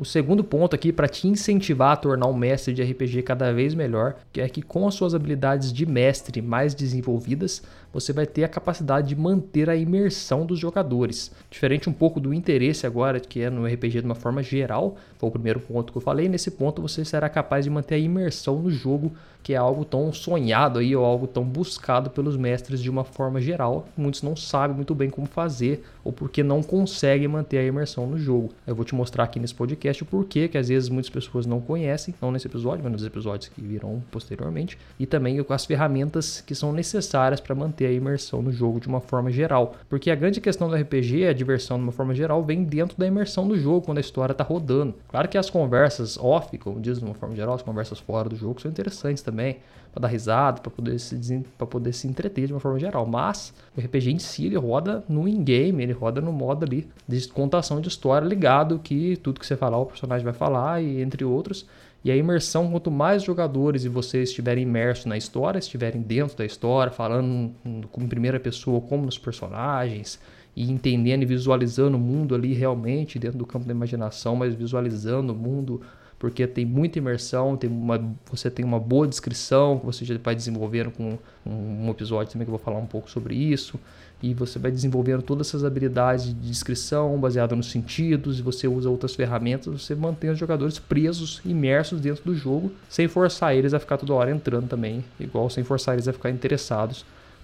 O 0.04 0.06
segundo 0.06 0.44
ponto 0.44 0.76
aqui 0.76 0.92
para 0.92 1.08
te 1.08 1.30
incentivar 1.30 1.94
a 1.94 1.96
tornar 1.96 2.28
um 2.28 2.34
mestre 2.34 2.74
de 2.74 2.84
RPG 2.84 3.22
cada 3.22 3.54
vez 3.54 3.74
melhor, 3.74 4.16
que 4.34 4.42
é 4.42 4.50
que 4.50 4.62
com 4.62 4.86
as 4.86 4.96
suas 4.96 5.16
habilidades 5.16 5.72
de 5.72 5.86
mestre 5.86 6.42
mais 6.42 6.76
desenvolvidas, 6.76 7.64
você 7.94 8.12
vai 8.12 8.26
ter 8.26 8.44
a 8.44 8.50
capacidade 8.50 9.08
de 9.08 9.16
manter 9.16 9.70
a 9.70 9.78
imersão 9.78 10.46
dos 10.46 10.60
jogadores. 10.60 11.32
Diferente 11.50 11.90
um 11.90 11.94
pouco 11.94 12.20
do 12.20 12.34
interesse 12.34 12.86
agora, 12.86 13.18
que 13.18 13.40
é 13.40 13.50
no 13.50 13.66
RPG 13.66 14.02
de 14.02 14.06
uma 14.06 14.14
forma 14.14 14.44
geral, 14.44 14.98
foi 15.18 15.30
o 15.30 15.32
primeiro 15.32 15.62
ponto 15.62 15.94
que 15.94 15.98
eu 16.00 16.02
falei, 16.02 16.28
nesse 16.28 16.52
ponto 16.52 16.82
você 16.82 17.06
será 17.06 17.30
capaz 17.30 17.64
de 17.64 17.72
manter 17.72 17.96
a 17.96 18.00
imersão 18.00 18.62
no 18.62 18.70
jogo, 18.70 19.14
que 19.44 19.54
é 19.54 19.58
algo 19.58 19.84
tão 19.84 20.12
sonhado 20.12 20.80
aí, 20.80 20.96
ou 20.96 21.04
algo 21.06 21.28
tão 21.28 21.44
buscado 21.44 22.10
pelos 22.10 22.38
mestres 22.38 22.82
de 22.82 22.90
uma 22.90 23.04
forma 23.04 23.42
geral. 23.42 23.88
Muitos 23.96 24.24
não 24.24 24.38
sabem 24.38 24.76
muito 24.76 24.96
bem 24.96 25.10
como 25.10 25.28
fazer, 25.28 25.84
ou 26.04 26.14
porque 26.14 26.42
não 26.42 26.64
conseguem 26.64 27.28
manter 27.28 27.58
a 27.58 27.66
imersão 27.66 28.08
no 28.08 28.18
jogo. 28.18 28.52
Eu 28.66 28.74
vou 28.74 28.86
te 28.86 28.96
mostrar 28.96 29.26
aqui 29.26 29.40
nesse 29.40 29.54
podcast 29.54 29.93
o 30.02 30.06
porquê, 30.06 30.48
que 30.48 30.58
às 30.58 30.70
vezes 30.70 30.90
muitas 30.90 31.10
pessoas 31.10 31.46
não 31.46 31.62
conhecem, 31.62 32.16
não 32.20 32.32
nesse 32.32 32.48
episódio, 32.48 32.84
mas 32.84 32.92
nos 32.92 33.06
episódios 33.06 33.50
que 33.50 33.62
virão 33.62 34.04
posteriormente, 34.10 34.78
e 35.00 35.06
também 35.06 35.44
as 35.48 35.66
ferramentas 35.66 36.42
que 36.42 36.56
são 36.56 36.74
necessárias 36.74 37.40
para 37.40 37.54
manter 37.54 37.84
manter 37.84 37.88
a 37.88 37.92
imersão 37.92 38.42
no 38.42 38.52
jogo 38.52 38.80
de 38.80 38.88
uma 38.88 39.02
forma 39.02 39.32
geral. 39.32 39.76
Porque 39.90 40.12
a 40.12 40.16
grande 40.16 40.40
questão 40.40 40.70
do 40.70 40.76
RPG, 40.76 41.28
a 41.28 41.34
diversão 41.34 41.78
de 41.78 41.84
uma 41.84 41.92
forma 41.92 42.14
geral, 42.14 42.44
vem 42.44 42.64
dentro 42.64 42.98
da 42.98 43.06
imersão 43.06 43.48
do 43.48 43.58
jogo, 43.58 43.86
quando 43.86 43.98
a 43.98 44.02
história 44.02 44.32
está 44.32 44.44
rodando. 44.44 44.94
Claro 45.10 45.28
que 45.28 45.38
as 45.38 45.50
conversas 45.50 46.18
off, 46.18 46.56
como 46.58 46.80
diz 46.80 47.00
de 47.00 47.06
uma 47.06 47.16
forma 47.16 47.36
geral, 47.36 47.56
as 47.56 47.62
conversas 47.62 48.00
fora 48.00 48.30
do 48.30 48.36
jogo 48.36 48.62
são 48.62 48.70
interessantes 48.70 49.24
também, 49.24 49.58
para 49.94 50.02
dar 50.02 50.08
risada, 50.08 50.60
para 50.60 50.72
poder, 50.72 51.00
se, 51.00 51.46
poder 51.70 51.94
se 51.94 52.08
entreter 52.08 52.48
de 52.48 52.54
uma 52.54 52.60
forma 52.60 52.80
geral. 52.80 53.06
Mas 53.06 53.54
o 53.78 53.80
RPG 53.80 54.12
em 54.12 54.20
si, 54.20 54.48
ele 54.48 54.58
roda 54.58 55.04
no 55.08 55.28
in-game, 55.28 55.84
ele 55.84 55.94
roda 55.94 56.20
no 56.20 56.34
modo 56.34 56.66
ali 56.66 56.88
de 57.08 57.28
contação 57.28 57.80
de 57.80 57.88
história 57.88 58.26
ligado, 58.26 58.80
que 58.80 59.16
tudo 59.18 59.40
que 59.40 59.46
você 59.46 59.56
falar, 59.56 59.78
o 59.78 59.86
personagem 59.86 60.26
vai 60.26 60.34
falar, 60.34 60.82
e 60.82 61.00
entre 61.00 61.24
outros. 61.24 61.68
E 62.04 62.12
a 62.12 62.16
imersão, 62.16 62.70
quanto 62.70 62.92
mais 62.92 63.24
jogadores 63.24 63.86
e 63.86 63.90
vocês 63.90 64.30
estiverem 64.30 64.64
imersos 64.64 65.06
na 65.06 65.16
história, 65.16 65.60
estiverem 65.60 66.02
dentro 66.02 66.36
da 66.36 66.44
história, 66.44 66.92
falando 66.92 67.54
em 67.64 68.08
primeira 68.08 68.40
pessoa 68.40 68.82
como 68.82 69.06
nos 69.06 69.18
personagens, 69.18 70.20
e 70.56 70.70
entendendo 70.70 71.22
e 71.22 71.26
visualizando 71.26 71.98
o 71.98 72.00
mundo 72.00 72.36
ali 72.36 72.54
realmente 72.54 73.18
dentro 73.18 73.38
do 73.38 73.46
campo 73.46 73.66
da 73.66 73.72
imaginação, 73.72 74.36
mas 74.36 74.54
visualizando 74.54 75.34
o 75.34 75.36
mundo 75.36 75.82
porque 76.24 76.48
tem 76.48 76.64
muita 76.66 77.00
imersão, 77.00 77.58
tem 77.58 77.70
uma, 77.70 78.02
você 78.32 78.50
tem 78.50 78.64
uma 78.64 78.80
boa 78.80 79.06
descrição 79.06 79.82
você 79.84 80.06
já 80.06 80.18
vai 80.24 80.34
desenvolvendo 80.34 80.90
com 80.90 81.20
um, 81.46 81.86
um 81.86 81.90
episódio 81.90 82.32
também 82.32 82.46
que 82.46 82.50
eu 82.50 82.56
vou 82.56 82.64
falar 82.64 82.78
um 82.78 82.86
pouco 82.86 83.12
sobre 83.12 83.36
isso 83.36 83.78
e 84.22 84.34
você 84.34 84.58
vai 84.58 84.72
desenvolvendo 84.72 85.22
todas 85.22 85.50
essas 85.50 85.66
habilidades 85.66 86.28
de 86.28 86.34
descrição 86.34 87.20
baseada 87.20 87.58
nos 87.58 87.70
sentidos 87.70 88.40
e 88.40 88.42
você 88.42 88.70
usa 88.70 88.90
outras 88.90 89.14
ferramentas, 89.14 89.82
você 89.82 89.94
mantém 89.96 90.30
os 90.30 90.40
jogadores 90.40 90.80
presos, 90.80 91.42
imersos 91.44 92.00
dentro 92.00 92.24
do 92.24 92.34
jogo, 92.34 92.72
sem 92.88 93.10
forçar 93.10 93.54
eles 93.54 93.74
a 93.74 93.80
ficar 93.80 93.98
toda 93.98 94.14
hora 94.14 94.32
entrando 94.32 94.70
também, 94.70 95.04
igual 95.20 95.50
sem 95.50 95.62
forçar 95.62 95.96
eles 95.96 96.08
a 96.08 96.14
ficar 96.14 96.30
interessados 96.30 97.04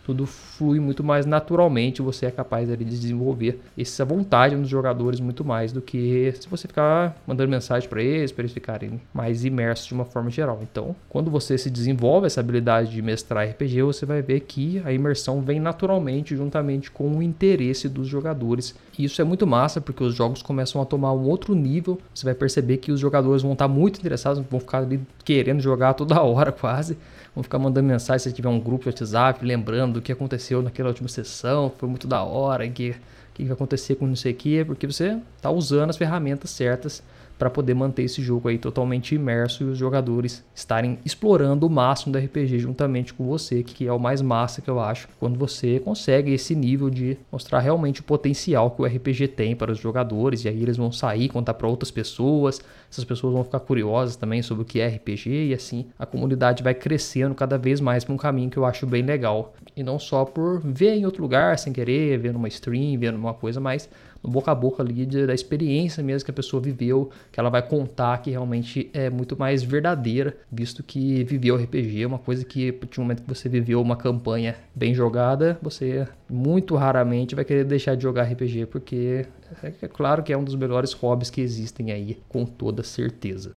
tudo 0.10 0.26
flui 0.26 0.80
muito 0.80 1.04
mais 1.04 1.28
naturalmente, 1.28 2.02
você 2.02 2.26
é 2.26 2.32
capaz 2.32 2.67
de 2.67 2.84
desenvolver 2.84 3.62
essa 3.78 4.04
vontade 4.04 4.56
nos 4.56 4.67
jogadores 4.67 5.19
muito 5.19 5.45
mais 5.45 5.72
do 5.72 5.84
que 5.84 6.34
se 6.39 6.50
você 6.50 6.67
ficar 6.67 7.15
mandando 7.28 7.52
mensagem 7.52 7.88
para 7.88 8.02
eles, 8.02 8.32
para 8.32 8.41
eles 8.41 8.52
ficarem 8.52 9.00
mais 9.13 9.45
imersos 9.45 9.86
de 9.86 9.93
uma 9.93 10.06
forma 10.06 10.32
geral. 10.32 10.62
Então, 10.63 10.95
quando 11.08 11.30
você 11.30 11.60
se 11.60 11.69
desenvolve 11.69 12.26
essa 12.26 12.39
habilidade 12.39 12.89
de 12.89 13.04
mestrar 13.04 13.48
RPG, 13.48 13.84
você 13.84 14.04
vai 14.04 14.24
ver 14.24 14.39
que 14.39 14.82
a 14.84 14.91
imersão 14.91 15.41
vem 15.41 15.60
naturalmente 15.60 16.36
juntamente 16.36 16.89
com 16.89 17.08
o 17.15 17.22
interesse 17.22 17.88
dos 17.88 18.08
jogadores. 18.08 18.74
E 18.98 19.04
isso 19.04 19.22
é 19.22 19.24
muito 19.24 19.45
massa 19.45 19.80
porque 19.80 20.04
os 20.04 20.15
jogos 20.15 20.41
começam 20.41 20.82
a 20.82 20.86
tomar 20.86 21.13
um 21.13 21.28
outro 21.28 21.54
nível. 21.54 22.00
Você 22.15 22.26
vai 22.26 22.34
perceber 22.34 22.78
que 22.78 22.91
os 22.91 23.00
jogadores 23.00 23.43
vão 23.43 23.54
estar 23.54 23.67
muito 23.67 24.00
interessados, 24.00 24.43
vão 24.50 24.60
ficar 24.60 24.80
ali 24.80 25.00
querendo 25.24 25.62
jogar 25.62 25.93
toda 25.93 26.19
hora 26.19 26.50
quase. 26.52 26.98
Vão 27.36 27.44
ficar 27.44 27.60
mandando 27.60 27.88
mensagem 27.88 28.20
se 28.20 28.34
tiver 28.34 28.50
um 28.50 28.60
grupo 28.60 28.84
de 28.84 28.89
WhatsApp, 28.89 29.46
lembrando 29.46 29.94
do 29.94 30.02
que 30.02 30.12
aconteceu 30.12 30.62
naquela 30.62 30.89
última 30.89 31.08
sessão, 31.08 31.72
foi 31.78 31.88
muito 31.88 32.08
da 32.08 32.24
hora, 32.24 32.68
que 32.68 32.96
que 33.39 33.46
vai 33.46 33.54
acontecer 33.54 33.96
com 33.96 34.06
não 34.06 34.18
sei 34.18 34.34
o 34.34 34.36
que, 34.36 34.65
porque 34.65 34.86
você 34.86 35.18
está 35.38 35.50
usando 35.50 35.89
as 35.89 35.96
ferramentas 35.96 36.50
certas 36.50 37.02
para 37.39 37.49
poder 37.49 37.73
manter 37.73 38.04
esse 38.04 38.21
jogo 38.21 38.49
aí 38.49 38.58
totalmente 38.58 39.15
imerso 39.15 39.63
e 39.63 39.67
os 39.67 39.78
jogadores 39.78 40.43
estarem 40.54 40.99
explorando 41.06 41.65
o 41.65 41.69
máximo 41.69 42.12
do 42.12 42.19
RPG 42.19 42.60
juntamente 42.60 43.13
com 43.13 43.25
você, 43.25 43.63
que 43.63 43.88
é 43.88 43.93
o 43.93 43.97
mais 43.97 44.21
massa 44.21 44.62
que 44.62 44.69
eu 44.69 44.78
acho, 44.78 45.08
quando 45.17 45.39
você 45.39 45.80
consegue 45.80 46.34
esse 46.34 46.54
nível 46.54 46.89
de 46.89 47.17
mostrar 47.32 47.60
realmente 47.60 48.02
o 48.02 48.04
potencial 48.04 48.71
que 48.71 48.82
o 48.82 48.86
RPG 48.86 49.30
tem 49.30 49.56
para 49.56 49.71
os 49.71 49.80
jogadores, 49.80 50.43
e 50.43 50.49
aí 50.49 50.62
eles 50.62 50.75
vão 50.75 50.91
sair, 50.91 51.30
contar 51.30 51.54
para 51.54 51.67
outras 51.67 51.89
pessoas, 51.89 52.60
essas 52.91 53.06
pessoas 53.06 53.34
vão 53.34 53.43
ficar 53.45 53.62
curiosas 53.62 54.17
também 54.17 54.41
sobre 54.41 54.63
o 54.63 54.65
que 54.65 54.82
é 54.82 54.88
RPG, 54.88 55.47
e 55.47 55.54
assim 55.54 55.86
a 55.97 56.06
comunidade 56.06 56.62
vai 56.62 56.73
crescendo 56.73 57.34
cada 57.34 57.58
vez 57.58 57.80
mais 57.80 58.04
para 58.04 58.13
um 58.13 58.17
caminho 58.17 58.49
que 58.49 58.58
eu 58.58 58.65
acho 58.65 58.86
bem 58.86 59.02
legal. 59.02 59.54
E 59.78 59.82
não 59.82 59.97
só 59.97 60.25
por 60.25 60.60
ver 60.60 60.95
em 60.95 61.06
outro 61.06 61.21
lugar 61.21 61.58
sem 61.58 61.71
querer, 61.71 62.17
ver 62.17 62.34
numa 62.34 62.49
stream, 62.49 62.99
ver 62.99 63.13
numa 63.13 63.34
coisa, 63.34 63.62
mas 63.62 63.88
no 64.24 64.30
boca 64.30 64.52
a 64.52 64.56
boca 64.56 64.84
ali 64.84 65.06
de, 65.06 65.26
da 65.26 65.34
experiência 65.34 66.04
mesmo 66.04 66.26
que 66.26 66.32
a 66.32 66.34
pessoa 66.34 66.62
viveu, 66.62 67.10
que 67.32 67.40
ela 67.40 67.50
vai 67.50 67.62
contar 67.62 68.22
que 68.22 68.32
realmente 68.32 68.90
é 68.94 69.10
muito 69.10 69.38
mais 69.38 69.64
verdadeira, 69.64 70.38
visto 70.52 70.84
que 70.84 71.24
viveu 71.24 71.56
RPG, 71.56 72.06
uma 72.06 72.20
coisa 72.20 72.44
que 72.46 72.72
partir 72.72 72.96
do 72.96 73.02
momento 73.02 73.24
que 73.24 73.30
você 73.30 73.50
viveu 73.50 73.82
uma 73.82 73.96
campanha 73.96 74.56
bem 74.76 74.94
jogada, 74.94 75.58
você 75.62 76.08
muito 76.30 76.76
raramente 76.76 77.36
vai 77.36 77.46
querer 77.46 77.64
deixar 77.64 77.96
de 77.96 78.04
jogar 78.04 78.24
RPG, 78.24 78.68
porque 78.68 79.26
é, 79.64 79.74
é 79.82 79.88
claro 79.88 80.24
que 80.24 80.34
é 80.34 80.38
um 80.38 80.44
dos 80.44 80.56
melhores 80.56 80.94
hobbies 80.94 81.30
que 81.30 81.42
existem 81.42 81.92
aí, 81.92 82.18
com 82.28 82.46
toda 82.46 82.84
certeza. 82.84 83.52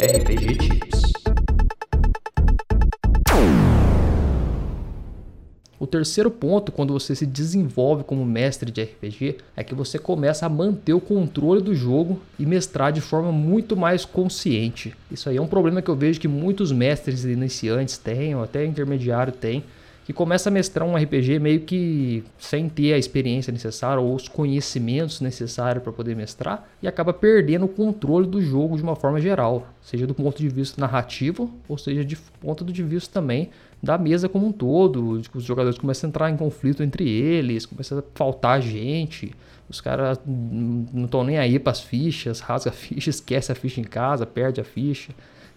RPG 0.00 0.77
O 5.80 5.86
terceiro 5.86 6.28
ponto, 6.28 6.72
quando 6.72 6.92
você 6.92 7.14
se 7.14 7.24
desenvolve 7.24 8.02
como 8.02 8.24
mestre 8.24 8.70
de 8.70 8.82
RPG, 8.82 9.36
é 9.56 9.62
que 9.62 9.76
você 9.76 9.96
começa 9.96 10.44
a 10.44 10.48
manter 10.48 10.92
o 10.92 11.00
controle 11.00 11.62
do 11.62 11.72
jogo 11.72 12.20
e 12.36 12.44
mestrar 12.44 12.92
de 12.92 13.00
forma 13.00 13.30
muito 13.30 13.76
mais 13.76 14.04
consciente. 14.04 14.96
Isso 15.08 15.28
aí 15.28 15.36
é 15.36 15.40
um 15.40 15.46
problema 15.46 15.80
que 15.80 15.88
eu 15.88 15.94
vejo 15.94 16.18
que 16.18 16.26
muitos 16.26 16.72
mestres 16.72 17.24
iniciantes 17.24 17.96
têm, 17.96 18.34
ou 18.34 18.42
até 18.42 18.64
intermediário 18.64 19.32
têm, 19.32 19.62
que 20.08 20.12
começa 20.14 20.48
a 20.48 20.50
mestrar 20.50 20.88
um 20.88 20.96
RPG 20.96 21.38
meio 21.38 21.60
que 21.60 22.24
sem 22.38 22.66
ter 22.66 22.94
a 22.94 22.98
experiência 22.98 23.52
necessária 23.52 24.00
ou 24.00 24.14
os 24.14 24.26
conhecimentos 24.26 25.20
necessários 25.20 25.84
para 25.84 25.92
poder 25.92 26.16
mestrar 26.16 26.66
e 26.82 26.88
acaba 26.88 27.12
perdendo 27.12 27.66
o 27.66 27.68
controle 27.68 28.26
do 28.26 28.40
jogo 28.40 28.74
de 28.74 28.82
uma 28.82 28.96
forma 28.96 29.20
geral, 29.20 29.68
seja 29.82 30.06
do 30.06 30.14
ponto 30.14 30.38
de 30.38 30.48
vista 30.48 30.80
narrativo 30.80 31.52
ou 31.68 31.76
seja 31.76 32.02
de 32.02 32.16
ponto 32.16 32.64
de 32.64 32.82
vista 32.82 33.20
também 33.20 33.50
da 33.82 33.96
mesa 33.96 34.28
como 34.28 34.46
um 34.46 34.52
todo. 34.52 35.20
Os 35.34 35.44
jogadores 35.44 35.78
começam 35.78 36.08
a 36.08 36.10
entrar 36.10 36.30
em 36.30 36.36
conflito 36.36 36.82
entre 36.82 37.08
eles, 37.08 37.66
começa 37.66 37.98
a 37.98 38.02
faltar 38.14 38.60
gente. 38.60 39.32
Os 39.68 39.80
caras 39.80 40.18
não 40.26 41.04
estão 41.04 41.22
nem 41.22 41.38
aí 41.38 41.58
para 41.58 41.72
as 41.72 41.80
fichas, 41.80 42.40
rasga 42.40 42.70
a 42.70 42.72
ficha, 42.72 43.10
esquece 43.10 43.52
a 43.52 43.54
ficha 43.54 43.80
em 43.80 43.84
casa, 43.84 44.24
perde 44.26 44.60
a 44.60 44.64
ficha. 44.64 45.12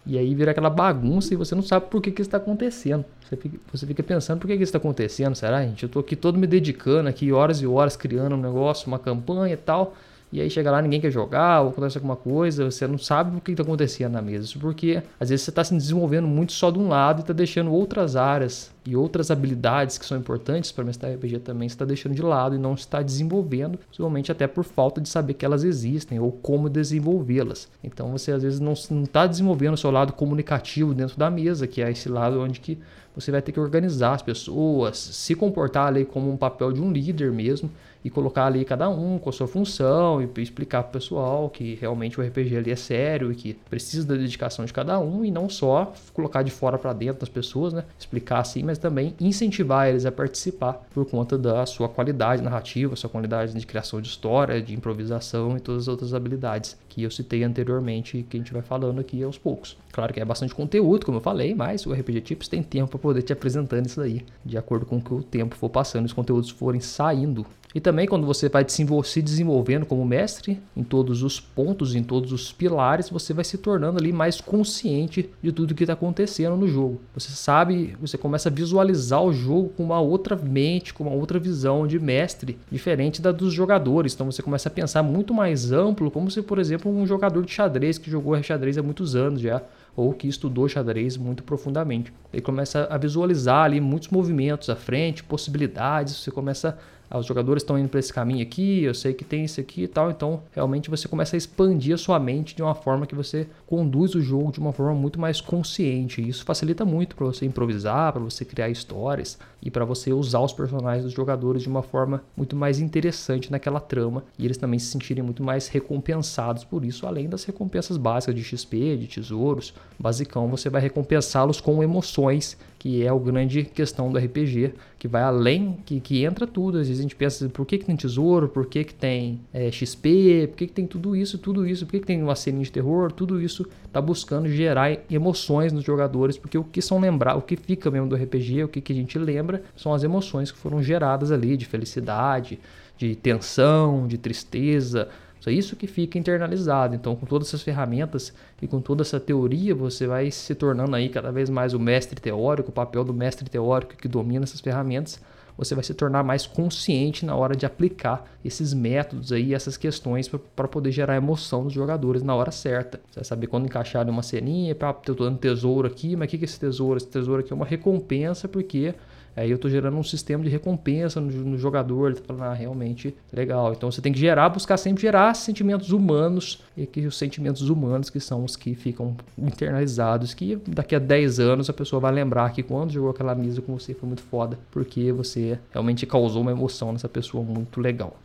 E 0.05 0.17
aí 0.17 0.33
vira 0.33 0.51
aquela 0.51 0.69
bagunça 0.69 1.33
e 1.33 1.37
você 1.37 1.53
não 1.53 1.61
sabe 1.61 1.85
por 1.85 2.01
que, 2.01 2.11
que 2.11 2.21
isso 2.21 2.27
está 2.27 2.37
acontecendo. 2.37 3.05
Você 3.23 3.37
fica, 3.37 3.57
você 3.71 3.85
fica, 3.85 4.01
pensando 4.01 4.39
por 4.39 4.47
que, 4.47 4.57
que 4.57 4.63
isso 4.63 4.69
está 4.69 4.79
acontecendo. 4.79 5.35
Será, 5.35 5.63
gente? 5.63 5.83
Eu 5.83 5.87
estou 5.87 5.99
aqui 5.99 6.15
todo 6.15 6.39
me 6.39 6.47
dedicando 6.47 7.07
aqui 7.07 7.31
horas 7.31 7.61
e 7.61 7.67
horas 7.67 7.95
criando 7.95 8.35
um 8.35 8.41
negócio, 8.41 8.87
uma 8.87 8.97
campanha 8.97 9.53
e 9.53 9.57
tal. 9.57 9.95
E 10.31 10.39
aí 10.39 10.49
chega 10.49 10.71
lá, 10.71 10.81
ninguém 10.81 11.01
quer 11.01 11.11
jogar, 11.11 11.61
ou 11.61 11.69
acontece 11.69 11.97
alguma 11.97 12.15
coisa, 12.15 12.71
você 12.71 12.87
não 12.87 12.97
sabe 12.97 13.35
o 13.35 13.41
que 13.41 13.51
está 13.51 13.63
acontecendo 13.63 14.13
na 14.13 14.21
mesa. 14.21 14.45
Isso 14.45 14.59
porque 14.59 15.03
às 15.19 15.29
vezes 15.29 15.43
você 15.43 15.51
está 15.51 15.63
se 15.63 15.75
desenvolvendo 15.75 16.27
muito 16.27 16.53
só 16.53 16.71
de 16.71 16.79
um 16.79 16.87
lado 16.87 17.19
e 17.19 17.21
está 17.21 17.33
deixando 17.33 17.71
outras 17.71 18.15
áreas 18.15 18.71
e 18.85 18.95
outras 18.95 19.29
habilidades 19.29 19.97
que 19.97 20.05
são 20.05 20.17
importantes 20.17 20.71
para 20.71 20.85
mestrar 20.85 21.13
RPG 21.13 21.39
também 21.39 21.67
está 21.67 21.83
deixando 21.83 22.15
de 22.15 22.21
lado 22.21 22.55
e 22.55 22.57
não 22.57 22.73
está 22.73 23.01
desenvolvendo, 23.01 23.77
principalmente 23.77 24.31
até 24.31 24.47
por 24.47 24.63
falta 24.63 25.01
de 25.01 25.09
saber 25.09 25.33
que 25.33 25.45
elas 25.45 25.63
existem 25.63 26.19
ou 26.19 26.31
como 26.31 26.69
desenvolvê-las. 26.69 27.67
Então 27.83 28.09
você 28.11 28.31
às 28.31 28.41
vezes 28.41 28.59
não 28.59 28.73
está 28.73 29.27
desenvolvendo 29.27 29.73
o 29.73 29.77
seu 29.77 29.91
lado 29.91 30.13
comunicativo 30.13 30.93
dentro 30.93 31.17
da 31.17 31.29
mesa, 31.29 31.67
que 31.67 31.81
é 31.81 31.91
esse 31.91 32.07
lado 32.07 32.41
onde 32.41 32.59
que 32.59 32.79
você 33.13 33.29
vai 33.31 33.41
ter 33.41 33.51
que 33.51 33.59
organizar 33.59 34.13
as 34.13 34.21
pessoas, 34.21 34.97
se 34.97 35.35
comportar 35.35 35.87
ali 35.87 36.05
como 36.05 36.31
um 36.31 36.37
papel 36.37 36.71
de 36.71 36.81
um 36.81 36.91
líder 36.91 37.31
mesmo 37.31 37.69
e 38.03 38.09
colocar 38.09 38.45
ali 38.45 38.65
cada 38.65 38.89
um 38.89 39.17
com 39.17 39.29
a 39.29 39.33
sua 39.33 39.47
função 39.47 40.21
e 40.21 40.41
explicar 40.41 40.83
para 40.83 40.89
o 40.89 40.93
pessoal 40.93 41.49
que 41.49 41.75
realmente 41.75 42.19
o 42.19 42.23
RPG 42.23 42.57
ali 42.57 42.71
é 42.71 42.75
sério 42.75 43.31
e 43.31 43.35
que 43.35 43.53
precisa 43.69 44.05
da 44.07 44.15
dedicação 44.15 44.65
de 44.65 44.73
cada 44.73 44.99
um 44.99 45.23
e 45.23 45.31
não 45.31 45.49
só 45.49 45.93
colocar 46.13 46.41
de 46.43 46.51
fora 46.51 46.77
para 46.77 46.93
dentro 46.93 47.19
das 47.19 47.29
pessoas, 47.29 47.73
né? 47.73 47.83
Explicar 47.99 48.39
assim, 48.39 48.63
mas 48.63 48.77
também 48.77 49.13
incentivar 49.19 49.87
eles 49.87 50.05
a 50.05 50.11
participar 50.11 50.73
por 50.93 51.05
conta 51.05 51.37
da 51.37 51.65
sua 51.65 51.87
qualidade 51.87 52.41
narrativa, 52.41 52.95
sua 52.95 53.09
qualidade 53.09 53.53
de 53.53 53.65
criação 53.65 54.01
de 54.01 54.07
história, 54.07 54.61
de 54.61 54.73
improvisação 54.73 55.55
e 55.55 55.59
todas 55.59 55.83
as 55.83 55.87
outras 55.87 56.13
habilidades 56.13 56.77
que 56.89 57.03
eu 57.03 57.11
citei 57.11 57.43
anteriormente 57.43 58.17
e 58.17 58.23
que 58.23 58.37
a 58.37 58.39
gente 58.39 58.51
vai 58.51 58.61
falando 58.61 58.99
aqui 58.99 59.23
aos 59.23 59.37
poucos. 59.37 59.77
Claro 59.91 60.13
que 60.13 60.19
é 60.19 60.25
bastante 60.25 60.55
conteúdo, 60.55 61.05
como 61.05 61.17
eu 61.17 61.21
falei, 61.21 61.53
mas 61.53 61.85
o 61.85 61.93
RPG 61.93 62.21
Tips 62.21 62.47
tem 62.47 62.63
tempo 62.63 62.91
para 62.91 62.99
poder 62.99 63.21
te 63.21 63.33
apresentando 63.33 63.85
isso 63.85 64.01
aí, 64.01 64.25
de 64.43 64.57
acordo 64.57 64.85
com 64.85 64.97
o 64.97 65.01
que 65.01 65.13
o 65.13 65.23
tempo 65.23 65.55
for 65.55 65.69
passando, 65.69 66.05
os 66.05 66.13
conteúdos 66.13 66.49
forem 66.49 66.81
saindo 66.81 67.45
e 67.73 67.79
também 67.79 68.07
quando 68.07 68.25
você 68.25 68.49
vai 68.49 68.65
se 68.67 69.21
desenvolvendo 69.21 69.85
como 69.85 70.03
mestre 70.05 70.59
em 70.75 70.83
todos 70.83 71.23
os 71.23 71.39
pontos, 71.39 71.95
em 71.95 72.03
todos 72.03 72.31
os 72.33 72.51
pilares, 72.51 73.09
você 73.09 73.33
vai 73.33 73.45
se 73.45 73.57
tornando 73.57 73.97
ali 73.97 74.11
mais 74.11 74.41
consciente 74.41 75.29
de 75.41 75.51
tudo 75.51 75.73
que 75.73 75.83
está 75.83 75.93
acontecendo 75.93 76.57
no 76.57 76.67
jogo. 76.67 76.99
Você 77.13 77.31
sabe, 77.31 77.95
você 77.99 78.17
começa 78.17 78.49
a 78.49 78.51
visualizar 78.51 79.23
o 79.23 79.31
jogo 79.31 79.69
com 79.69 79.83
uma 79.83 80.01
outra 80.01 80.35
mente, 80.35 80.93
com 80.93 81.03
uma 81.03 81.15
outra 81.15 81.39
visão 81.39 81.87
de 81.87 81.99
mestre, 81.99 82.57
diferente 82.69 83.21
da 83.21 83.31
dos 83.31 83.53
jogadores. 83.53 84.13
Então 84.13 84.29
você 84.29 84.41
começa 84.41 84.67
a 84.67 84.71
pensar 84.71 85.01
muito 85.01 85.33
mais 85.33 85.71
amplo, 85.71 86.11
como 86.11 86.29
se, 86.29 86.41
por 86.41 86.59
exemplo, 86.59 86.91
um 86.91 87.07
jogador 87.07 87.45
de 87.45 87.51
xadrez 87.51 87.97
que 87.97 88.11
jogou 88.11 88.41
xadrez 88.41 88.77
há 88.77 88.83
muitos 88.83 89.15
anos 89.15 89.41
já 89.41 89.61
ou 89.95 90.13
que 90.13 90.27
estudou 90.27 90.67
xadrez 90.69 91.17
muito 91.17 91.43
profundamente. 91.43 92.13
Ele 92.31 92.41
começa 92.41 92.87
a 92.89 92.97
visualizar 92.97 93.65
ali 93.65 93.81
muitos 93.81 94.09
movimentos 94.09 94.69
à 94.69 94.75
frente, 94.75 95.23
possibilidades, 95.23 96.15
você 96.15 96.31
começa 96.31 96.77
ah, 97.11 97.19
os 97.19 97.25
jogadores 97.25 97.61
estão 97.61 97.77
indo 97.77 97.89
para 97.89 97.99
esse 97.99 98.13
caminho 98.13 98.41
aqui, 98.41 98.83
eu 98.83 98.93
sei 98.93 99.13
que 99.13 99.25
tem 99.25 99.43
isso 99.43 99.59
aqui 99.59 99.83
e 99.83 99.87
tal, 99.87 100.09
então 100.09 100.41
realmente 100.53 100.89
você 100.89 101.09
começa 101.09 101.35
a 101.35 101.37
expandir 101.37 101.93
a 101.93 101.97
sua 101.97 102.17
mente 102.17 102.55
de 102.55 102.63
uma 102.63 102.73
forma 102.73 103.05
que 103.05 103.13
você 103.13 103.47
conduz 103.71 104.15
o 104.15 104.21
jogo 104.21 104.51
de 104.51 104.59
uma 104.59 104.73
forma 104.73 104.93
muito 104.93 105.17
mais 105.17 105.39
consciente. 105.39 106.21
Isso 106.21 106.43
facilita 106.43 106.83
muito 106.83 107.15
para 107.15 107.25
você 107.25 107.45
improvisar, 107.45 108.11
para 108.11 108.21
você 108.21 108.43
criar 108.43 108.67
histórias 108.67 109.39
e 109.61 109.71
para 109.71 109.85
você 109.85 110.11
usar 110.11 110.41
os 110.41 110.51
personagens 110.51 111.05
dos 111.05 111.13
jogadores 111.13 111.61
de 111.61 111.69
uma 111.69 111.81
forma 111.81 112.21
muito 112.35 112.53
mais 112.53 112.81
interessante 112.81 113.49
naquela 113.49 113.79
trama. 113.79 114.25
E 114.37 114.43
eles 114.43 114.57
também 114.57 114.77
se 114.77 114.87
sentirem 114.87 115.23
muito 115.23 115.41
mais 115.41 115.69
recompensados 115.69 116.65
por 116.65 116.83
isso, 116.83 117.07
além 117.07 117.29
das 117.29 117.45
recompensas 117.45 117.95
básicas 117.95 118.35
de 118.35 118.43
XP, 118.43 118.97
de 118.97 119.07
tesouros, 119.07 119.73
basicão, 119.97 120.49
você 120.49 120.69
vai 120.69 120.81
recompensá-los 120.81 121.61
com 121.61 121.81
emoções 121.81 122.57
que 122.81 123.03
é 123.03 123.09
a 123.09 123.15
grande 123.15 123.63
questão 123.63 124.11
do 124.11 124.17
RPG, 124.17 124.73
que 124.97 125.07
vai 125.07 125.21
além, 125.21 125.77
que, 125.85 125.99
que 125.99 126.25
entra 126.25 126.47
tudo. 126.47 126.79
Às 126.79 126.87
vezes 126.87 126.99
a 126.99 127.03
gente 127.03 127.15
pensa, 127.15 127.47
por 127.47 127.63
que, 127.63 127.77
que 127.77 127.85
tem 127.85 127.95
tesouro, 127.95 128.49
por 128.49 128.65
que, 128.65 128.83
que 128.83 128.93
tem 128.95 129.39
é, 129.53 129.71
XP, 129.71 130.47
por 130.47 130.57
que, 130.57 130.65
que 130.65 130.73
tem 130.73 130.87
tudo 130.87 131.15
isso, 131.15 131.37
tudo 131.37 131.67
isso, 131.67 131.85
por 131.85 131.91
que, 131.91 131.99
que 131.99 132.07
tem 132.07 132.23
uma 132.23 132.35
cena 132.35 132.59
de 132.59 132.71
terror, 132.71 133.11
tudo 133.11 133.39
isso 133.39 133.60
está 133.85 134.01
buscando 134.01 134.49
gerar 134.49 134.97
emoções 135.09 135.73
nos 135.73 135.83
jogadores, 135.83 136.37
porque 136.37 136.57
o 136.57 136.63
que 136.63 136.81
são 136.81 136.99
lembrar, 136.99 137.35
o 137.35 137.41
que 137.41 137.55
fica 137.55 137.89
mesmo 137.91 138.07
do 138.07 138.15
RPG, 138.15 138.63
o 138.63 138.67
que, 138.67 138.81
que 138.81 138.93
a 138.93 138.95
gente 138.95 139.17
lembra, 139.17 139.63
são 139.75 139.93
as 139.93 140.03
emoções 140.03 140.51
que 140.51 140.57
foram 140.57 140.81
geradas 140.81 141.31
ali, 141.31 141.57
de 141.57 141.65
felicidade, 141.65 142.59
de 142.97 143.15
tensão, 143.15 144.07
de 144.07 144.17
tristeza, 144.17 145.09
é 145.49 145.51
isso 145.51 145.75
que 145.75 145.87
fica 145.87 146.19
internalizado. 146.19 146.95
Então, 146.95 147.15
com 147.15 147.25
todas 147.25 147.47
essas 147.47 147.63
ferramentas 147.63 148.33
e 148.61 148.67
com 148.67 148.79
toda 148.79 149.01
essa 149.01 149.19
teoria, 149.19 149.73
você 149.73 150.05
vai 150.05 150.29
se 150.29 150.53
tornando 150.53 150.95
aí 150.95 151.09
cada 151.09 151.31
vez 151.31 151.49
mais 151.49 151.73
o 151.73 151.79
mestre 151.79 152.19
teórico, 152.19 152.69
o 152.69 152.73
papel 152.73 153.03
do 153.03 153.13
mestre 153.13 153.49
teórico 153.49 153.95
que 153.95 154.07
domina 154.07 154.43
essas 154.43 154.61
ferramentas. 154.61 155.19
Você 155.61 155.75
vai 155.75 155.83
se 155.83 155.93
tornar 155.93 156.23
mais 156.23 156.47
consciente 156.47 157.23
na 157.23 157.35
hora 157.35 157.55
de 157.55 157.67
aplicar 157.67 158.25
esses 158.43 158.73
métodos 158.73 159.31
aí, 159.31 159.53
essas 159.53 159.77
questões 159.77 160.27
para 160.27 160.67
poder 160.67 160.91
gerar 160.91 161.15
emoção 161.15 161.65
nos 161.65 161.73
jogadores 161.73 162.23
na 162.23 162.33
hora 162.33 162.49
certa. 162.49 162.99
Você 163.11 163.19
vai 163.19 163.25
saber 163.25 163.45
quando 163.45 163.65
encaixar 163.65 164.09
uma 164.09 164.23
ceninha, 164.23 164.73
para 164.73 164.89
eu 164.89 165.13
tô 165.13 165.23
dando 165.23 165.37
tesouro 165.37 165.87
aqui, 165.87 166.15
mas 166.15 166.25
o 166.25 166.29
que 166.31 166.37
é 166.37 166.45
esse 166.45 166.59
tesouro? 166.59 166.97
Esse 166.97 167.05
tesouro 167.05 167.41
aqui 167.41 167.53
é 167.53 167.55
uma 167.55 167.65
recompensa 167.65 168.47
porque 168.47 168.95
Aí 169.35 169.49
eu 169.49 169.55
estou 169.55 169.69
gerando 169.69 169.97
um 169.97 170.03
sistema 170.03 170.43
de 170.43 170.49
recompensa 170.49 171.19
no, 171.21 171.31
no 171.31 171.57
jogador, 171.57 172.07
ele 172.07 172.19
tá 172.19 172.23
falando, 172.25 172.43
ah, 172.43 172.53
realmente 172.53 173.15
legal. 173.31 173.73
Então 173.73 173.91
você 173.91 174.01
tem 174.01 174.11
que 174.11 174.19
gerar, 174.19 174.49
buscar 174.49 174.77
sempre 174.77 175.01
gerar 175.01 175.33
sentimentos 175.33 175.91
humanos, 175.91 176.61
e 176.75 176.85
que 176.85 177.05
os 177.05 177.17
sentimentos 177.17 177.69
humanos 177.69 178.09
que 178.09 178.19
são 178.19 178.43
os 178.43 178.55
que 178.55 178.75
ficam 178.75 179.15
internalizados, 179.37 180.33
que 180.33 180.57
daqui 180.67 180.95
a 180.95 180.99
10 180.99 181.39
anos 181.39 181.69
a 181.69 181.73
pessoa 181.73 181.99
vai 181.99 182.11
lembrar 182.11 182.51
que 182.51 182.63
quando 182.63 182.91
jogou 182.91 183.11
aquela 183.11 183.35
mesa 183.35 183.61
com 183.61 183.77
você 183.77 183.93
foi 183.93 184.07
muito 184.07 184.21
foda, 184.23 184.59
porque 184.71 185.11
você 185.11 185.59
realmente 185.71 186.05
causou 186.05 186.41
uma 186.41 186.51
emoção 186.51 186.91
nessa 186.91 187.09
pessoa 187.09 187.43
muito 187.43 187.79
legal. 187.79 188.15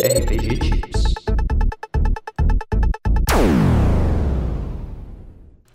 RPG 0.00 0.58
Tips 0.58 0.97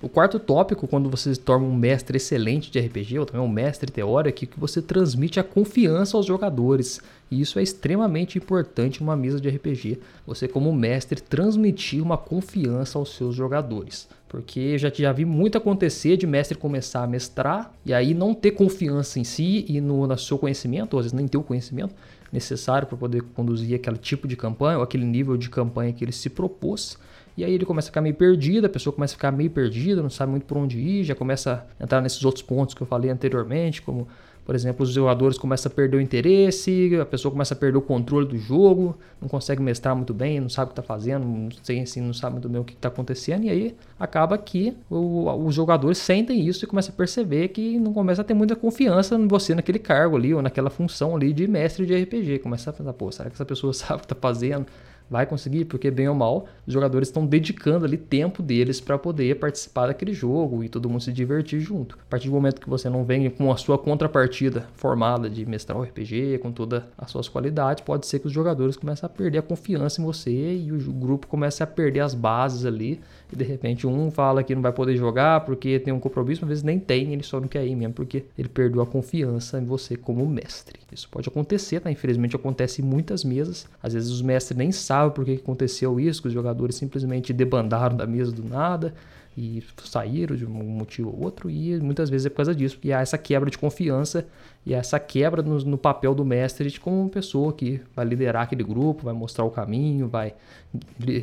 O 0.04 0.10
quarto 0.10 0.38
tópico, 0.38 0.86
quando 0.86 1.10
você 1.10 1.34
se 1.34 1.40
torna 1.40 1.66
um 1.66 1.74
mestre 1.74 2.18
excelente 2.18 2.70
de 2.70 2.78
RPG, 2.78 3.20
ou 3.20 3.26
também 3.26 3.42
um 3.42 3.48
mestre 3.48 3.90
teórico, 3.90 4.44
é 4.44 4.48
que 4.48 4.60
você 4.60 4.82
transmite 4.82 5.40
a 5.40 5.44
confiança 5.46 6.18
aos 6.18 6.26
jogadores. 6.26 7.00
E 7.32 7.40
isso 7.40 7.58
é 7.58 7.64
extremamente 7.64 8.38
importante 8.38 9.00
numa 9.00 9.16
mesa 9.16 9.40
de 9.40 9.48
RPG. 9.48 10.00
Você, 10.28 10.46
como 10.46 10.76
mestre, 10.76 11.22
transmitir 11.22 12.04
uma 12.04 12.18
confiança 12.18 13.00
aos 13.00 13.16
seus 13.16 13.34
jogadores. 13.34 14.10
Porque 14.28 14.78
já, 14.78 14.92
já 14.94 15.14
vi 15.14 15.24
muito 15.24 15.58
acontecer 15.58 16.18
de 16.18 16.28
mestre 16.28 16.58
começar 16.58 17.04
a 17.04 17.08
mestrar 17.08 17.72
e 17.86 17.94
aí 17.94 18.14
não 18.14 18.34
ter 18.34 18.52
confiança 18.52 19.22
em 19.22 19.24
si 19.24 19.64
e 19.70 19.80
no, 19.80 20.06
no 20.06 20.18
seu 20.18 20.38
conhecimento, 20.38 20.96
ou 20.96 21.00
às 21.00 21.06
vezes 21.06 21.14
nem 21.14 21.30
ter 21.30 21.38
o 21.38 21.44
conhecimento 21.44 21.96
necessário 22.30 22.90
para 22.90 22.98
poder 22.98 23.22
conduzir 23.34 23.74
aquele 23.74 23.98
tipo 23.98 24.28
de 24.28 24.36
campanha 24.36 24.80
ou 24.80 24.84
aquele 24.84 25.06
nível 25.06 25.38
de 25.38 25.50
campanha 25.50 25.94
que 25.94 26.04
ele 26.04 26.12
se 26.12 26.30
propôs. 26.30 26.98
E 27.36 27.44
aí 27.44 27.54
ele 27.54 27.66
começa 27.66 27.88
a 27.88 27.92
ficar 27.92 28.02
meio 28.02 28.16
perdido, 28.16 28.66
a 28.66 28.70
pessoa 28.70 28.94
começa 28.94 29.14
a 29.14 29.16
ficar 29.16 29.32
meio 29.32 29.50
perdida, 29.50 30.02
não 30.02 30.10
sabe 30.10 30.32
muito 30.32 30.46
por 30.46 30.58
onde 30.58 30.80
ir, 30.80 31.04
já 31.04 31.16
começa 31.16 31.66
a 31.80 31.84
entrar 31.84 32.02
nesses 32.02 32.24
outros 32.24 32.44
pontos 32.44 32.76
que 32.76 32.82
eu 32.82 32.88
falei 32.88 33.10
anteriormente, 33.10 33.82
como 33.82 34.08
por 34.46 34.56
exemplo, 34.56 34.84
os 34.84 34.90
jogadores 34.90 35.38
começam 35.38 35.72
a 35.72 35.76
perder 35.76 35.98
o 35.98 36.02
interesse, 36.02 36.92
a 37.02 37.06
pessoa 37.06 37.32
começa 37.32 37.54
a 37.54 37.58
perder 37.58 37.78
o 37.78 37.82
controle 37.82 38.28
do 38.28 38.38
jogo, 38.38 38.98
não 39.22 39.30
consegue 39.30 39.62
mestrar 39.62 39.96
muito 39.96 40.14
bem, 40.14 40.40
não 40.40 40.50
sabe 40.50 40.66
o 40.66 40.74
que 40.74 40.82
está 40.82 40.84
fazendo, 40.84 41.26
não, 41.26 41.50
sei, 41.64 41.80
assim, 41.80 42.02
não 42.02 42.14
sabe 42.14 42.34
muito 42.34 42.50
bem 42.50 42.60
o 42.60 42.64
que 42.64 42.74
está 42.74 42.90
acontecendo, 42.90 43.46
e 43.46 43.50
aí 43.50 43.76
acaba 43.98 44.38
que 44.38 44.76
o, 44.90 45.30
os 45.46 45.56
jogadores 45.56 45.98
sentem 45.98 46.46
isso 46.46 46.66
e 46.66 46.68
começam 46.68 46.94
a 46.94 46.98
perceber 46.98 47.50
que 47.50 47.80
não 47.80 47.94
começa 47.94 48.22
a 48.22 48.26
ter 48.26 48.34
muita 48.34 48.54
confiança 48.54 49.16
em 49.16 49.28
você 49.28 49.56
naquele 49.56 49.80
cargo 49.80 50.18
ali, 50.18 50.34
ou 50.34 50.42
naquela 50.42 50.70
função 50.70 51.16
ali 51.16 51.32
de 51.32 51.48
mestre 51.48 51.86
de 51.86 51.96
RPG. 51.96 52.40
Começa 52.40 52.70
a 52.70 52.74
pensar, 52.74 52.94
pô, 52.94 53.10
será 53.12 53.30
que 53.30 53.36
essa 53.36 53.46
pessoa 53.46 53.72
sabe 53.74 53.96
o 53.96 54.00
que 54.00 54.06
está 54.06 54.16
fazendo? 54.16 54.66
Vai 55.14 55.28
conseguir, 55.28 55.66
porque 55.66 55.92
bem 55.92 56.10
ou 56.10 56.16
mal, 56.16 56.48
os 56.66 56.74
jogadores 56.74 57.08
estão 57.08 57.24
dedicando 57.24 57.86
ali 57.86 57.98
tempo 57.98 58.42
deles 58.42 58.82
para 58.82 58.98
poder 58.98 59.36
participar 59.36 59.86
daquele 59.86 60.12
jogo 60.12 60.64
e 60.64 60.70
todo 60.70 60.90
mundo 60.90 61.02
se 61.02 61.14
divertir 61.14 61.60
junto. 61.60 62.00
A 62.02 62.10
partir 62.10 62.30
do 62.30 62.34
momento 62.34 62.60
que 62.60 62.68
você 62.68 62.90
não 62.90 63.04
vem 63.06 63.30
com 63.30 63.52
a 63.52 63.56
sua 63.56 63.78
contrapartida 63.78 64.68
formada 64.74 65.30
de 65.30 65.46
mestrar 65.46 65.78
o 65.78 65.84
RPG, 65.84 66.40
com 66.40 66.52
todas 66.52 66.82
as 66.98 67.12
suas 67.12 67.30
qualidades, 67.30 67.84
pode 67.84 68.08
ser 68.08 68.18
que 68.18 68.26
os 68.26 68.34
jogadores 68.34 68.76
comecem 68.76 69.06
a 69.06 69.10
perder 69.10 69.38
a 69.38 69.44
confiança 69.44 70.02
em 70.02 70.04
você 70.04 70.32
e 70.32 70.72
o 70.72 70.80
grupo 70.92 71.28
comece 71.28 71.62
a 71.62 71.68
perder 71.68 72.00
as 72.00 72.16
bases 72.16 72.66
ali 72.66 73.00
e 73.32 73.36
de 73.36 73.44
repente 73.44 73.86
um 73.86 74.10
fala 74.10 74.42
que 74.42 74.56
não 74.56 74.64
vai 74.64 74.74
poder 74.74 74.98
jogar 74.98 75.42
porque 75.42 75.80
tem 75.80 75.94
um 75.94 76.00
compromisso, 76.00 76.44
às 76.44 76.50
vezes 76.50 76.64
nem 76.64 76.80
tem, 76.80 77.14
ele 77.14 77.22
só 77.22 77.40
não 77.40 77.48
quer 77.48 77.64
ir 77.68 77.76
mesmo 77.76 77.94
porque 77.94 78.26
ele 78.36 78.50
perdeu 78.50 78.82
a 78.82 78.88
confiança 78.88 79.60
em 79.60 79.66
você 79.66 79.96
como 79.96 80.26
mestre. 80.26 80.80
Isso 80.92 81.08
pode 81.10 81.28
acontecer, 81.28 81.80
tá? 81.80 81.92
Infelizmente 81.92 82.36
acontece 82.36 82.82
em 82.82 82.86
muitas 82.86 83.24
mesas. 83.24 83.68
Às 83.82 83.94
vezes 83.94 84.10
os 84.10 84.22
mestres 84.22 84.58
nem 84.58 84.72
sabem 84.72 85.03
por 85.12 85.26
que 85.26 85.34
aconteceu 85.34 86.00
isso, 86.00 86.22
que 86.22 86.28
os 86.28 86.34
jogadores 86.34 86.76
simplesmente 86.76 87.34
debandaram 87.34 87.96
da 87.96 88.06
mesa 88.06 88.32
do 88.32 88.44
nada 88.44 88.94
e 89.38 89.64
saíram 89.84 90.36
de 90.36 90.46
um 90.46 90.50
motivo 90.50 91.10
ou 91.10 91.24
outro, 91.24 91.50
e 91.50 91.80
muitas 91.80 92.10
vezes 92.10 92.28
é 92.28 92.30
por 92.30 92.38
causa 92.38 92.54
disso. 92.54 92.78
E 92.84 92.94
há 92.94 93.02
essa 93.02 93.18
quebra 93.18 93.50
de 93.50 93.58
confiança 93.58 94.28
e 94.66 94.74
essa 94.74 95.00
quebra 95.00 95.42
no, 95.42 95.58
no, 95.60 95.78
papel 95.78 96.14
do 96.14 96.24
mestre 96.24 96.70
de 96.70 96.80
como 96.80 97.10
pessoa 97.10 97.52
que 97.52 97.82
vai 97.96 98.06
liderar 98.06 98.44
aquele 98.44 98.64
grupo, 98.64 99.04
vai 99.04 99.14
mostrar 99.14 99.44
o 99.44 99.50
caminho, 99.50 100.08
vai 100.08 100.34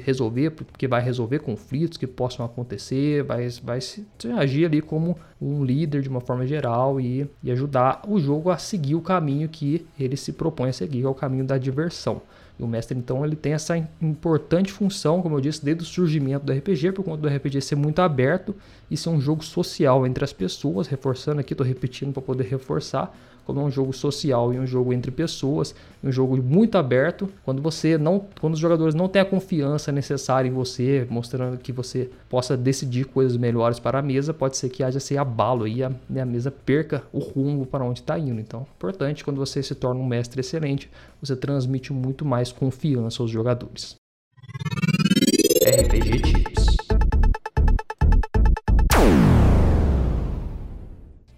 resolver, 0.05 0.51
porque 0.51 0.89
vai 0.89 1.01
resolver 1.01 1.39
conflitos 1.39 1.97
que 1.97 2.07
possam 2.07 2.45
acontecer, 2.45 3.23
vai, 3.23 3.49
vai 3.63 3.81
se, 3.81 4.07
agir 4.37 4.67
ali 4.67 4.83
como 4.83 5.17
um 5.41 5.65
líder 5.65 6.03
de 6.03 6.09
uma 6.09 6.21
forma 6.21 6.47
geral 6.47 7.01
e, 7.01 7.27
e 7.43 7.51
ajudar 7.51 8.03
o 8.07 8.19
jogo 8.19 8.51
a 8.51 8.59
seguir 8.59 8.97
o 8.97 9.01
caminho 9.01 9.49
que 9.49 9.87
ele 9.99 10.17
se 10.17 10.33
propõe 10.33 10.71
a 10.71 10.73
seguir, 10.73 11.01
que 11.01 11.07
é 11.07 11.09
o 11.09 11.15
caminho 11.15 11.45
da 11.45 11.57
diversão. 11.57 12.21
E 12.61 12.63
o 12.63 12.69
mestre, 12.69 12.97
então, 12.97 13.25
ele 13.25 13.35
tem 13.35 13.55
essa 13.55 13.75
importante 14.03 14.71
função, 14.71 15.23
como 15.23 15.35
eu 15.35 15.41
disse, 15.41 15.65
desde 15.65 15.83
o 15.83 15.87
surgimento 15.87 16.45
do 16.45 16.53
RPG, 16.53 16.93
por 16.93 17.03
conta 17.03 17.23
do 17.23 17.29
RPG 17.29 17.63
ser 17.63 17.75
muito 17.75 18.01
aberto 18.01 18.55
e 18.91 18.99
ser 18.99 19.09
um 19.09 19.19
jogo 19.19 19.43
social 19.43 20.07
entre 20.07 20.23
as 20.23 20.31
pessoas, 20.31 20.87
reforçando 20.87 21.41
aqui, 21.41 21.55
estou 21.55 21.67
repetindo 21.67 22.13
para 22.13 22.21
poder 22.21 22.45
reforçar, 22.45 23.17
como 23.51 23.61
é 23.61 23.65
um 23.65 23.71
jogo 23.71 23.93
social 23.93 24.55
e 24.55 24.59
um 24.61 24.67
jogo 24.67 24.93
entre 24.93 25.11
pessoas, 25.11 25.75
um 26.05 26.13
jogo 26.13 26.41
muito 26.41 26.79
aberto, 26.79 27.29
quando 27.45 27.61
você 27.61 27.99
não, 27.99 28.25
quando 28.41 28.55
os 28.55 28.61
jogadores 28.61 28.95
não 28.95 29.09
têm 29.09 29.21
a 29.21 29.25
confiança 29.25 29.91
necessária 29.91 30.49
em 30.49 30.53
você, 30.53 31.05
mostrando 31.11 31.59
que 31.59 31.73
você 31.73 32.09
possa 32.29 32.57
decidir 32.57 33.07
coisas 33.07 33.37
melhores 33.37 33.81
para 33.81 33.99
a 33.99 34.03
mesa, 34.03 34.33
pode 34.33 34.57
ser 34.57 34.69
que 34.69 34.85
haja 34.85 34.99
esse 34.99 35.19
abalo 35.19 35.67
e 35.67 35.83
a, 35.83 35.89
a 35.89 36.25
mesa 36.25 36.51
perca 36.51 37.03
o 37.13 37.19
rumo 37.19 37.67
para 37.67 37.85
onde 37.85 38.01
está 38.01 38.17
indo. 38.17 38.41
Então, 38.41 38.65
importante 38.77 39.25
quando 39.25 39.39
você 39.39 39.61
se 39.63 39.75
torna 39.75 40.01
um 40.01 40.07
mestre 40.07 40.41
excelente, 40.41 40.89
você 41.21 41.35
transmite 41.35 41.93
muito 41.93 42.25
mais 42.25 42.53
confiança 42.53 43.21
aos 43.21 43.31
jogadores. 43.31 43.97
RPG 45.67 46.21
Tips 46.23 46.80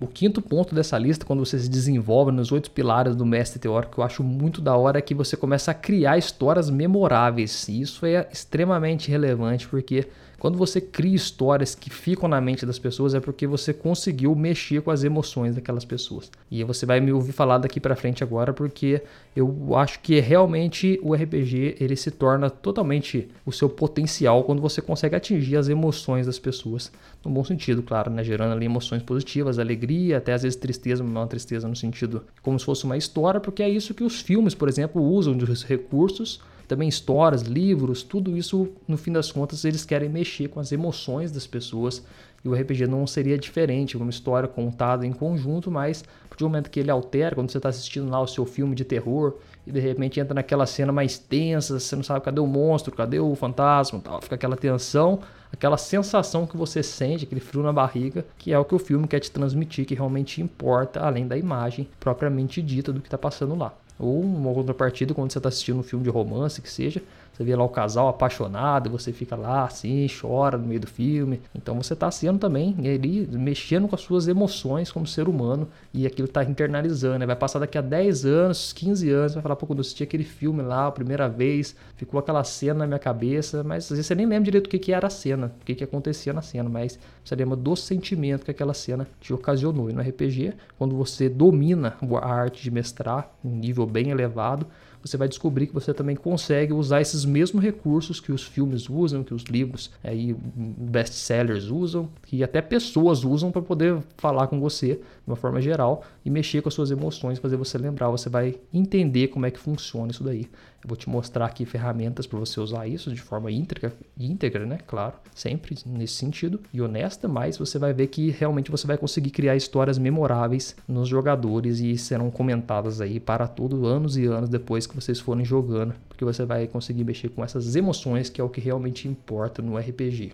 O 0.03 0.09
quinto 0.09 0.43
ponto 0.43 0.75
dessa 0.75 0.99
lista, 0.99 1.25
quando 1.25 1.47
você 1.47 1.57
se 1.57 1.71
desenvolve 1.71 2.33
nos 2.33 2.51
oito 2.51 2.73
pilares 2.73 3.15
do 3.15 3.25
mestre 3.25 3.61
teórico, 3.61 3.93
que 3.93 4.01
eu 4.01 4.05
acho 4.05 4.21
muito 4.25 4.61
da 4.61 4.77
hora, 4.77 4.99
é 4.99 5.01
que 5.01 5.15
você 5.15 5.37
começa 5.37 5.71
a 5.71 5.75
criar 5.75 6.19
histórias 6.19 6.69
memoráveis. 6.69 7.69
E 7.69 7.81
isso 7.81 8.05
é 8.05 8.27
extremamente 8.33 9.09
relevante, 9.09 9.69
porque 9.69 10.09
quando 10.43 10.59
você 10.59 10.81
cria 10.81 11.15
histórias 11.15 11.73
que 11.73 11.89
ficam 11.89 12.29
na 12.29 12.41
mente 12.41 12.67
das 12.67 12.77
pessoas 12.77 13.15
é 13.15 13.21
porque 13.21 13.47
você 13.47 13.73
conseguiu 13.73 14.35
mexer 14.35 14.83
com 14.83 14.91
as 14.91 15.05
emoções 15.05 15.55
daquelas 15.55 15.85
pessoas. 15.85 16.33
E 16.51 16.65
você 16.65 16.85
vai 16.85 16.99
me 16.99 17.13
ouvir 17.13 17.31
falar 17.31 17.59
daqui 17.59 17.79
para 17.79 17.95
frente 17.95 18.25
agora 18.25 18.53
porque 18.53 19.01
eu 19.37 19.77
acho 19.77 20.01
que 20.01 20.19
realmente 20.19 20.99
o 21.01 21.15
RPG 21.15 21.77
ele 21.79 21.95
se 21.95 22.11
torna 22.11 22.51
totalmente 22.51 23.29
o 23.47 23.53
seu 23.53 23.69
potencial 23.69 24.43
quando 24.43 24.61
você 24.61 24.83
consegue 24.83 25.15
atingir 25.15 25.57
as 25.57 25.69
emoções 25.69 26.27
das 26.27 26.41
pessoas, 26.41 26.91
no 27.25 27.31
bom 27.31 27.45
sentido, 27.45 27.81
claro, 27.81 28.11
né, 28.11 28.25
gerando 28.25 28.55
ali 28.55 28.67
emoções 28.67 29.05
positivas, 29.05 29.61
alegria, 29.61 29.91
até 30.14 30.32
às 30.32 30.43
vezes 30.43 30.57
tristeza, 30.57 31.03
não 31.03 31.26
tristeza 31.26 31.68
no 31.68 31.76
sentido 31.76 32.24
como 32.43 32.59
se 32.59 32.64
fosse 32.64 32.84
uma 32.84 32.97
história, 32.97 33.40
porque 33.40 33.62
é 33.62 33.68
isso 33.68 33.95
que 33.95 34.05
os 34.05 34.20
filmes, 34.20 34.55
por 34.55 34.68
exemplo, 34.68 35.03
usam 35.03 35.36
de 35.36 35.45
recursos 35.64 36.40
também 36.72 36.88
histórias, 36.88 37.43
livros, 37.43 38.03
tudo 38.03 38.36
isso, 38.36 38.68
no 38.88 38.97
fim 38.97 39.12
das 39.12 39.30
contas, 39.30 39.64
eles 39.64 39.84
querem 39.84 40.09
mexer 40.09 40.49
com 40.49 40.59
as 40.59 40.72
emoções 40.72 41.30
das 41.30 41.47
pessoas. 41.47 42.03
E 42.43 42.49
o 42.49 42.55
RPG 42.55 42.86
não 42.86 43.07
seria 43.07 43.38
diferente, 43.38 43.97
uma 43.97 44.11
história 44.11 44.49
contada 44.49 45.07
em 45.07 45.12
conjunto, 45.12 45.70
mas 45.70 46.03
a 46.24 46.28
partir 46.28 46.43
do 46.45 46.49
momento 46.49 46.70
que 46.70 46.80
ele 46.80 46.90
altera, 46.90 47.34
quando 47.34 47.51
você 47.51 47.59
está 47.59 47.68
assistindo 47.68 48.11
lá 48.11 48.20
o 48.20 48.26
seu 48.26 48.47
filme 48.47 48.74
de 48.74 48.84
terror 48.84 49.34
e 49.66 49.70
de 49.70 49.78
repente 49.78 50.18
entra 50.18 50.34
naquela 50.34 50.66
cena 50.66 50.93
mais 50.93 51.18
tensa, 51.18 51.78
você 51.78 51.95
não 51.95 52.03
sabe 52.03 52.24
cadê 52.24 52.40
o 52.40 52.47
monstro, 52.47 52.97
cadê 52.97 53.20
o 53.20 53.34
fantasma, 53.34 54.01
tal, 54.01 54.20
fica 54.22 54.34
aquela 54.34 54.57
tensão, 54.57 55.20
aquela 55.53 55.77
sensação 55.77 56.47
que 56.47 56.57
você 56.57 56.83
sente, 56.83 57.25
aquele 57.25 57.41
frio 57.41 57.63
na 57.63 57.73
barriga, 57.73 58.25
que 58.39 58.53
é 58.53 58.59
o 58.59 58.65
que 58.65 58.75
o 58.75 58.79
filme 58.79 59.07
quer 59.07 59.21
te 59.21 59.31
transmitir, 59.31 59.85
que 59.85 59.95
realmente 59.95 60.41
importa, 60.41 61.01
além 61.01 61.27
da 61.27 61.37
imagem 61.37 61.89
propriamente 62.01 62.63
dita 62.63 62.93
do 62.93 63.01
que 63.01 63.07
está 63.07 63.19
passando 63.19 63.55
lá. 63.55 63.75
Ou 63.99 64.21
uma 64.21 64.53
contrapartida 64.53 65.15
quando 65.15 65.31
você 65.31 65.39
está 65.39 65.49
assistindo 65.49 65.79
um 65.79 65.83
filme 65.83 66.03
de 66.03 66.11
romance, 66.11 66.61
que 66.61 66.71
seja, 66.71 67.03
você 67.43 67.45
vê 67.45 67.57
lá 67.57 67.64
o 67.64 67.68
casal 67.68 68.09
apaixonado, 68.09 68.88
você 68.88 69.12
fica 69.12 69.34
lá 69.34 69.64
assim, 69.64 70.07
chora 70.09 70.57
no 70.57 70.66
meio 70.66 70.80
do 70.80 70.86
filme. 70.86 71.40
Então 71.55 71.80
você 71.82 71.93
está 71.93 72.11
sendo 72.11 72.38
também 72.38 72.74
ali 72.78 73.28
mexendo 73.32 73.88
com 73.88 73.95
as 73.95 74.01
suas 74.01 74.28
emoções 74.28 74.90
como 74.90 75.07
ser 75.07 75.28
humano 75.28 75.68
e 75.93 76.07
aquilo 76.07 76.26
está 76.26 76.45
internalizando. 76.45 77.18
Né? 77.18 77.26
Vai 77.26 77.36
passar 77.36 77.59
daqui 77.59 77.76
a 77.76 77.80
10 77.80 78.24
anos, 78.24 78.72
15 78.72 79.11
anos, 79.11 79.34
vai 79.34 79.43
falar, 79.43 79.57
pô, 79.57 79.66
quando 79.66 79.78
eu 79.78 79.82
assisti 79.82 80.03
aquele 80.03 80.24
filme 80.24 80.62
lá 80.62 80.86
a 80.86 80.93
primeira 80.93 81.28
vez, 81.28 81.74
ficou 81.97 82.18
aquela 82.20 82.45
cena 82.45 82.80
na 82.80 82.86
minha 82.86 82.99
cabeça, 82.99 83.62
mas 83.64 83.84
às 83.84 83.90
vezes 83.90 84.07
você 84.07 84.14
nem 84.14 84.26
lembra 84.26 84.45
direito 84.45 84.66
o 84.66 84.70
que, 84.70 84.78
que 84.78 84.93
era 84.93 85.09
a 85.09 85.11
cena, 85.11 85.53
o 85.61 85.64
que, 85.64 85.74
que 85.74 85.84
acontecia 85.84 86.32
na 86.32 86.43
cena, 86.43 86.68
mas 86.68 86.99
você 87.24 87.34
lembra 87.34 87.57
do 87.57 87.74
sentimento 87.74 88.45
que 88.45 88.51
aquela 88.51 88.74
cena 88.74 89.07
te 89.20 89.32
ocasionou. 89.32 89.90
E 89.90 89.93
no 89.93 90.01
RPG, 90.01 90.55
quando 90.78 90.97
você 90.97 91.28
domina 91.28 91.97
a 92.20 92.32
arte 92.32 92.62
de 92.62 92.70
mestrar, 92.70 93.30
um 93.45 93.57
nível 93.57 93.86
bem 93.86 94.11
elevado, 94.11 94.66
você 95.03 95.17
vai 95.17 95.29
descobrir 95.29 95.67
que 95.67 95.75
você 95.75 95.93
também 95.93 96.15
consegue 96.15 96.73
usar 96.73 97.01
esses 97.01 97.25
mesmos 97.25 97.63
recursos 97.63 98.21
que 98.21 98.33
os 98.33 98.43
filmes 98.43 98.89
usam, 98.89 99.25
que 99.25 99.35
os 99.35 99.43
livros 99.45 99.91
aí 100.03 100.35
best-sellers 100.57 101.65
usam, 101.65 102.09
que 102.25 102.43
até 102.43 102.63
pessoas 102.63 103.25
usam 103.25 103.51
para 103.51 103.63
poder 103.63 103.99
falar 104.17 104.47
com 104.47 104.61
você 104.61 105.01
de 105.25 105.31
uma 105.31 105.37
forma 105.37 105.61
geral 105.61 106.03
e 106.25 106.31
mexer 106.31 106.61
com 106.61 106.68
as 106.68 106.75
suas 106.75 106.91
emoções, 106.91 107.39
fazer 107.39 107.57
você 107.57 107.79
lembrar, 107.79 108.09
você 108.11 108.29
vai 108.29 108.57
entender 108.73 109.29
como 109.29 109.47
é 109.47 109.51
que 109.51 109.59
funciona 109.59 110.11
isso 110.11 110.25
daí. 110.25 110.49
Eu 110.83 110.89
vou 110.89 110.97
te 110.97 111.09
mostrar 111.09 111.47
aqui 111.47 111.64
ferramentas 111.64 112.27
para 112.27 112.39
você 112.39 112.59
usar 112.61 112.89
isso 112.89 113.12
de 113.12 113.20
forma 113.20 113.51
íntegra, 113.51 113.93
íntegra, 114.18 114.66
né? 114.66 114.79
Claro, 114.87 115.14
sempre 115.33 115.77
nesse 115.87 116.14
sentido 116.14 116.61
e 116.73 116.83
honesta, 116.83 117.29
mas 117.29 117.57
você 117.57 117.79
vai 117.79 117.93
ver 117.93 118.09
que 118.09 118.31
realmente 118.31 118.70
você 118.70 118.87
vai 118.87 118.99
conseguir 118.99 119.31
criar 119.31 119.55
histórias 119.55 119.97
memoráveis 119.97 120.75
nos 120.89 121.09
jogadores 121.09 121.79
e 121.79 121.97
serão 121.97 122.31
comentadas 122.31 123.01
aí 123.01 123.20
para 123.20 123.47
todos 123.47 123.85
anos 123.85 124.16
e 124.16 124.27
anos 124.27 124.49
depois 124.49 124.87
que 124.87 124.95
vocês 124.95 125.20
forem 125.20 125.45
jogando, 125.45 125.95
porque 126.09 126.25
você 126.25 126.45
vai 126.45 126.66
conseguir 126.66 127.05
mexer 127.05 127.29
com 127.29 127.45
essas 127.45 127.77
emoções 127.77 128.29
que 128.29 128.41
é 128.41 128.45
o 128.45 128.49
que 128.49 128.61
realmente 128.61 129.07
importa 129.07 129.62
no 129.62 129.79
RPG. 129.79 130.33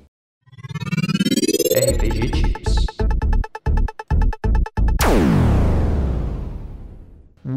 RPG 1.79 2.31
Tips. 2.31 2.68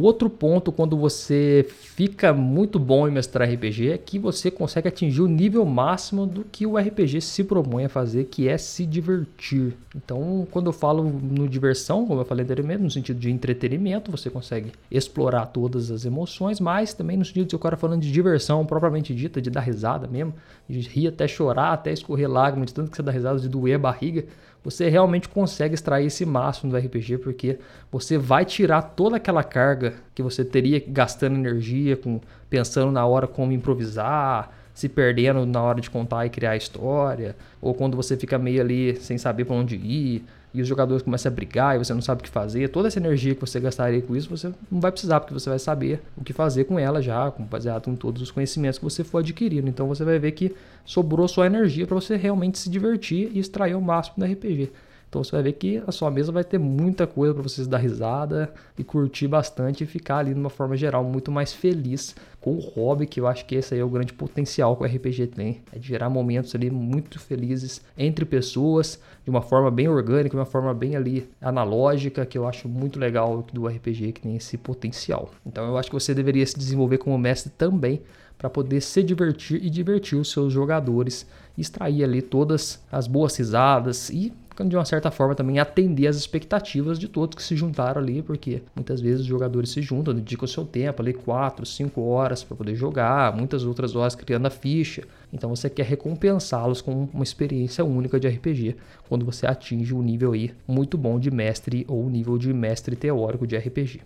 Outro 0.02 0.30
ponto 0.30 0.72
quando 0.72 0.98
você 0.98 1.66
fica 1.70 2.34
muito 2.34 2.80
bom 2.80 3.08
em 3.08 3.12
mestrar 3.12 3.48
RPG 3.48 3.92
é 3.92 3.98
que 3.98 4.18
você 4.18 4.50
consegue 4.50 4.88
atingir 4.88 5.22
o 5.22 5.28
nível 5.28 5.66
máximo 5.66 6.26
do 6.26 6.44
que 6.44 6.66
o 6.66 6.78
RPG 6.78 7.22
se 7.22 7.44
propõe 7.44 7.86
a 7.86 7.90
fazer, 7.90 8.26
que 8.26 8.48
é 8.48 8.58
se 8.58 8.86
divertir. 8.86 9.76
Então, 9.96 10.48
quando 10.50 10.68
eu 10.68 10.74
falo 10.74 11.04
no 11.04 11.48
diversão, 11.48 12.06
como 12.08 12.22
eu 12.22 12.26
falei 12.26 12.44
anteriormente, 12.44 12.82
no 12.82 12.90
sentido 12.90 13.20
de 13.20 13.30
entretenimento, 13.30 14.10
você 14.10 14.30
consegue 14.30 14.72
explorar 14.90 15.46
todas 15.48 15.92
as 15.92 16.06
emoções, 16.06 16.60
mas 16.60 16.94
também 16.94 17.18
no 17.18 17.26
sentido 17.26 17.48
de 17.48 17.56
o 17.56 17.60
cara 17.60 17.78
falando 17.78 18.02
de 18.02 18.12
diversão 18.12 18.66
propriamente 18.66 19.14
dita, 19.14 19.42
de 19.42 19.50
dar 19.50 19.62
risada 19.62 20.08
mesmo, 20.08 20.34
de 20.68 20.80
rir 20.80 21.08
até 21.08 21.28
chorar, 21.28 21.74
até 21.74 21.92
escorrer 21.92 22.30
lágrimas, 22.30 22.68
de 22.68 22.74
tanto 22.74 22.90
que 22.90 22.98
você 22.98 23.04
dá 23.04 23.12
risada, 23.12 23.40
de 23.40 23.50
doer 23.50 23.76
a 23.76 23.80
barriga 23.80 24.26
você 24.64 24.90
realmente 24.90 25.28
consegue 25.28 25.74
extrair 25.74 26.08
esse 26.08 26.26
máximo 26.26 26.72
do 26.72 26.78
RPG, 26.78 27.18
porque 27.18 27.60
você 27.92 28.18
vai 28.18 28.46
tirar 28.46 28.82
toda 28.82 29.18
aquela 29.18 29.44
carga 29.44 29.96
que 30.14 30.22
você 30.22 30.46
teria 30.46 30.84
gastando 30.86 31.36
energia, 31.36 31.98
com, 31.98 32.20
pensando 32.50 32.92
na 32.92 33.06
hora 33.06 33.28
como 33.28 33.52
improvisar, 33.52 34.52
se 34.74 34.88
perdendo 34.88 35.46
na 35.46 35.62
hora 35.62 35.82
de 35.82 35.90
contar 35.90 36.26
e 36.26 36.30
criar 36.30 36.52
a 36.52 36.58
história, 36.58 37.36
ou 37.62 37.74
quando 37.74 37.98
você 37.98 38.16
fica 38.16 38.38
meio 38.38 38.62
ali 38.62 38.96
sem 38.98 39.18
saber 39.18 39.46
para 39.46 39.56
onde 39.56 39.76
ir, 39.76 40.24
e 40.54 40.62
os 40.62 40.68
jogadores 40.68 41.02
começam 41.02 41.32
a 41.32 41.36
brigar 41.36 41.76
e 41.76 41.80
você 41.80 41.94
não 41.94 42.02
sabe 42.02 42.22
o 42.22 42.24
que 42.24 42.30
fazer, 42.30 42.70
toda 42.70 42.88
essa 42.88 43.00
energia 43.00 43.34
que 43.34 43.42
você 43.42 43.60
gastaria 43.60 44.02
com 44.02 44.16
isso, 44.16 44.30
você 44.30 44.52
não 44.70 44.82
vai 44.82 44.92
precisar, 44.92 45.20
porque 45.20 45.34
você 45.34 45.50
vai 45.50 45.60
saber 45.60 46.02
o 46.18 46.24
que 46.24 46.34
fazer 46.34 46.66
com 46.66 46.78
ela 46.78 47.02
já, 47.02 47.32
baseado 47.32 47.90
em 47.90 47.96
todos 47.96 48.22
os 48.22 48.32
conhecimentos 48.32 48.78
que 48.78 48.84
você 48.84 49.04
for 49.04 49.20
adquirindo. 49.20 49.70
Então 49.70 49.88
você 49.88 50.04
vai 50.04 50.20
ver 50.20 50.32
que 50.32 50.54
sobrou 50.84 51.28
sua 51.28 51.46
energia 51.46 51.88
para 51.88 51.96
você 51.96 52.16
realmente 52.16 52.60
se 52.60 52.70
divertir 52.70 53.32
e 53.34 53.40
extrair 53.40 53.76
o 53.76 53.82
máximo 53.82 54.16
do 54.18 54.26
RPG. 54.26 54.72
Então 55.12 55.22
você 55.22 55.34
vai 55.34 55.44
ver 55.44 55.52
que 55.52 55.84
a 55.86 55.92
sua 55.92 56.10
mesa 56.10 56.32
vai 56.32 56.42
ter 56.42 56.58
muita 56.58 57.06
coisa 57.06 57.34
para 57.34 57.44
vocês 57.44 57.68
dar 57.68 57.80
risada 57.80 58.50
e 58.78 58.84
curtir 58.84 59.28
bastante 59.28 59.84
e 59.84 59.86
ficar 59.86 60.20
ali 60.20 60.34
de 60.34 60.40
uma 60.40 60.50
forma 60.50 60.78
geral 60.78 61.04
muito 61.04 61.30
mais 61.30 61.52
feliz 61.52 62.16
com 62.40 62.52
o 62.52 62.60
hobby, 62.60 63.06
que 63.06 63.20
eu 63.20 63.28
acho 63.28 63.46
que 63.46 63.56
esse 63.56 63.74
aí 63.74 63.82
é 63.82 63.84
o 63.84 63.90
grande 63.90 64.14
potencial 64.14 64.74
que 64.78 64.84
o 64.84 64.86
RPG 64.86 65.28
tem, 65.28 65.62
é 65.74 65.78
de 65.78 65.86
gerar 65.86 66.10
momentos 66.10 66.56
ali 66.56 66.72
muito 66.72 67.20
felizes 67.20 67.82
entre 67.98 68.24
pessoas, 68.24 69.02
de 69.26 69.30
uma 69.30 69.42
forma 69.42 69.70
bem 69.70 69.90
orgânica, 69.90 70.30
de 70.30 70.38
uma 70.38 70.46
forma 70.46 70.74
bem 70.74 70.96
ali 70.96 71.30
analógica, 71.42 72.26
que 72.26 72.38
eu 72.38 72.48
acho 72.48 72.70
muito 72.70 72.98
legal 72.98 73.46
do 73.52 73.68
RPG 73.68 74.14
que 74.14 74.22
tem 74.22 74.38
esse 74.38 74.58
potencial. 74.58 75.30
Então 75.46 75.68
eu 75.68 75.78
acho 75.78 75.90
que 75.90 75.94
você 75.94 76.14
deveria 76.14 76.46
se 76.46 76.58
desenvolver 76.58 77.00
como 77.00 77.18
mestre 77.18 77.52
também 77.58 78.02
para 78.38 78.50
poder 78.50 78.80
se 78.80 79.04
divertir 79.04 79.64
e 79.64 79.70
divertir 79.70 80.18
os 80.18 80.32
seus 80.32 80.54
jogadores, 80.54 81.28
extrair 81.58 82.06
ali 82.06 82.22
todas 82.22 82.82
as 82.90 83.08
boas 83.08 83.36
risadas 83.36 84.10
e 84.10 84.34
de 84.68 84.76
uma 84.76 84.86
certa 84.86 85.12
forma 85.12 85.36
também 85.36 85.60
atender 85.60 86.08
as 86.08 86.16
expectativas 86.16 87.00
de 87.00 87.08
todos 87.08 87.36
que 87.36 87.44
se 87.44 87.56
juntaram 87.56 88.02
ali, 88.02 88.22
porque 88.22 88.62
muitas 88.76 89.02
vezes 89.02 89.22
os 89.22 89.26
jogadores 89.26 89.70
se 89.70 89.82
juntam, 89.82 90.14
dedicam 90.14 90.46
o 90.46 90.48
seu 90.48 90.66
tempo 90.66 91.02
ali 91.02 91.14
4, 91.14 91.66
5 91.66 92.02
horas 92.02 92.44
para 92.44 92.56
poder 92.56 92.76
jogar, 92.76 93.36
muitas 93.36 93.64
outras 93.64 93.96
horas 93.96 94.16
criando 94.16 94.46
a 94.46 94.50
ficha. 94.50 95.04
Então 95.32 95.50
você 95.50 95.70
quer 95.70 95.86
recompensá-los 95.86 96.82
com 96.82 97.08
uma 97.14 97.24
experiência 97.24 97.84
única 97.86 98.20
de 98.20 98.28
RPG 98.28 98.76
quando 99.08 99.26
você 99.26 99.46
atinge 99.46 99.94
um 99.94 100.02
nível 100.02 100.34
aí 100.34 100.52
muito 100.68 100.98
bom 100.98 101.20
de 101.20 101.32
mestre 101.32 101.86
ou 101.88 102.10
nível 102.10 102.38
de 102.38 102.54
mestre 102.54 102.96
teórico 102.96 103.48
de 103.48 103.58
RPG. 103.58 104.02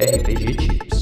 RPG 0.00 0.54
Tips 0.56 0.97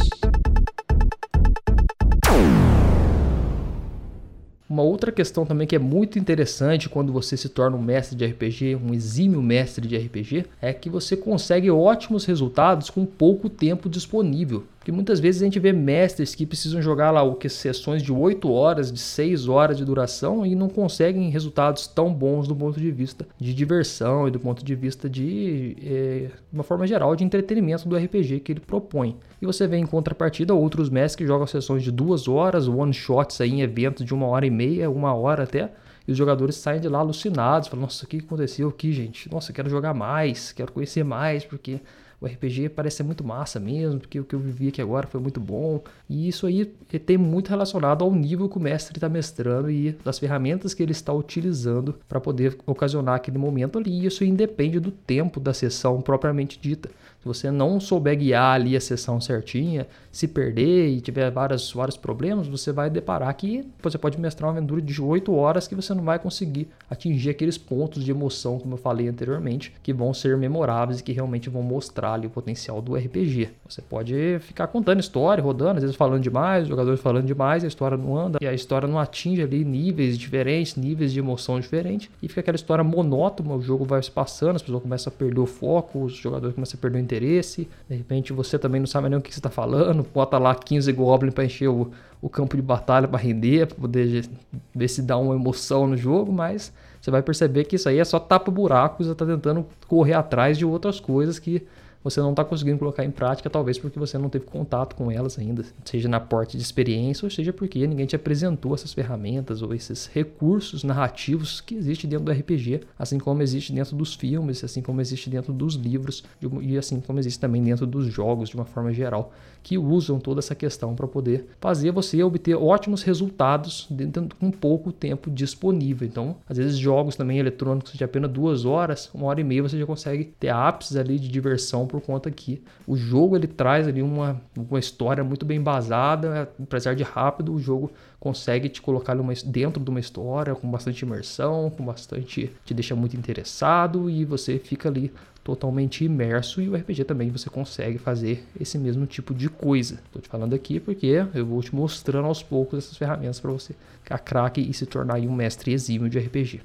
Uma 4.68 4.82
outra 4.82 5.12
questão 5.12 5.46
também 5.46 5.64
que 5.64 5.76
é 5.76 5.78
muito 5.78 6.18
interessante 6.18 6.88
quando 6.88 7.12
você 7.12 7.36
se 7.36 7.48
torna 7.48 7.76
um 7.76 7.82
mestre 7.82 8.16
de 8.16 8.26
RPG, 8.26 8.74
um 8.74 8.92
exímio 8.92 9.40
mestre 9.40 9.86
de 9.86 9.96
RPG, 9.96 10.46
é 10.60 10.72
que 10.72 10.90
você 10.90 11.16
consegue 11.16 11.70
ótimos 11.70 12.24
resultados 12.24 12.90
com 12.90 13.06
pouco 13.06 13.48
tempo 13.48 13.88
disponível. 13.88 14.64
Porque 14.87 14.95
muitas 14.95 15.18
vezes 15.18 15.43
a 15.43 15.45
gente 15.45 15.59
vê 15.59 15.72
mestres 15.72 16.32
que 16.32 16.47
precisam 16.47 16.80
jogar 16.80 17.11
lá 17.11 17.20
o 17.20 17.34
que 17.34 17.49
sessões 17.49 18.05
de 18.05 18.12
8 18.12 18.49
horas, 18.49 18.93
de 18.93 19.01
6 19.01 19.49
horas 19.49 19.76
de 19.76 19.84
duração 19.84 20.47
e 20.47 20.55
não 20.55 20.68
conseguem 20.68 21.28
resultados 21.28 21.89
tão 21.89 22.14
bons 22.14 22.47
do 22.47 22.55
ponto 22.55 22.78
de 22.78 22.93
vista 22.93 23.26
de 23.37 23.53
diversão 23.53 24.28
e 24.28 24.30
do 24.30 24.39
ponto 24.39 24.64
de 24.64 24.76
vista 24.76 25.11
de, 25.11 25.76
é, 25.82 26.30
uma 26.53 26.62
forma 26.62 26.87
geral, 26.87 27.16
de 27.16 27.24
entretenimento 27.24 27.89
do 27.89 27.97
RPG 27.97 28.39
que 28.39 28.53
ele 28.53 28.61
propõe. 28.61 29.16
E 29.43 29.45
você 29.45 29.66
vê 29.66 29.76
em 29.76 29.87
contrapartida 29.87 30.55
outros 30.55 30.89
mestres 30.89 31.16
que 31.16 31.26
jogam 31.26 31.49
sessões 31.49 31.82
de 31.82 31.91
2 31.91 32.28
horas, 32.28 32.68
one 32.68 32.95
shots 32.95 33.41
aí 33.41 33.55
em 33.55 33.62
eventos 33.62 34.07
de 34.07 34.14
uma 34.14 34.28
hora 34.28 34.47
e 34.47 34.51
meia, 34.51 34.89
uma 34.89 35.12
hora 35.12 35.43
até. 35.43 35.68
E 36.07 36.12
os 36.12 36.16
jogadores 36.16 36.55
saem 36.55 36.80
de 36.80 36.89
lá 36.89 37.01
alucinados, 37.01 37.66
falam, 37.66 37.87
nossa, 37.87 38.05
o 38.05 38.09
que 38.09 38.18
aconteceu 38.18 38.68
aqui, 38.68 38.93
gente? 38.93 39.28
Nossa, 39.32 39.53
quero 39.53 39.68
jogar 39.68 39.95
mais, 39.95 40.53
quero 40.53 40.70
conhecer 40.70 41.03
mais, 41.03 41.45
porque 41.45 41.80
o 42.20 42.26
RPG 42.26 42.70
parece 42.70 42.98
ser 42.98 43.02
muito 43.02 43.22
massa 43.22 43.60
mesmo, 43.60 44.00
porque 44.00 44.18
o 44.18 44.24
que 44.24 44.34
eu 44.34 44.38
vivi 44.38 44.68
aqui 44.68 44.80
agora 44.80 45.06
foi 45.06 45.20
muito 45.20 45.38
bom. 45.38 45.82
E 46.08 46.28
isso 46.28 46.46
aí 46.46 46.64
tem 46.64 47.18
muito 47.18 47.48
relacionado 47.48 48.02
ao 48.02 48.12
nível 48.14 48.48
que 48.48 48.56
o 48.56 48.60
mestre 48.60 48.96
está 48.96 49.08
mestrando 49.08 49.70
e 49.70 49.92
das 50.04 50.18
ferramentas 50.18 50.72
que 50.72 50.82
ele 50.82 50.92
está 50.92 51.12
utilizando 51.12 51.94
para 52.08 52.20
poder 52.20 52.56
ocasionar 52.66 53.16
aquele 53.16 53.38
momento 53.38 53.78
ali. 53.78 53.90
E 53.90 54.06
isso 54.06 54.24
independe 54.24 54.80
do 54.80 54.90
tempo 54.90 55.38
da 55.38 55.52
sessão 55.52 56.00
propriamente 56.00 56.58
dita. 56.58 56.90
Você 57.26 57.50
não 57.50 57.80
souber 57.80 58.16
guiar 58.16 58.54
ali 58.54 58.76
a 58.76 58.80
sessão 58.80 59.20
certinha, 59.20 59.86
se 60.12 60.28
perder 60.28 60.88
e 60.88 61.00
tiver 61.00 61.28
vários, 61.30 61.72
vários 61.72 61.96
problemas, 61.96 62.46
você 62.46 62.72
vai 62.72 62.88
deparar 62.88 63.34
que 63.34 63.66
você 63.82 63.98
pode 63.98 64.18
mestrar 64.18 64.48
uma 64.48 64.56
aventura 64.56 64.80
de 64.80 65.02
8 65.02 65.34
horas 65.34 65.66
que 65.66 65.74
você 65.74 65.92
não 65.92 66.04
vai 66.04 66.20
conseguir 66.20 66.68
atingir 66.88 67.30
aqueles 67.30 67.58
pontos 67.58 68.04
de 68.04 68.12
emoção, 68.12 68.60
como 68.60 68.74
eu 68.74 68.78
falei 68.78 69.08
anteriormente, 69.08 69.74
que 69.82 69.92
vão 69.92 70.14
ser 70.14 70.36
memoráveis 70.36 71.00
e 71.00 71.02
que 71.02 71.12
realmente 71.12 71.50
vão 71.50 71.62
mostrar 71.62 72.14
ali 72.14 72.28
o 72.28 72.30
potencial 72.30 72.80
do 72.80 72.94
RPG. 72.94 73.48
Você 73.68 73.82
pode 73.82 74.38
ficar 74.40 74.68
contando 74.68 75.00
história, 75.00 75.42
rodando, 75.42 75.78
às 75.78 75.82
vezes 75.82 75.96
falando 75.96 76.22
demais, 76.22 76.68
jogadores 76.68 77.00
falando 77.00 77.26
demais, 77.26 77.64
a 77.64 77.66
história 77.66 77.96
não 77.96 78.16
anda, 78.16 78.38
e 78.40 78.46
a 78.46 78.54
história 78.54 78.86
não 78.86 79.00
atinge 79.00 79.42
ali 79.42 79.64
níveis 79.64 80.16
diferentes, 80.16 80.76
níveis 80.76 81.12
de 81.12 81.18
emoção 81.18 81.58
diferentes, 81.58 82.08
e 82.22 82.28
fica 82.28 82.40
aquela 82.40 82.56
história 82.56 82.84
monótona, 82.84 83.52
o 83.54 83.60
jogo 83.60 83.84
vai 83.84 84.00
se 84.00 84.10
passando, 84.10 84.56
as 84.56 84.62
pessoas 84.62 84.82
começam 84.82 85.12
a 85.12 85.18
perder 85.18 85.40
o 85.40 85.46
foco, 85.46 86.04
os 86.04 86.14
jogadores 86.14 86.54
começam 86.54 86.78
a 86.78 86.80
perder 86.80 86.98
o 86.98 87.02
interesse 87.02 87.15
interesse. 87.16 87.68
De 87.88 87.96
repente 87.96 88.32
você 88.32 88.58
também 88.58 88.80
não 88.80 88.86
sabe 88.86 89.08
nem 89.08 89.18
o 89.18 89.22
que 89.22 89.32
você 89.32 89.38
está 89.38 89.50
falando, 89.50 90.06
bota 90.14 90.38
lá 90.38 90.54
15 90.54 90.90
goblins 90.92 91.34
para 91.34 91.44
encher 91.44 91.68
o, 91.68 91.90
o 92.20 92.28
campo 92.28 92.56
de 92.56 92.62
batalha 92.62 93.08
para 93.08 93.18
render, 93.18 93.66
para 93.66 93.76
poder 93.76 94.28
ver 94.74 94.88
se 94.88 95.02
dá 95.02 95.16
uma 95.16 95.34
emoção 95.34 95.86
no 95.86 95.96
jogo, 95.96 96.32
mas 96.32 96.72
você 97.00 97.10
vai 97.10 97.22
perceber 97.22 97.64
que 97.64 97.76
isso 97.76 97.88
aí 97.88 97.98
é 97.98 98.04
só 98.04 98.18
tapa 98.18 98.50
buracos, 98.50 99.06
você 99.06 99.12
está 99.12 99.24
tentando 99.24 99.66
correr 99.86 100.14
atrás 100.14 100.58
de 100.58 100.64
outras 100.64 101.00
coisas 101.00 101.38
que 101.38 101.66
você 102.03 102.20
não 102.20 102.30
está 102.30 102.44
conseguindo 102.44 102.78
colocar 102.78 103.05
em 103.05 103.11
prática, 103.11 103.51
talvez 103.51 103.78
porque 103.78 103.99
você 103.99 104.16
não 104.18 104.28
teve 104.28 104.44
contato 104.44 104.94
com 104.94 105.11
elas 105.11 105.38
ainda, 105.38 105.64
seja 105.84 106.09
na 106.09 106.20
parte 106.20 106.57
de 106.57 106.62
experiência, 106.62 107.26
ou 107.26 107.30
seja 107.30 107.53
porque 107.53 107.86
ninguém 107.86 108.07
te 108.07 108.16
apresentou 108.16 108.74
essas 108.74 108.92
ferramentas 108.92 109.62
ou 109.62 109.74
esses 109.74 110.07
recursos 110.07 110.84
narrativos 110.84 111.61
que 111.61 111.74
existem 111.74 112.09
dentro 112.09 112.24
do 112.24 112.32
RPG, 112.32 112.80
assim 112.99 113.18
como 113.18 113.42
existe 113.42 113.72
dentro 113.72 113.97
dos 113.97 114.14
filmes, 114.14 114.62
assim 114.62 114.82
como 114.82 115.01
existe 115.01 115.28
dentro 115.28 115.53
dos 115.53 115.74
livros 115.74 116.24
e 116.62 116.78
assim 116.78 117.01
como 117.01 117.18
existe 117.18 117.40
também 117.40 117.62
dentro 117.62 117.86
dos 117.86 118.07
jogos 118.07 118.49
de 118.49 118.55
uma 118.55 118.64
forma 118.64 118.92
geral, 118.92 119.32
que 119.62 119.76
usam 119.76 120.20
toda 120.20 120.38
essa 120.38 120.55
questão 120.55 120.94
para 120.94 121.09
poder 121.09 121.47
fazer 121.61 121.90
você 121.90 122.22
obter 122.22 122.55
ótimos 122.55 123.03
resultados 123.03 123.86
dentro 123.90 124.36
com 124.38 124.51
pouco 124.51 124.92
tempo 124.92 125.30
disponível. 125.30 126.07
Então, 126.07 126.36
às 126.49 126.57
vezes 126.57 126.78
jogos 126.78 127.16
também 127.16 127.38
eletrônicos 127.38 127.92
de 127.92 128.05
apenas 128.05 128.30
duas 128.30 128.64
horas, 128.64 129.11
uma 129.12 129.26
hora 129.26 129.40
e 129.40 129.44
meia 129.44 129.62
você 129.62 129.78
já 129.78 129.86
consegue 129.86 130.32
ter 130.38 130.51
ápices 130.51 130.97
ali 130.97 131.18
de 131.18 131.28
diversão 131.28 131.86
por 131.97 132.03
conta 132.03 132.30
que 132.30 132.62
o 132.86 132.94
jogo 132.94 133.36
ele 133.36 133.47
traz 133.47 133.88
ali 133.88 134.03
uma, 134.03 134.40
uma 134.55 134.78
história 134.78 135.24
muito 135.24 135.47
bem 135.47 135.61
basada, 135.61 136.51
apesar 136.62 136.94
de 136.94 137.03
rápido, 137.03 137.55
o 137.55 137.59
jogo 137.59 137.90
consegue 138.20 138.68
te 138.68 138.82
colocar 138.82 139.14
numa, 139.14 139.32
dentro 139.47 139.82
de 139.82 139.88
uma 139.88 139.99
história 139.99 140.55
com 140.55 140.70
bastante 140.70 141.03
imersão, 141.03 141.70
com 141.70 141.84
bastante 141.84 142.53
te 142.64 142.74
deixa 142.74 142.94
muito 142.94 143.16
interessado 143.16 144.11
e 144.11 144.26
você 144.26 144.59
fica 144.59 144.90
ali 144.90 145.11
totalmente 145.42 146.05
imerso 146.05 146.61
e 146.61 146.68
o 146.68 146.76
RPG 146.76 147.05
também 147.05 147.30
você 147.30 147.49
consegue 147.49 147.97
fazer 147.97 148.44
esse 148.61 148.76
mesmo 148.76 149.07
tipo 149.07 149.32
de 149.32 149.49
coisa. 149.49 149.94
Estou 150.05 150.20
te 150.20 150.28
falando 150.28 150.55
aqui 150.55 150.78
porque 150.78 151.24
eu 151.32 151.47
vou 151.47 151.62
te 151.62 151.74
mostrando 151.74 152.26
aos 152.26 152.42
poucos 152.42 152.84
essas 152.84 152.97
ferramentas 152.99 153.40
para 153.40 153.53
você 153.53 153.74
ficar 154.03 154.18
craque 154.18 154.61
e 154.61 154.74
se 154.74 154.84
tornar 154.84 155.18
um 155.20 155.32
mestre 155.32 155.72
exímio 155.72 156.11
de 156.11 156.18
RPG. 156.18 156.61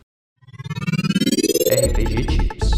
RPG 1.70 2.26
Tips. 2.26 2.71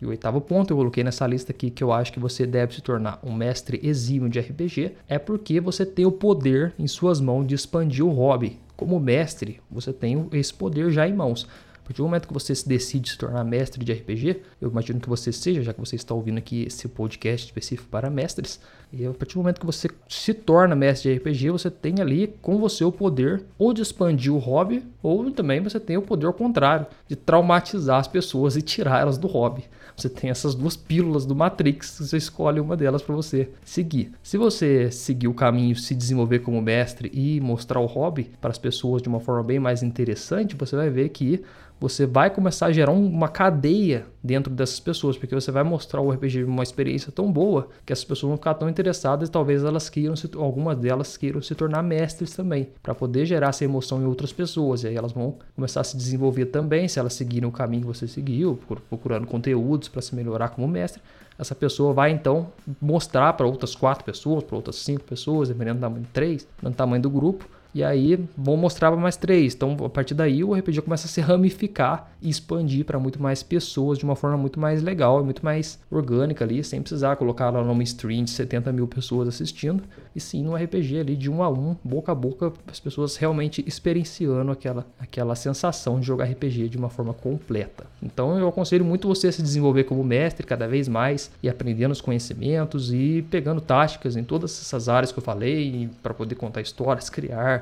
E 0.00 0.06
o 0.06 0.08
oitavo 0.08 0.40
ponto 0.40 0.72
eu 0.72 0.76
coloquei 0.76 1.04
nessa 1.04 1.26
lista 1.26 1.52
aqui 1.52 1.70
que 1.70 1.84
eu 1.84 1.92
acho 1.92 2.12
que 2.12 2.18
você 2.18 2.46
deve 2.46 2.74
se 2.74 2.80
tornar 2.80 3.18
um 3.22 3.34
mestre 3.34 3.78
exímio 3.82 4.30
de 4.30 4.40
RPG 4.40 4.92
é 5.06 5.18
porque 5.18 5.60
você 5.60 5.84
tem 5.84 6.06
o 6.06 6.12
poder 6.12 6.72
em 6.78 6.86
suas 6.86 7.20
mãos 7.20 7.46
de 7.46 7.54
expandir 7.54 8.04
o 8.04 8.10
hobby 8.10 8.58
como 8.80 8.98
mestre, 8.98 9.60
você 9.70 9.92
tem 9.92 10.26
esse 10.32 10.54
poder 10.54 10.90
já 10.90 11.06
em 11.06 11.12
mãos. 11.12 11.46
A 11.74 11.92
partir 11.92 11.98
do 11.98 12.04
momento 12.04 12.28
que 12.28 12.32
você 12.32 12.54
se 12.54 12.66
decide 12.66 13.10
se 13.10 13.18
tornar 13.18 13.44
mestre 13.44 13.84
de 13.84 13.92
RPG, 13.92 14.40
eu 14.58 14.70
imagino 14.70 14.98
que 15.00 15.08
você 15.08 15.30
seja, 15.30 15.62
já 15.62 15.74
que 15.74 15.80
você 15.80 15.96
está 15.96 16.14
ouvindo 16.14 16.38
aqui 16.38 16.62
esse 16.62 16.88
podcast 16.88 17.48
específico 17.48 17.90
para 17.90 18.08
mestres, 18.08 18.58
e 18.90 19.04
a 19.04 19.12
partir 19.12 19.34
do 19.34 19.40
momento 19.40 19.60
que 19.60 19.66
você 19.66 19.90
se 20.08 20.32
torna 20.32 20.74
mestre 20.74 21.12
de 21.12 21.18
RPG, 21.18 21.50
você 21.50 21.70
tem 21.70 22.00
ali 22.00 22.32
com 22.40 22.58
você 22.58 22.84
o 22.84 22.92
poder 22.92 23.44
ou 23.58 23.74
de 23.74 23.82
expandir 23.82 24.32
o 24.32 24.38
hobby, 24.38 24.82
ou 25.02 25.30
também 25.30 25.60
você 25.60 25.78
tem 25.78 25.98
o 25.98 26.02
poder 26.02 26.26
ao 26.26 26.32
contrário, 26.32 26.86
de 27.06 27.16
traumatizar 27.16 27.98
as 27.98 28.08
pessoas 28.08 28.56
e 28.56 28.62
tirar 28.62 29.00
elas 29.00 29.18
do 29.18 29.26
hobby. 29.26 29.64
Você 29.96 30.08
tem 30.08 30.30
essas 30.30 30.54
duas 30.54 30.76
pílulas 30.76 31.26
do 31.26 31.34
Matrix, 31.34 31.98
você 32.00 32.16
escolhe 32.16 32.60
uma 32.60 32.76
delas 32.76 33.02
para 33.02 33.14
você 33.14 33.48
seguir. 33.64 34.12
Se 34.22 34.36
você 34.36 34.90
seguir 34.90 35.28
o 35.28 35.34
caminho, 35.34 35.76
se 35.76 35.94
desenvolver 35.94 36.40
como 36.40 36.60
mestre 36.60 37.10
e 37.12 37.40
mostrar 37.40 37.80
o 37.80 37.86
hobby 37.86 38.30
para 38.40 38.50
as 38.50 38.58
pessoas 38.58 39.02
de 39.02 39.08
uma 39.08 39.20
forma 39.20 39.42
bem 39.42 39.58
mais 39.58 39.82
interessante, 39.82 40.56
você 40.56 40.76
vai 40.76 40.90
ver 40.90 41.08
que 41.10 41.42
você 41.80 42.06
vai 42.06 42.28
começar 42.28 42.66
a 42.66 42.72
gerar 42.72 42.92
uma 42.92 43.26
cadeia 43.26 44.06
dentro 44.22 44.52
dessas 44.52 44.78
pessoas, 44.78 45.16
porque 45.16 45.34
você 45.34 45.50
vai 45.50 45.62
mostrar 45.62 46.02
o 46.02 46.10
RPG 46.10 46.44
uma 46.44 46.62
experiência 46.62 47.10
tão 47.10 47.32
boa 47.32 47.68
que 47.86 47.92
essas 47.92 48.04
pessoas 48.04 48.28
vão 48.28 48.36
ficar 48.36 48.52
tão 48.52 48.68
interessadas 48.68 49.30
e 49.30 49.32
talvez 49.32 49.64
elas 49.64 49.88
queiram, 49.88 50.14
se, 50.14 50.28
algumas 50.36 50.76
delas 50.76 51.16
queiram 51.16 51.40
se 51.40 51.54
tornar 51.54 51.82
mestres 51.82 52.36
também, 52.36 52.68
para 52.82 52.94
poder 52.94 53.24
gerar 53.24 53.48
essa 53.48 53.64
emoção 53.64 54.02
em 54.02 54.04
outras 54.04 54.30
pessoas. 54.30 54.84
E 54.84 54.88
aí 54.88 54.96
elas 54.96 55.12
vão 55.12 55.38
começar 55.56 55.80
a 55.80 55.84
se 55.84 55.96
desenvolver 55.96 56.46
também, 56.46 56.86
se 56.86 56.98
elas 56.98 57.14
seguirem 57.14 57.48
o 57.48 57.52
caminho 57.52 57.82
que 57.82 57.88
você 57.88 58.06
seguiu, 58.06 58.58
procurando 58.90 59.26
conteúdos 59.26 59.88
para 59.88 60.02
se 60.02 60.14
melhorar 60.14 60.50
como 60.50 60.68
mestre. 60.68 61.00
Essa 61.38 61.54
pessoa 61.54 61.94
vai 61.94 62.10
então 62.10 62.52
mostrar 62.78 63.32
para 63.32 63.46
outras 63.46 63.74
quatro 63.74 64.04
pessoas, 64.04 64.44
para 64.44 64.56
outras 64.56 64.76
cinco 64.76 65.04
pessoas, 65.04 65.48
dependendo 65.48 65.78
do 65.78 65.80
tamanho, 65.80 66.06
três, 66.12 66.46
do 66.62 66.70
tamanho 66.72 67.00
do 67.00 67.08
grupo, 67.08 67.48
e 67.74 67.82
aí 67.84 68.18
vão 68.36 68.56
mostrar 68.56 68.90
para 68.90 69.00
mais 69.00 69.16
três. 69.16 69.54
Então, 69.54 69.76
a 69.84 69.88
partir 69.88 70.14
daí, 70.14 70.42
o 70.42 70.54
RPG 70.54 70.82
começa 70.82 71.06
a 71.06 71.10
se 71.10 71.20
ramificar 71.20 72.10
e 72.20 72.28
expandir 72.28 72.84
para 72.84 72.98
muito 72.98 73.22
mais 73.22 73.42
pessoas 73.42 73.98
de 73.98 74.04
uma 74.04 74.16
forma 74.16 74.36
muito 74.36 74.58
mais 74.58 74.82
legal 74.82 75.20
e 75.20 75.24
muito 75.24 75.44
mais 75.44 75.78
orgânica 75.90 76.44
ali, 76.44 76.62
sem 76.62 76.80
precisar 76.80 77.16
colocar 77.16 77.50
lá 77.50 77.62
numa 77.62 77.82
stream 77.82 78.24
de 78.24 78.30
70 78.30 78.72
mil 78.72 78.86
pessoas 78.86 79.28
assistindo. 79.28 79.82
E 80.14 80.20
sim 80.20 80.42
no 80.42 80.54
RPG 80.54 81.00
ali 81.00 81.16
de 81.16 81.30
um 81.30 81.42
a 81.42 81.48
um, 81.48 81.76
boca 81.84 82.12
a 82.12 82.14
boca, 82.14 82.52
as 82.66 82.80
pessoas 82.80 83.16
realmente 83.16 83.64
experienciando 83.66 84.50
aquela, 84.50 84.86
aquela 84.98 85.34
sensação 85.34 86.00
de 86.00 86.06
jogar 86.06 86.24
RPG 86.24 86.68
de 86.68 86.76
uma 86.76 86.88
forma 86.88 87.14
completa. 87.14 87.86
Então, 88.02 88.38
eu 88.38 88.48
aconselho 88.48 88.84
muito 88.84 89.06
você 89.06 89.28
a 89.28 89.32
se 89.32 89.42
desenvolver 89.42 89.84
como 89.84 90.02
mestre 90.02 90.46
cada 90.46 90.66
vez 90.66 90.88
mais 90.88 91.30
e 91.42 91.48
aprendendo 91.48 91.92
os 91.92 92.00
conhecimentos 92.00 92.92
e 92.92 93.24
pegando 93.30 93.60
táticas 93.60 94.16
em 94.16 94.24
todas 94.24 94.50
essas 94.60 94.88
áreas 94.88 95.12
que 95.12 95.18
eu 95.18 95.22
falei 95.22 95.88
para 96.02 96.12
poder 96.12 96.34
contar 96.34 96.60
histórias, 96.60 97.08
criar 97.08 97.59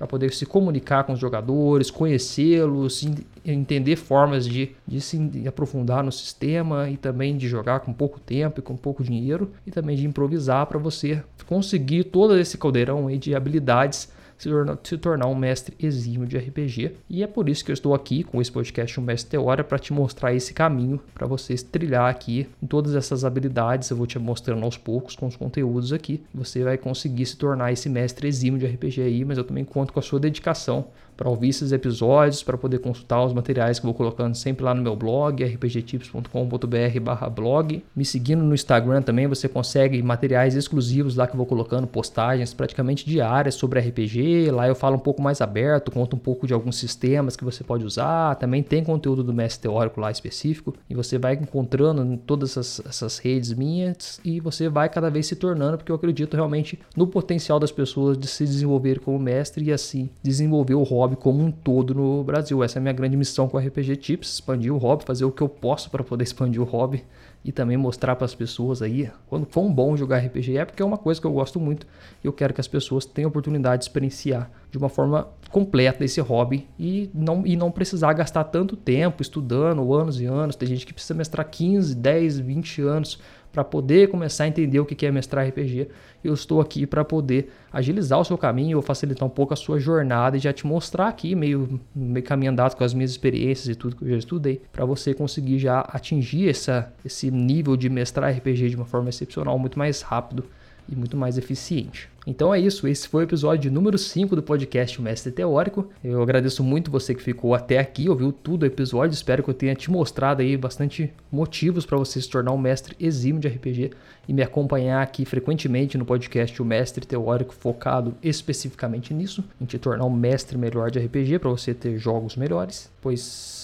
para 0.00 0.06
poder 0.06 0.32
se 0.32 0.46
comunicar 0.46 1.04
com 1.04 1.12
os 1.12 1.18
jogadores, 1.18 1.90
conhecê-los, 1.90 3.06
entender 3.44 3.96
formas 3.96 4.46
de, 4.46 4.74
de 4.88 4.98
se 4.98 5.46
aprofundar 5.46 6.02
no 6.02 6.10
sistema 6.10 6.88
e 6.88 6.96
também 6.96 7.36
de 7.36 7.46
jogar 7.46 7.80
com 7.80 7.92
pouco 7.92 8.18
tempo 8.18 8.60
e 8.60 8.62
com 8.62 8.78
pouco 8.78 9.04
dinheiro 9.04 9.52
e 9.66 9.70
também 9.70 9.94
de 9.98 10.06
improvisar 10.06 10.64
para 10.64 10.78
você 10.78 11.22
conseguir 11.46 12.04
todo 12.04 12.38
esse 12.38 12.56
caldeirão 12.56 13.14
de 13.18 13.34
habilidades 13.34 14.10
se 14.40 14.48
tornar, 14.48 14.78
se 14.82 14.96
tornar 14.96 15.26
um 15.26 15.34
mestre 15.34 15.76
exímio 15.78 16.26
de 16.26 16.38
RPG. 16.38 16.92
E 17.10 17.22
é 17.22 17.26
por 17.26 17.48
isso 17.48 17.62
que 17.62 17.70
eu 17.70 17.74
estou 17.74 17.94
aqui 17.94 18.22
com 18.22 18.40
esse 18.40 18.50
podcast 18.50 18.98
Um 18.98 19.02
Mestre 19.02 19.32
Teória 19.32 19.62
para 19.62 19.78
te 19.78 19.92
mostrar 19.92 20.32
esse 20.32 20.54
caminho 20.54 20.98
para 21.12 21.26
vocês 21.26 21.62
trilhar 21.62 22.08
aqui 22.08 22.48
todas 22.66 22.94
essas 22.94 23.22
habilidades. 23.22 23.90
Eu 23.90 23.98
vou 23.98 24.06
te 24.06 24.18
mostrando 24.18 24.64
aos 24.64 24.78
poucos 24.78 25.14
com 25.14 25.26
os 25.26 25.36
conteúdos 25.36 25.92
aqui. 25.92 26.22
Você 26.34 26.64
vai 26.64 26.78
conseguir 26.78 27.26
se 27.26 27.36
tornar 27.36 27.70
esse 27.70 27.90
mestre 27.90 28.26
exímio 28.26 28.58
de 28.58 28.66
RPG 28.66 29.02
aí, 29.02 29.24
mas 29.26 29.36
eu 29.36 29.44
também 29.44 29.64
conto 29.64 29.92
com 29.92 29.98
a 30.00 30.02
sua 30.02 30.18
dedicação 30.18 30.86
para 31.20 31.28
ouvir 31.28 31.50
esses 31.50 31.70
episódios, 31.70 32.42
para 32.42 32.56
poder 32.56 32.78
consultar 32.78 33.22
os 33.22 33.34
materiais 33.34 33.78
que 33.78 33.84
vou 33.84 33.92
colocando 33.92 34.34
sempre 34.34 34.64
lá 34.64 34.72
no 34.72 34.80
meu 34.80 34.96
blog, 34.96 35.44
rpgtips.com.br/blog. 35.44 37.84
Me 37.94 38.06
seguindo 38.06 38.42
no 38.42 38.54
Instagram 38.54 39.02
também, 39.02 39.26
você 39.26 39.46
consegue 39.46 40.02
materiais 40.02 40.54
exclusivos 40.54 41.16
lá 41.16 41.26
que 41.26 41.34
eu 41.34 41.36
vou 41.36 41.44
colocando, 41.44 41.86
postagens 41.86 42.54
praticamente 42.54 43.04
diárias 43.04 43.54
sobre 43.54 43.80
RPG. 43.80 44.50
Lá 44.50 44.66
eu 44.66 44.74
falo 44.74 44.96
um 44.96 45.00
pouco 45.00 45.20
mais 45.20 45.42
aberto, 45.42 45.90
conto 45.90 46.16
um 46.16 46.18
pouco 46.18 46.46
de 46.46 46.54
alguns 46.54 46.78
sistemas 46.78 47.36
que 47.36 47.44
você 47.44 47.62
pode 47.62 47.84
usar. 47.84 48.36
Também 48.36 48.62
tem 48.62 48.82
conteúdo 48.82 49.22
do 49.22 49.34
mestre 49.34 49.68
teórico 49.68 50.00
lá 50.00 50.10
específico 50.10 50.74
e 50.88 50.94
você 50.94 51.18
vai 51.18 51.34
encontrando 51.34 52.02
em 52.02 52.16
todas 52.16 52.56
essas, 52.56 52.80
essas 52.86 53.18
redes 53.18 53.52
minhas 53.52 54.18
e 54.24 54.40
você 54.40 54.70
vai 54.70 54.88
cada 54.88 55.10
vez 55.10 55.26
se 55.26 55.36
tornando, 55.36 55.76
porque 55.76 55.92
eu 55.92 55.96
acredito 55.96 56.32
realmente 56.32 56.80
no 56.96 57.06
potencial 57.06 57.60
das 57.60 57.70
pessoas 57.70 58.16
de 58.16 58.26
se 58.26 58.46
desenvolver 58.46 59.00
como 59.00 59.18
mestre 59.18 59.66
e 59.66 59.72
assim 59.72 60.08
desenvolver 60.22 60.76
o 60.76 60.82
hobby 60.82 61.09
hobby 61.10 61.16
como 61.16 61.42
um 61.42 61.50
todo 61.50 61.94
no 61.94 62.22
Brasil. 62.22 62.62
Essa 62.62 62.78
é 62.78 62.80
a 62.80 62.82
minha 62.82 62.92
grande 62.92 63.16
missão 63.16 63.48
com 63.48 63.56
o 63.56 63.60
RPG 63.60 63.96
Tips, 63.96 64.34
expandir 64.34 64.72
o 64.72 64.78
hobby, 64.78 65.04
fazer 65.04 65.24
o 65.24 65.32
que 65.32 65.42
eu 65.42 65.48
posso 65.48 65.90
para 65.90 66.04
poder 66.04 66.22
expandir 66.24 66.60
o 66.60 66.64
hobby 66.64 67.04
e 67.44 67.50
também 67.50 67.76
mostrar 67.76 68.16
para 68.16 68.26
as 68.26 68.34
pessoas 68.34 68.82
aí 68.82 69.10
quando 69.26 69.46
for 69.46 69.62
um 69.62 69.72
bom 69.72 69.96
jogar 69.96 70.18
RPG 70.18 70.58
é 70.58 70.64
porque 70.66 70.82
é 70.82 70.84
uma 70.84 70.98
coisa 70.98 71.18
que 71.18 71.26
eu 71.26 71.32
gosto 71.32 71.58
muito 71.58 71.86
e 72.22 72.26
eu 72.26 72.34
quero 72.34 72.52
que 72.52 72.60
as 72.60 72.68
pessoas 72.68 73.06
tenham 73.06 73.28
a 73.28 73.30
oportunidade 73.30 73.80
de 73.80 73.84
experienciar 73.86 74.50
de 74.70 74.76
uma 74.76 74.90
forma 74.90 75.26
completa 75.50 76.04
esse 76.04 76.20
hobby 76.20 76.68
e 76.78 77.10
não, 77.14 77.46
e 77.46 77.56
não 77.56 77.70
precisar 77.70 78.12
gastar 78.12 78.44
tanto 78.44 78.76
tempo 78.76 79.22
estudando 79.22 79.92
anos 79.94 80.20
e 80.20 80.26
anos. 80.26 80.54
Tem 80.54 80.68
gente 80.68 80.86
que 80.86 80.92
precisa 80.92 81.14
mestrar 81.14 81.48
15, 81.48 81.94
10, 81.94 82.38
20 82.38 82.82
anos 82.82 83.18
para 83.52 83.64
poder 83.64 84.08
começar 84.08 84.44
a 84.44 84.48
entender 84.48 84.78
o 84.78 84.86
que 84.86 85.04
é 85.04 85.10
mestrar 85.10 85.46
RPG. 85.46 85.88
Eu 86.22 86.34
estou 86.34 86.60
aqui 86.60 86.86
para 86.86 87.04
poder 87.04 87.50
agilizar 87.72 88.20
o 88.20 88.24
seu 88.24 88.38
caminho 88.38 88.76
ou 88.76 88.82
facilitar 88.82 89.26
um 89.26 89.30
pouco 89.30 89.52
a 89.52 89.56
sua 89.56 89.78
jornada 89.78 90.36
e 90.36 90.40
já 90.40 90.52
te 90.52 90.66
mostrar 90.66 91.08
aqui, 91.08 91.34
meio, 91.34 91.80
meio 91.94 92.24
caminho 92.24 92.52
andado 92.52 92.76
com 92.76 92.84
as 92.84 92.94
minhas 92.94 93.10
experiências 93.10 93.68
e 93.68 93.74
tudo 93.74 93.96
que 93.96 94.04
eu 94.04 94.10
já 94.10 94.18
estudei, 94.18 94.60
para 94.72 94.84
você 94.84 95.14
conseguir 95.14 95.58
já 95.58 95.80
atingir 95.80 96.48
essa, 96.48 96.92
esse 97.04 97.30
nível 97.30 97.76
de 97.76 97.88
mestrar 97.88 98.32
RPG 98.32 98.70
de 98.70 98.76
uma 98.76 98.86
forma 98.86 99.08
excepcional, 99.08 99.58
muito 99.58 99.78
mais 99.78 100.02
rápido 100.02 100.44
e 100.88 100.94
muito 100.94 101.16
mais 101.16 101.38
eficiente. 101.38 102.08
Então 102.26 102.54
é 102.54 102.60
isso, 102.60 102.86
esse 102.86 103.08
foi 103.08 103.22
o 103.22 103.26
episódio 103.26 103.72
número 103.72 103.96
5 103.96 104.36
do 104.36 104.42
podcast 104.42 104.98
o 104.98 105.02
Mestre 105.02 105.32
Teórico. 105.32 105.88
Eu 106.04 106.22
agradeço 106.22 106.62
muito 106.62 106.90
você 106.90 107.14
que 107.14 107.22
ficou 107.22 107.54
até 107.54 107.78
aqui, 107.78 108.10
ouviu 108.10 108.30
tudo 108.30 108.62
o 108.62 108.66
episódio. 108.66 109.14
Espero 109.14 109.42
que 109.42 109.48
eu 109.48 109.54
tenha 109.54 109.74
te 109.74 109.90
mostrado 109.90 110.42
aí 110.42 110.56
bastante 110.56 111.10
motivos 111.32 111.86
para 111.86 111.96
você 111.96 112.20
se 112.20 112.28
tornar 112.28 112.52
um 112.52 112.58
mestre 112.58 112.94
exímio 113.00 113.40
de 113.40 113.48
RPG 113.48 113.92
e 114.28 114.32
me 114.34 114.42
acompanhar 114.42 115.02
aqui 115.02 115.24
frequentemente 115.24 115.96
no 115.96 116.04
podcast 116.04 116.60
o 116.60 116.64
Mestre 116.64 117.06
Teórico, 117.06 117.54
focado 117.54 118.14
especificamente 118.22 119.14
nisso, 119.14 119.42
em 119.60 119.64
te 119.64 119.78
tornar 119.78 120.04
um 120.04 120.10
mestre 120.10 120.58
melhor 120.58 120.90
de 120.90 120.98
RPG 120.98 121.38
para 121.38 121.50
você 121.50 121.72
ter 121.72 121.98
jogos 121.98 122.36
melhores. 122.36 122.90
Pois 123.00 123.20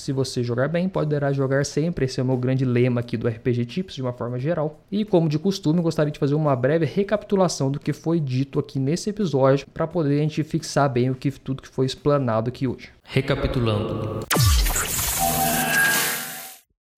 se 0.06 0.12
você 0.12 0.42
jogar 0.42 0.68
bem, 0.68 0.88
poderá 0.88 1.32
jogar 1.32 1.66
sempre. 1.66 2.04
Esse 2.04 2.20
é 2.20 2.22
o 2.22 2.26
meu 2.26 2.36
grande 2.36 2.64
lema 2.64 3.00
aqui 3.00 3.16
do 3.16 3.28
RPG 3.28 3.64
Tips 3.66 3.96
de 3.96 4.02
uma 4.02 4.12
forma 4.12 4.38
geral. 4.38 4.80
E 4.90 5.04
como 5.04 5.28
de 5.28 5.36
costume, 5.36 5.82
gostaria 5.82 6.12
de 6.12 6.18
fazer 6.18 6.36
uma 6.36 6.54
breve 6.54 6.86
recapitulação 6.86 7.70
do 7.70 7.80
que 7.80 7.92
foi 7.92 8.20
dito 8.20 8.55
dito 8.56 8.60
aqui 8.60 8.78
nesse 8.78 9.10
episódio 9.10 9.66
para 9.72 9.86
poder 9.86 10.18
a 10.18 10.22
gente 10.22 10.42
fixar 10.42 10.90
bem 10.90 11.10
o 11.10 11.14
que 11.14 11.30
tudo 11.30 11.62
que 11.62 11.68
foi 11.68 11.86
explanado 11.86 12.48
aqui 12.48 12.66
hoje. 12.66 12.90
Recapitulando. 13.02 14.20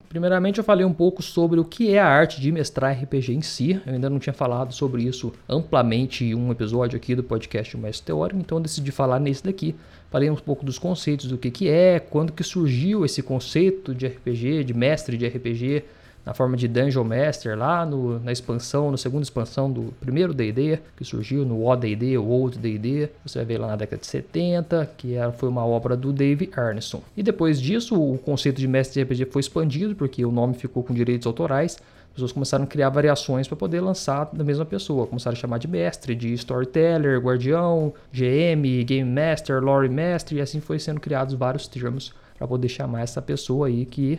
Primeiramente, 0.08 0.56
eu 0.56 0.64
falei 0.64 0.86
um 0.86 0.92
pouco 0.92 1.22
sobre 1.22 1.60
o 1.60 1.64
que 1.64 1.92
é 1.92 1.98
a 1.98 2.06
arte 2.06 2.40
de 2.40 2.50
mestrar 2.50 2.98
RPG 2.98 3.34
em 3.34 3.42
si. 3.42 3.78
Eu 3.86 3.92
ainda 3.92 4.08
não 4.08 4.18
tinha 4.18 4.32
falado 4.32 4.72
sobre 4.72 5.02
isso 5.02 5.34
amplamente 5.46 6.24
em 6.24 6.34
um 6.34 6.50
episódio 6.50 6.96
aqui 6.96 7.14
do 7.14 7.22
podcast 7.22 7.76
O 7.76 7.78
Mestre 7.78 8.06
Teórico, 8.06 8.40
então 8.40 8.60
decidi 8.60 8.90
falar 8.90 9.20
nesse 9.20 9.44
daqui. 9.44 9.74
Falei 10.10 10.30
um 10.30 10.36
pouco 10.36 10.64
dos 10.64 10.78
conceitos, 10.78 11.26
do 11.26 11.36
que, 11.36 11.50
que 11.50 11.68
é, 11.68 12.00
quando 12.00 12.32
que 12.32 12.42
surgiu 12.42 13.04
esse 13.04 13.22
conceito 13.22 13.94
de 13.94 14.06
RPG, 14.06 14.64
de 14.64 14.72
mestre 14.72 15.18
de 15.18 15.26
RPG, 15.26 15.84
na 16.28 16.34
forma 16.34 16.58
de 16.58 16.68
Dungeon 16.68 17.04
Master 17.04 17.56
lá 17.56 17.86
no, 17.86 18.20
na 18.20 18.30
expansão, 18.30 18.90
na 18.90 18.98
segunda 18.98 19.22
expansão 19.22 19.72
do 19.72 19.94
primeiro 19.98 20.34
D&D, 20.34 20.78
que 20.94 21.02
surgiu 21.02 21.42
no 21.42 21.66
ODD, 21.66 22.18
o 22.18 22.28
Old 22.28 22.58
D&D, 22.58 23.08
você 23.24 23.38
vai 23.38 23.46
ver 23.46 23.56
lá 23.56 23.68
na 23.68 23.76
década 23.76 23.98
de 23.98 24.06
70, 24.06 24.90
que 24.98 25.14
era, 25.14 25.32
foi 25.32 25.48
uma 25.48 25.64
obra 25.64 25.96
do 25.96 26.12
Dave 26.12 26.50
Arneson. 26.54 27.00
E 27.16 27.22
depois 27.22 27.58
disso, 27.58 27.98
o 27.98 28.18
conceito 28.18 28.58
de 28.58 28.68
mestre 28.68 29.02
de 29.02 29.10
RPG 29.10 29.32
foi 29.32 29.40
expandido, 29.40 29.96
porque 29.96 30.22
o 30.22 30.30
nome 30.30 30.52
ficou 30.52 30.82
com 30.82 30.92
direitos 30.92 31.26
autorais, 31.26 31.76
as 31.76 32.12
pessoas 32.12 32.32
começaram 32.32 32.64
a 32.64 32.66
criar 32.66 32.90
variações 32.90 33.48
para 33.48 33.56
poder 33.56 33.80
lançar 33.80 34.28
da 34.30 34.44
mesma 34.44 34.66
pessoa. 34.66 35.06
Começaram 35.06 35.34
a 35.34 35.40
chamar 35.40 35.56
de 35.56 35.68
mestre, 35.68 36.14
de 36.14 36.34
storyteller, 36.34 37.18
guardião, 37.20 37.94
GM, 38.12 38.84
game 38.84 39.10
master, 39.10 39.62
lore 39.62 39.88
master, 39.88 40.36
e 40.36 40.40
assim 40.42 40.60
foi 40.60 40.78
sendo 40.78 41.00
criados 41.00 41.32
vários 41.32 41.66
termos 41.66 42.12
para 42.36 42.46
poder 42.46 42.68
chamar 42.68 43.00
essa 43.00 43.22
pessoa 43.22 43.68
aí 43.68 43.86
que 43.86 44.18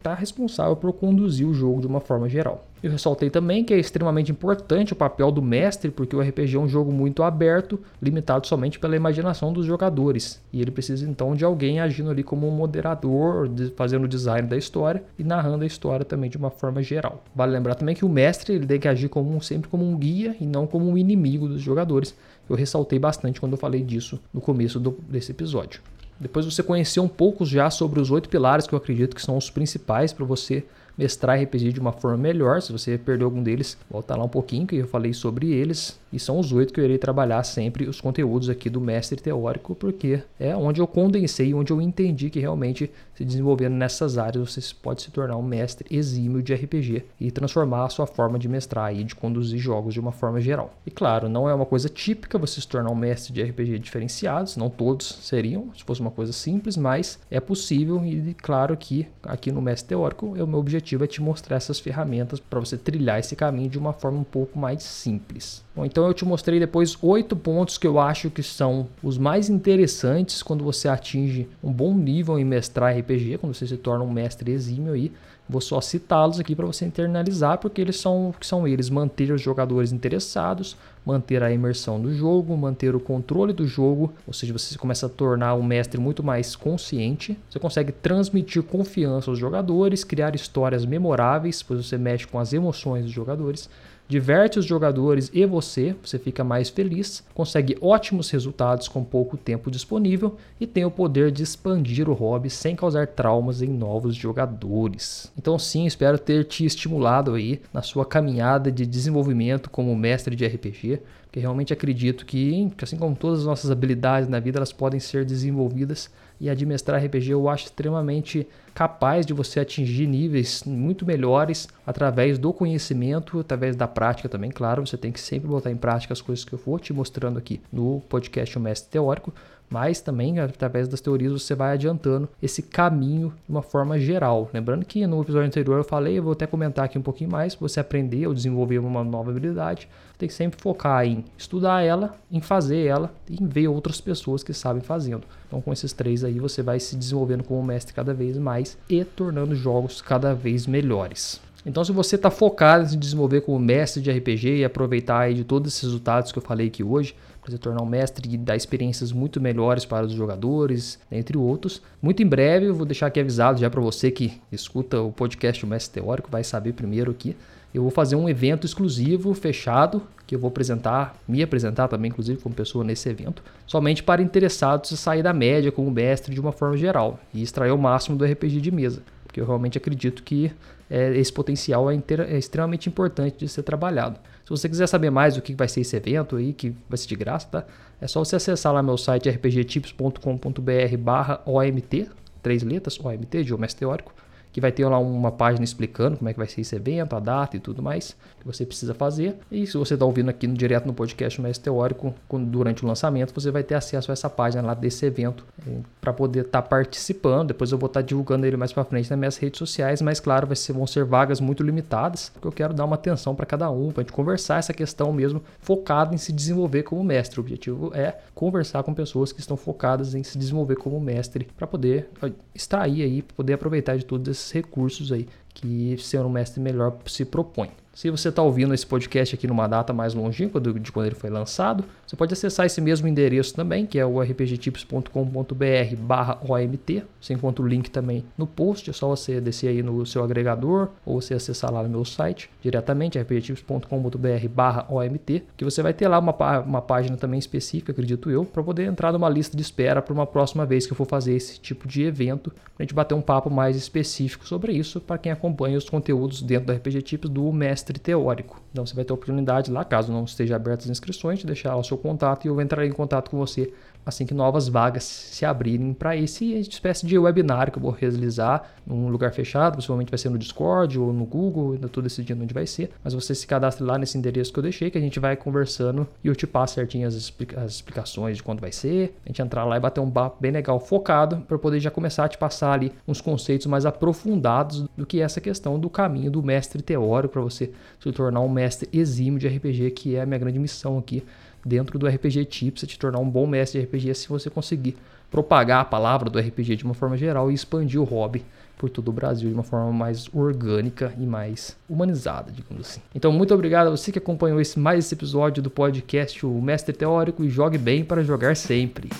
está 0.00 0.14
responsável 0.14 0.74
por 0.74 0.92
conduzir 0.94 1.46
o 1.46 1.52
jogo 1.52 1.82
de 1.82 1.86
uma 1.86 2.00
forma 2.00 2.28
geral. 2.28 2.64
Eu 2.82 2.90
ressaltei 2.90 3.28
também 3.28 3.62
que 3.62 3.74
é 3.74 3.78
extremamente 3.78 4.32
importante 4.32 4.94
o 4.94 4.96
papel 4.96 5.30
do 5.30 5.42
mestre, 5.42 5.90
porque 5.90 6.16
o 6.16 6.20
RPG 6.20 6.56
é 6.56 6.58
um 6.58 6.66
jogo 6.66 6.90
muito 6.90 7.22
aberto, 7.22 7.78
limitado 8.00 8.46
somente 8.46 8.78
pela 8.78 8.96
imaginação 8.96 9.52
dos 9.52 9.66
jogadores. 9.66 10.40
E 10.50 10.62
ele 10.62 10.70
precisa 10.70 11.06
então 11.06 11.36
de 11.36 11.44
alguém 11.44 11.78
agindo 11.78 12.08
ali 12.08 12.22
como 12.22 12.48
um 12.48 12.50
moderador, 12.50 13.50
fazendo 13.76 14.04
o 14.04 14.08
design 14.08 14.48
da 14.48 14.56
história 14.56 15.04
e 15.18 15.22
narrando 15.22 15.62
a 15.62 15.66
história 15.66 16.06
também 16.06 16.30
de 16.30 16.38
uma 16.38 16.50
forma 16.50 16.82
geral. 16.82 17.22
Vale 17.34 17.52
lembrar 17.52 17.74
também 17.74 17.94
que 17.94 18.04
o 18.04 18.08
mestre 18.08 18.54
ele 18.54 18.66
tem 18.66 18.80
que 18.80 18.88
agir 18.88 19.10
como 19.10 19.42
sempre 19.42 19.68
como 19.68 19.84
um 19.84 19.94
guia 19.94 20.34
e 20.40 20.46
não 20.46 20.66
como 20.66 20.88
um 20.88 20.96
inimigo 20.96 21.46
dos 21.46 21.60
jogadores. 21.60 22.14
Eu 22.48 22.56
ressaltei 22.56 22.98
bastante 22.98 23.38
quando 23.38 23.52
eu 23.52 23.58
falei 23.58 23.82
disso 23.82 24.18
no 24.32 24.40
começo 24.40 24.80
do, 24.80 24.96
desse 25.06 25.32
episódio. 25.32 25.82
Depois 26.20 26.44
você 26.44 26.62
conhecer 26.62 27.00
um 27.00 27.08
pouco 27.08 27.46
já 27.46 27.70
sobre 27.70 27.98
os 27.98 28.10
oito 28.10 28.28
pilares 28.28 28.66
que 28.66 28.74
eu 28.74 28.76
acredito 28.76 29.16
que 29.16 29.22
são 29.22 29.38
os 29.38 29.48
principais 29.48 30.12
para 30.12 30.26
você 30.26 30.64
mestrar 31.00 31.42
RPG 31.42 31.72
de 31.72 31.80
uma 31.80 31.92
forma 31.92 32.18
melhor. 32.18 32.60
Se 32.60 32.70
você 32.70 32.98
perdeu 32.98 33.26
algum 33.26 33.42
deles, 33.42 33.78
volta 33.90 34.14
lá 34.14 34.22
um 34.22 34.28
pouquinho 34.28 34.66
que 34.66 34.76
eu 34.76 34.86
falei 34.86 35.14
sobre 35.14 35.50
eles. 35.50 35.98
E 36.12 36.18
são 36.18 36.38
os 36.38 36.52
oito 36.52 36.74
que 36.74 36.80
eu 36.80 36.84
irei 36.84 36.98
trabalhar 36.98 37.42
sempre 37.44 37.88
os 37.88 38.00
conteúdos 38.00 38.50
aqui 38.50 38.68
do 38.68 38.80
mestre 38.80 39.18
teórico, 39.20 39.74
porque 39.74 40.20
é 40.38 40.54
onde 40.54 40.80
eu 40.80 40.86
condensei, 40.86 41.54
onde 41.54 41.72
eu 41.72 41.80
entendi 41.80 42.28
que 42.28 42.40
realmente 42.40 42.90
se 43.14 43.24
desenvolvendo 43.24 43.74
nessas 43.74 44.18
áreas 44.18 44.52
você 44.52 44.74
pode 44.82 45.02
se 45.02 45.10
tornar 45.10 45.36
um 45.36 45.42
mestre 45.42 45.86
exímio 45.90 46.42
de 46.42 46.52
RPG 46.52 47.04
e 47.20 47.30
transformar 47.30 47.84
a 47.84 47.88
sua 47.88 48.06
forma 48.06 48.38
de 48.38 48.48
mestrar 48.48 48.94
e 48.94 49.04
de 49.04 49.14
conduzir 49.14 49.58
jogos 49.58 49.94
de 49.94 50.00
uma 50.00 50.10
forma 50.10 50.40
geral. 50.40 50.74
E 50.84 50.90
claro, 50.90 51.28
não 51.28 51.48
é 51.48 51.54
uma 51.54 51.66
coisa 51.66 51.88
típica 51.88 52.38
você 52.38 52.60
se 52.60 52.66
tornar 52.66 52.90
um 52.90 52.94
mestre 52.94 53.32
de 53.32 53.42
RPG 53.42 53.78
diferenciados, 53.78 54.56
não 54.56 54.68
todos 54.68 55.20
seriam, 55.22 55.70
se 55.76 55.84
fosse 55.84 56.00
uma 56.00 56.10
coisa 56.10 56.32
simples, 56.32 56.76
mas 56.76 57.20
é 57.30 57.38
possível 57.38 58.04
e 58.04 58.34
claro 58.34 58.76
que 58.76 59.06
aqui 59.22 59.52
no 59.52 59.62
mestre 59.62 59.90
teórico 59.90 60.26
o 60.26 60.46
meu 60.46 60.58
objetivo 60.58 60.89
é 60.96 61.06
te 61.06 61.22
mostrar 61.22 61.56
essas 61.56 61.78
ferramentas 61.78 62.40
para 62.40 62.58
você 62.60 62.76
trilhar 62.76 63.18
esse 63.18 63.36
caminho 63.36 63.68
de 63.68 63.78
uma 63.78 63.92
forma 63.92 64.18
um 64.18 64.24
pouco 64.24 64.58
mais 64.58 64.82
simples. 64.82 65.64
Bom, 65.74 65.84
então 65.84 66.06
eu 66.06 66.12
te 66.12 66.24
mostrei 66.24 66.58
depois 66.58 66.96
oito 67.00 67.36
pontos 67.36 67.78
que 67.78 67.86
eu 67.86 67.98
acho 67.98 68.30
que 68.30 68.42
são 68.42 68.88
os 69.02 69.16
mais 69.16 69.48
interessantes 69.48 70.42
quando 70.42 70.64
você 70.64 70.88
atinge 70.88 71.48
um 71.62 71.72
bom 71.72 71.94
nível 71.94 72.38
em 72.38 72.44
mestrar 72.44 72.96
RPG, 72.96 73.38
quando 73.38 73.54
você 73.54 73.66
se 73.66 73.76
torna 73.76 74.04
um 74.04 74.10
mestre 74.10 74.50
exímio 74.50 74.92
aí. 74.92 75.12
Vou 75.48 75.60
só 75.60 75.80
citá-los 75.80 76.38
aqui 76.38 76.54
para 76.54 76.66
você 76.66 76.84
internalizar, 76.84 77.58
porque 77.58 77.80
eles 77.80 77.96
são 77.96 78.32
que 78.38 78.46
são 78.46 78.68
eles 78.68 78.88
manter 78.88 79.32
os 79.32 79.42
jogadores 79.42 79.90
interessados, 79.90 80.76
manter 81.04 81.42
a 81.42 81.50
imersão 81.50 82.00
do 82.00 82.14
jogo, 82.14 82.56
manter 82.56 82.94
o 82.94 83.00
controle 83.00 83.52
do 83.52 83.66
jogo, 83.66 84.12
ou 84.26 84.32
seja, 84.32 84.52
você 84.52 84.76
começa 84.76 85.06
a 85.06 85.08
tornar 85.08 85.54
um 85.54 85.62
mestre 85.62 86.00
muito 86.00 86.22
mais 86.22 86.54
consciente. 86.54 87.38
Você 87.48 87.58
consegue 87.58 87.92
transmitir 87.92 88.62
confiança 88.62 89.30
aos 89.30 89.38
jogadores, 89.38 90.04
criar 90.04 90.34
histórias 90.34 90.84
memoráveis, 90.84 91.62
pois 91.62 91.86
você 91.86 91.96
mexe 91.96 92.26
com 92.26 92.38
as 92.38 92.52
emoções 92.52 93.04
dos 93.04 93.12
jogadores 93.12 93.68
diverte 94.10 94.58
os 94.58 94.64
jogadores 94.66 95.30
e 95.32 95.46
você, 95.46 95.94
você 96.02 96.18
fica 96.18 96.42
mais 96.42 96.68
feliz, 96.68 97.22
consegue 97.32 97.78
ótimos 97.80 98.28
resultados 98.28 98.88
com 98.88 99.04
pouco 99.04 99.36
tempo 99.36 99.70
disponível 99.70 100.36
e 100.60 100.66
tem 100.66 100.84
o 100.84 100.90
poder 100.90 101.30
de 101.30 101.44
expandir 101.44 102.08
o 102.08 102.12
hobby 102.12 102.50
sem 102.50 102.74
causar 102.74 103.06
traumas 103.06 103.62
em 103.62 103.68
novos 103.68 104.16
jogadores. 104.16 105.30
Então 105.38 105.56
sim, 105.60 105.86
espero 105.86 106.18
ter 106.18 106.44
te 106.44 106.64
estimulado 106.64 107.34
aí 107.34 107.62
na 107.72 107.82
sua 107.82 108.04
caminhada 108.04 108.72
de 108.72 108.84
desenvolvimento 108.84 109.70
como 109.70 109.94
mestre 109.94 110.34
de 110.34 110.44
RPG, 110.44 111.00
porque 111.26 111.38
realmente 111.38 111.72
acredito 111.72 112.26
que, 112.26 112.68
assim 112.82 112.96
como 112.96 113.14
todas 113.14 113.38
as 113.38 113.46
nossas 113.46 113.70
habilidades 113.70 114.28
na 114.28 114.40
vida, 114.40 114.58
elas 114.58 114.72
podem 114.72 114.98
ser 114.98 115.24
desenvolvidas 115.24 116.10
e 116.40 116.48
administrar 116.48 117.04
RPG 117.04 117.30
eu 117.30 117.48
acho 117.48 117.66
extremamente 117.66 118.46
capaz 118.74 119.26
de 119.26 119.34
você 119.34 119.60
atingir 119.60 120.06
níveis 120.06 120.64
muito 120.64 121.04
melhores 121.04 121.68
através 121.86 122.38
do 122.38 122.52
conhecimento, 122.52 123.40
através 123.40 123.76
da 123.76 123.86
prática 123.86 124.28
também, 124.28 124.50
claro, 124.50 124.86
você 124.86 124.96
tem 124.96 125.12
que 125.12 125.20
sempre 125.20 125.48
botar 125.48 125.70
em 125.70 125.76
prática 125.76 126.12
as 126.12 126.22
coisas 126.22 126.44
que 126.44 126.52
eu 126.52 126.58
for 126.58 126.80
te 126.80 126.92
mostrando 126.92 127.38
aqui 127.38 127.60
no 127.70 128.00
podcast 128.08 128.56
O 128.56 128.60
Mestre 128.60 128.90
Teórico, 128.90 129.32
mas 129.70 130.00
também 130.00 130.40
através 130.40 130.88
das 130.88 131.00
teorias 131.00 131.32
você 131.32 131.54
vai 131.54 131.72
adiantando 131.72 132.28
esse 132.42 132.60
caminho 132.60 133.32
de 133.46 133.50
uma 133.50 133.62
forma 133.62 133.98
geral. 133.98 134.50
Lembrando 134.52 134.84
que 134.84 135.06
no 135.06 135.22
episódio 135.22 135.46
anterior 135.46 135.78
eu 135.78 135.84
falei, 135.84 136.18
eu 136.18 136.22
vou 136.24 136.32
até 136.32 136.46
comentar 136.46 136.84
aqui 136.84 136.98
um 136.98 137.02
pouquinho 137.02 137.30
mais, 137.30 137.54
você 137.54 137.78
aprender 137.78 138.26
ou 138.26 138.34
desenvolver 138.34 138.78
uma 138.78 139.04
nova 139.04 139.30
habilidade, 139.30 139.88
tem 140.18 140.28
que 140.28 140.34
sempre 140.34 140.60
focar 140.60 141.06
em 141.06 141.24
estudar 141.38 141.82
ela, 141.82 142.14
em 142.30 142.40
fazer 142.40 142.84
ela 142.84 143.14
e 143.28 143.42
em 143.42 143.46
ver 143.46 143.68
outras 143.68 144.00
pessoas 144.00 144.42
que 144.42 144.52
sabem 144.52 144.82
fazendo. 144.82 145.22
Então 145.46 145.60
com 145.60 145.72
esses 145.72 145.92
três 145.92 146.24
aí 146.24 146.38
você 146.40 146.62
vai 146.62 146.80
se 146.80 146.96
desenvolvendo 146.96 147.44
como 147.44 147.62
mestre 147.62 147.94
cada 147.94 148.12
vez 148.12 148.36
mais 148.36 148.76
e 148.88 149.04
tornando 149.04 149.54
jogos 149.54 150.02
cada 150.02 150.34
vez 150.34 150.66
melhores. 150.66 151.40
Então, 151.64 151.84
se 151.84 151.92
você 151.92 152.16
está 152.16 152.30
focado 152.30 152.84
em 152.84 152.88
se 152.88 152.96
desenvolver 152.96 153.42
como 153.42 153.58
mestre 153.58 154.00
de 154.00 154.10
RPG 154.10 154.58
e 154.58 154.64
aproveitar 154.64 155.32
de 155.32 155.44
todos 155.44 155.70
esses 155.70 155.82
resultados 155.82 156.32
que 156.32 156.38
eu 156.38 156.42
falei 156.42 156.68
aqui 156.68 156.82
hoje, 156.82 157.14
se 157.50 157.58
tornar 157.58 157.82
um 157.82 157.86
mestre 157.86 158.32
e 158.32 158.36
dar 158.36 158.56
experiências 158.56 159.12
muito 159.12 159.40
melhores 159.40 159.84
para 159.84 160.06
os 160.06 160.12
jogadores, 160.12 160.98
entre 161.10 161.36
outros. 161.36 161.82
Muito 162.00 162.22
em 162.22 162.26
breve, 162.26 162.66
eu 162.66 162.74
vou 162.74 162.86
deixar 162.86 163.06
aqui 163.06 163.20
avisado 163.20 163.60
já 163.60 163.68
para 163.68 163.80
você 163.80 164.10
que 164.10 164.40
escuta 164.50 165.00
o 165.00 165.12
podcast 165.12 165.64
O 165.64 165.68
Mestre 165.68 166.00
Teórico, 166.00 166.30
vai 166.30 166.44
saber 166.44 166.72
primeiro 166.72 167.10
aqui. 167.10 167.36
Eu 167.72 167.82
vou 167.82 167.90
fazer 167.90 168.16
um 168.16 168.28
evento 168.28 168.66
exclusivo, 168.66 169.32
fechado, 169.32 170.02
que 170.26 170.34
eu 170.34 170.38
vou 170.38 170.48
apresentar, 170.48 171.16
me 171.28 171.42
apresentar 171.42 171.86
também, 171.86 172.08
inclusive, 172.10 172.40
como 172.40 172.54
pessoa 172.54 172.84
nesse 172.84 173.08
evento, 173.08 173.42
somente 173.66 174.02
para 174.02 174.20
interessados 174.20 174.90
em 174.90 174.96
sair 174.96 175.22
da 175.22 175.32
média 175.32 175.70
como 175.70 175.90
mestre 175.90 176.34
de 176.34 176.40
uma 176.40 176.52
forma 176.52 176.76
geral 176.76 177.20
e 177.32 177.42
extrair 177.42 177.70
o 177.70 177.78
máximo 177.78 178.16
do 178.16 178.24
RPG 178.24 178.60
de 178.60 178.70
mesa 178.70 179.02
porque 179.30 179.40
eu 179.40 179.46
realmente 179.46 179.78
acredito 179.78 180.24
que 180.24 180.50
é, 180.90 181.16
esse 181.16 181.32
potencial 181.32 181.88
é, 181.88 181.94
é, 181.94 182.36
extremamente 182.36 182.88
importante 182.88 183.38
de 183.38 183.48
ser 183.48 183.62
trabalhado. 183.62 184.18
Se 184.50 184.56
você 184.56 184.68
quiser 184.68 184.88
saber 184.88 185.10
mais 185.10 185.36
do 185.36 185.42
que 185.42 185.54
vai 185.54 185.68
ser 185.68 185.82
esse 185.82 185.94
evento 185.94 186.34
aí, 186.34 186.52
que 186.52 186.74
vai 186.88 186.98
ser 186.98 187.06
de 187.06 187.14
graça, 187.14 187.46
tá? 187.46 187.64
É 188.00 188.08
só 188.08 188.18
você 188.18 188.34
acessar 188.34 188.72
lá 188.72 188.82
meu 188.82 188.98
site 188.98 189.30
rpgtips.com.br 189.30 190.96
barra 190.98 191.40
OMT, 191.46 192.08
três 192.42 192.64
letras, 192.64 192.98
OMT, 192.98 193.44
Geomestre 193.44 193.78
Teórico, 193.78 194.12
que 194.52 194.60
vai 194.60 194.72
ter 194.72 194.86
lá 194.86 194.98
uma 194.98 195.30
página 195.30 195.64
explicando 195.64 196.16
como 196.16 196.28
é 196.28 196.32
que 196.32 196.38
vai 196.38 196.48
ser 196.48 196.60
esse 196.60 196.74
evento, 196.74 197.14
a 197.14 197.20
data 197.20 197.56
e 197.56 197.60
tudo 197.60 197.82
mais 197.82 198.16
que 198.40 198.46
você 198.46 198.64
precisa 198.64 198.94
fazer. 198.94 199.36
E 199.50 199.66
se 199.66 199.76
você 199.76 199.94
está 199.94 200.04
ouvindo 200.04 200.30
aqui 200.30 200.46
no, 200.46 200.54
direto 200.54 200.86
no 200.86 200.94
podcast 200.94 201.40
Mais 201.40 201.58
Teórico, 201.58 202.14
durante 202.30 202.84
o 202.84 202.88
lançamento, 202.88 203.32
você 203.34 203.50
vai 203.50 203.62
ter 203.62 203.74
acesso 203.74 204.10
a 204.10 204.14
essa 204.14 204.28
página 204.28 204.62
lá 204.62 204.74
desse 204.74 205.04
evento 205.06 205.44
eh, 205.66 205.78
para 206.00 206.12
poder 206.12 206.46
estar 206.46 206.62
tá 206.62 206.68
participando. 206.68 207.48
Depois 207.48 207.70
eu 207.70 207.78
vou 207.78 207.86
estar 207.86 208.00
tá 208.00 208.06
divulgando 208.06 208.46
ele 208.46 208.56
mais 208.56 208.72
para 208.72 208.84
frente 208.84 209.10
nas 209.10 209.18
minhas 209.18 209.36
redes 209.36 209.58
sociais, 209.58 210.00
mas 210.00 210.18
claro, 210.18 210.46
vai 210.46 210.56
ser, 210.56 210.72
vão 210.72 210.86
ser 210.86 211.04
vagas 211.04 211.40
muito 211.40 211.62
limitadas, 211.62 212.30
porque 212.30 212.48
eu 212.48 212.52
quero 212.52 212.74
dar 212.74 212.84
uma 212.84 212.94
atenção 212.94 213.34
para 213.34 213.46
cada 213.46 213.70
um, 213.70 213.90
para 213.90 214.00
a 214.00 214.04
gente 214.04 214.12
conversar 214.12 214.58
essa 214.58 214.72
questão 214.72 215.12
mesmo, 215.12 215.42
focado 215.60 216.14
em 216.14 216.18
se 216.18 216.32
desenvolver 216.32 216.82
como 216.82 217.04
mestre. 217.04 217.38
O 217.38 217.42
objetivo 217.42 217.92
é 217.94 218.18
conversar 218.34 218.82
com 218.82 218.94
pessoas 218.94 219.32
que 219.32 219.40
estão 219.40 219.56
focadas 219.56 220.14
em 220.14 220.22
se 220.22 220.38
desenvolver 220.38 220.76
como 220.76 220.98
mestre, 220.98 221.46
para 221.56 221.66
poder 221.66 222.08
extrair 222.54 223.02
aí, 223.02 223.22
poder 223.22 223.54
aproveitar 223.54 223.96
de 223.96 224.04
todos 224.04 224.28
esses 224.40 224.52
recursos 224.52 225.12
aí 225.12 225.28
que 225.54 225.96
ser 225.98 226.20
um 226.20 226.30
mestre 226.30 226.60
melhor 226.60 226.98
se 227.06 227.24
propõe. 227.24 227.70
Se 228.00 228.08
você 228.08 228.30
está 228.30 228.42
ouvindo 228.42 228.72
esse 228.72 228.86
podcast 228.86 229.34
aqui 229.34 229.46
numa 229.46 229.66
data 229.66 229.92
mais 229.92 230.14
longínqua 230.14 230.58
de 230.58 230.90
quando 230.90 231.04
ele 231.04 231.14
foi 231.14 231.28
lançado, 231.28 231.84
você 232.06 232.16
pode 232.16 232.32
acessar 232.32 232.64
esse 232.64 232.80
mesmo 232.80 233.06
endereço 233.06 233.52
também, 233.54 233.84
que 233.84 233.98
é 233.98 234.06
o 234.06 234.18
rpgtips.com.br 234.22 235.96
barra 235.98 236.38
OMT. 236.42 237.02
Você 237.20 237.34
encontra 237.34 237.62
o 237.62 237.68
link 237.68 237.90
também 237.90 238.24
no 238.38 238.46
post, 238.46 238.88
é 238.88 238.92
só 238.94 239.06
você 239.06 239.38
descer 239.38 239.68
aí 239.68 239.82
no 239.82 240.06
seu 240.06 240.24
agregador 240.24 240.88
ou 241.04 241.20
você 241.20 241.34
acessar 241.34 241.70
lá 241.70 241.82
no 241.82 241.90
meu 241.90 242.02
site 242.06 242.48
diretamente, 242.62 243.18
rpgtips.com.br 243.18 244.48
barra 244.48 244.86
OMT, 244.88 245.42
que 245.54 245.62
você 245.66 245.82
vai 245.82 245.92
ter 245.92 246.08
lá 246.08 246.20
uma, 246.20 246.34
uma 246.60 246.80
página 246.80 247.18
também 247.18 247.38
específica, 247.38 247.92
acredito 247.92 248.30
eu, 248.30 248.46
para 248.46 248.62
poder 248.62 248.86
entrar 248.86 249.12
numa 249.12 249.28
lista 249.28 249.54
de 249.54 249.62
espera 249.62 250.00
para 250.00 250.14
uma 250.14 250.26
próxima 250.26 250.64
vez 250.64 250.86
que 250.86 250.92
eu 250.94 250.96
for 250.96 251.06
fazer 251.06 251.34
esse 251.34 251.60
tipo 251.60 251.86
de 251.86 252.02
evento, 252.04 252.50
para 252.50 252.62
a 252.78 252.82
gente 252.82 252.94
bater 252.94 253.14
um 253.14 253.20
papo 253.20 253.50
mais 253.50 253.76
específico 253.76 254.48
sobre 254.48 254.72
isso, 254.72 255.02
para 255.02 255.18
quem 255.18 255.30
acompanha 255.30 255.76
os 255.76 255.90
conteúdos 255.90 256.40
dentro 256.40 256.68
do 256.68 256.72
RPG 256.72 257.02
Tips 257.02 257.28
do 257.28 257.52
mestre 257.52 257.89
semestre 257.90 257.98
teórico. 257.98 258.60
Então 258.70 258.86
você 258.86 258.94
vai 258.94 259.04
ter 259.04 259.12
a 259.12 259.14
oportunidade 259.14 259.70
lá, 259.70 259.84
caso 259.84 260.12
não 260.12 260.24
esteja 260.24 260.56
abertas 260.56 260.86
as 260.86 260.90
inscrições, 260.90 261.40
de 261.40 261.46
deixar 261.46 261.76
o 261.76 261.82
seu 261.82 261.98
contato 261.98 262.44
e 262.44 262.48
eu 262.48 262.60
entrarei 262.60 262.88
em 262.88 262.92
contato 262.92 263.30
com 263.30 263.36
você 263.36 263.72
assim 264.04 264.26
que 264.26 264.34
novas 264.34 264.68
vagas 264.68 265.04
se 265.04 265.44
abrirem 265.44 265.92
para 265.92 266.16
esse 266.16 266.54
espécie 266.60 267.06
de 267.06 267.18
webinar 267.18 267.70
que 267.70 267.78
eu 267.78 267.82
vou 267.82 267.90
realizar 267.90 268.70
num 268.86 269.08
lugar 269.08 269.32
fechado, 269.32 269.76
possivelmente 269.76 270.10
vai 270.10 270.18
ser 270.18 270.30
no 270.30 270.38
Discord 270.38 270.98
ou 270.98 271.12
no 271.12 271.24
Google, 271.24 271.72
ainda 271.72 271.86
estou 271.86 272.02
decidindo 272.02 272.42
onde 272.42 272.52
vai 272.54 272.66
ser, 272.66 272.90
mas 273.04 273.14
você 273.14 273.34
se 273.34 273.46
cadastre 273.46 273.84
lá 273.84 273.98
nesse 273.98 274.18
endereço 274.18 274.52
que 274.52 274.58
eu 274.58 274.62
deixei, 274.62 274.90
que 274.90 274.98
a 274.98 275.00
gente 275.00 275.20
vai 275.20 275.36
conversando 275.36 276.06
e 276.24 276.28
eu 276.28 276.34
te 276.34 276.46
passo 276.46 276.74
certinho 276.74 277.06
as, 277.06 277.14
explica 277.14 277.60
as 277.60 277.72
explicações 277.72 278.36
de 278.36 278.42
quando 278.42 278.60
vai 278.60 278.72
ser, 278.72 279.16
a 279.24 279.28
gente 279.28 279.42
entrar 279.42 279.64
lá 279.64 279.76
e 279.76 279.80
bater 279.80 280.00
um 280.00 280.10
papo 280.10 280.38
bem 280.40 280.50
legal 280.50 280.80
focado 280.80 281.38
para 281.46 281.58
poder 281.58 281.80
já 281.80 281.90
começar 281.90 282.24
a 282.24 282.28
te 282.28 282.38
passar 282.38 282.72
ali 282.72 282.92
uns 283.06 283.20
conceitos 283.20 283.66
mais 283.66 283.86
aprofundados 283.86 284.86
do 284.96 285.06
que 285.06 285.20
essa 285.20 285.40
questão 285.40 285.78
do 285.78 285.88
caminho 285.88 286.30
do 286.30 286.42
mestre 286.42 286.82
teórico 286.82 287.34
para 287.34 287.42
você 287.42 287.70
se 287.98 288.12
tornar 288.12 288.40
um 288.40 288.48
mestre 288.48 288.88
exímio 288.92 289.38
de 289.38 289.46
RPG, 289.46 289.90
que 289.92 290.16
é 290.16 290.22
a 290.22 290.26
minha 290.26 290.38
grande 290.38 290.58
missão 290.58 290.98
aqui 290.98 291.24
dentro 291.64 291.98
do 291.98 292.06
RPG 292.06 292.44
Tips, 292.46 292.82
te 292.82 292.98
tornar 292.98 293.18
um 293.18 293.28
bom 293.28 293.46
mestre 293.46 293.80
de 293.80 293.86
RPG 293.86 294.14
se 294.14 294.28
você 294.28 294.48
conseguir 294.50 294.96
propagar 295.30 295.80
a 295.80 295.84
palavra 295.84 296.28
do 296.28 296.38
RPG 296.38 296.76
de 296.76 296.84
uma 296.84 296.94
forma 296.94 297.16
geral 297.16 297.50
e 297.50 297.54
expandir 297.54 298.00
o 298.00 298.04
hobby 298.04 298.44
por 298.76 298.88
todo 298.88 299.08
o 299.08 299.12
Brasil 299.12 299.48
de 299.48 299.54
uma 299.54 299.62
forma 299.62 299.92
mais 299.92 300.28
orgânica 300.32 301.12
e 301.18 301.26
mais 301.26 301.76
humanizada, 301.88 302.50
digamos 302.50 302.88
assim. 302.88 303.00
Então, 303.14 303.30
muito 303.30 303.52
obrigado 303.52 303.88
a 303.88 303.90
você 303.90 304.10
que 304.10 304.18
acompanhou 304.18 304.60
esse, 304.60 304.78
mais 304.78 305.04
esse 305.04 305.14
episódio 305.14 305.62
do 305.62 305.70
podcast 305.70 306.44
O 306.46 306.62
Mestre 306.62 306.94
Teórico 306.94 307.44
e 307.44 307.50
jogue 307.50 307.76
bem 307.76 308.02
para 308.02 308.24
jogar 308.24 308.56
sempre. 308.56 309.10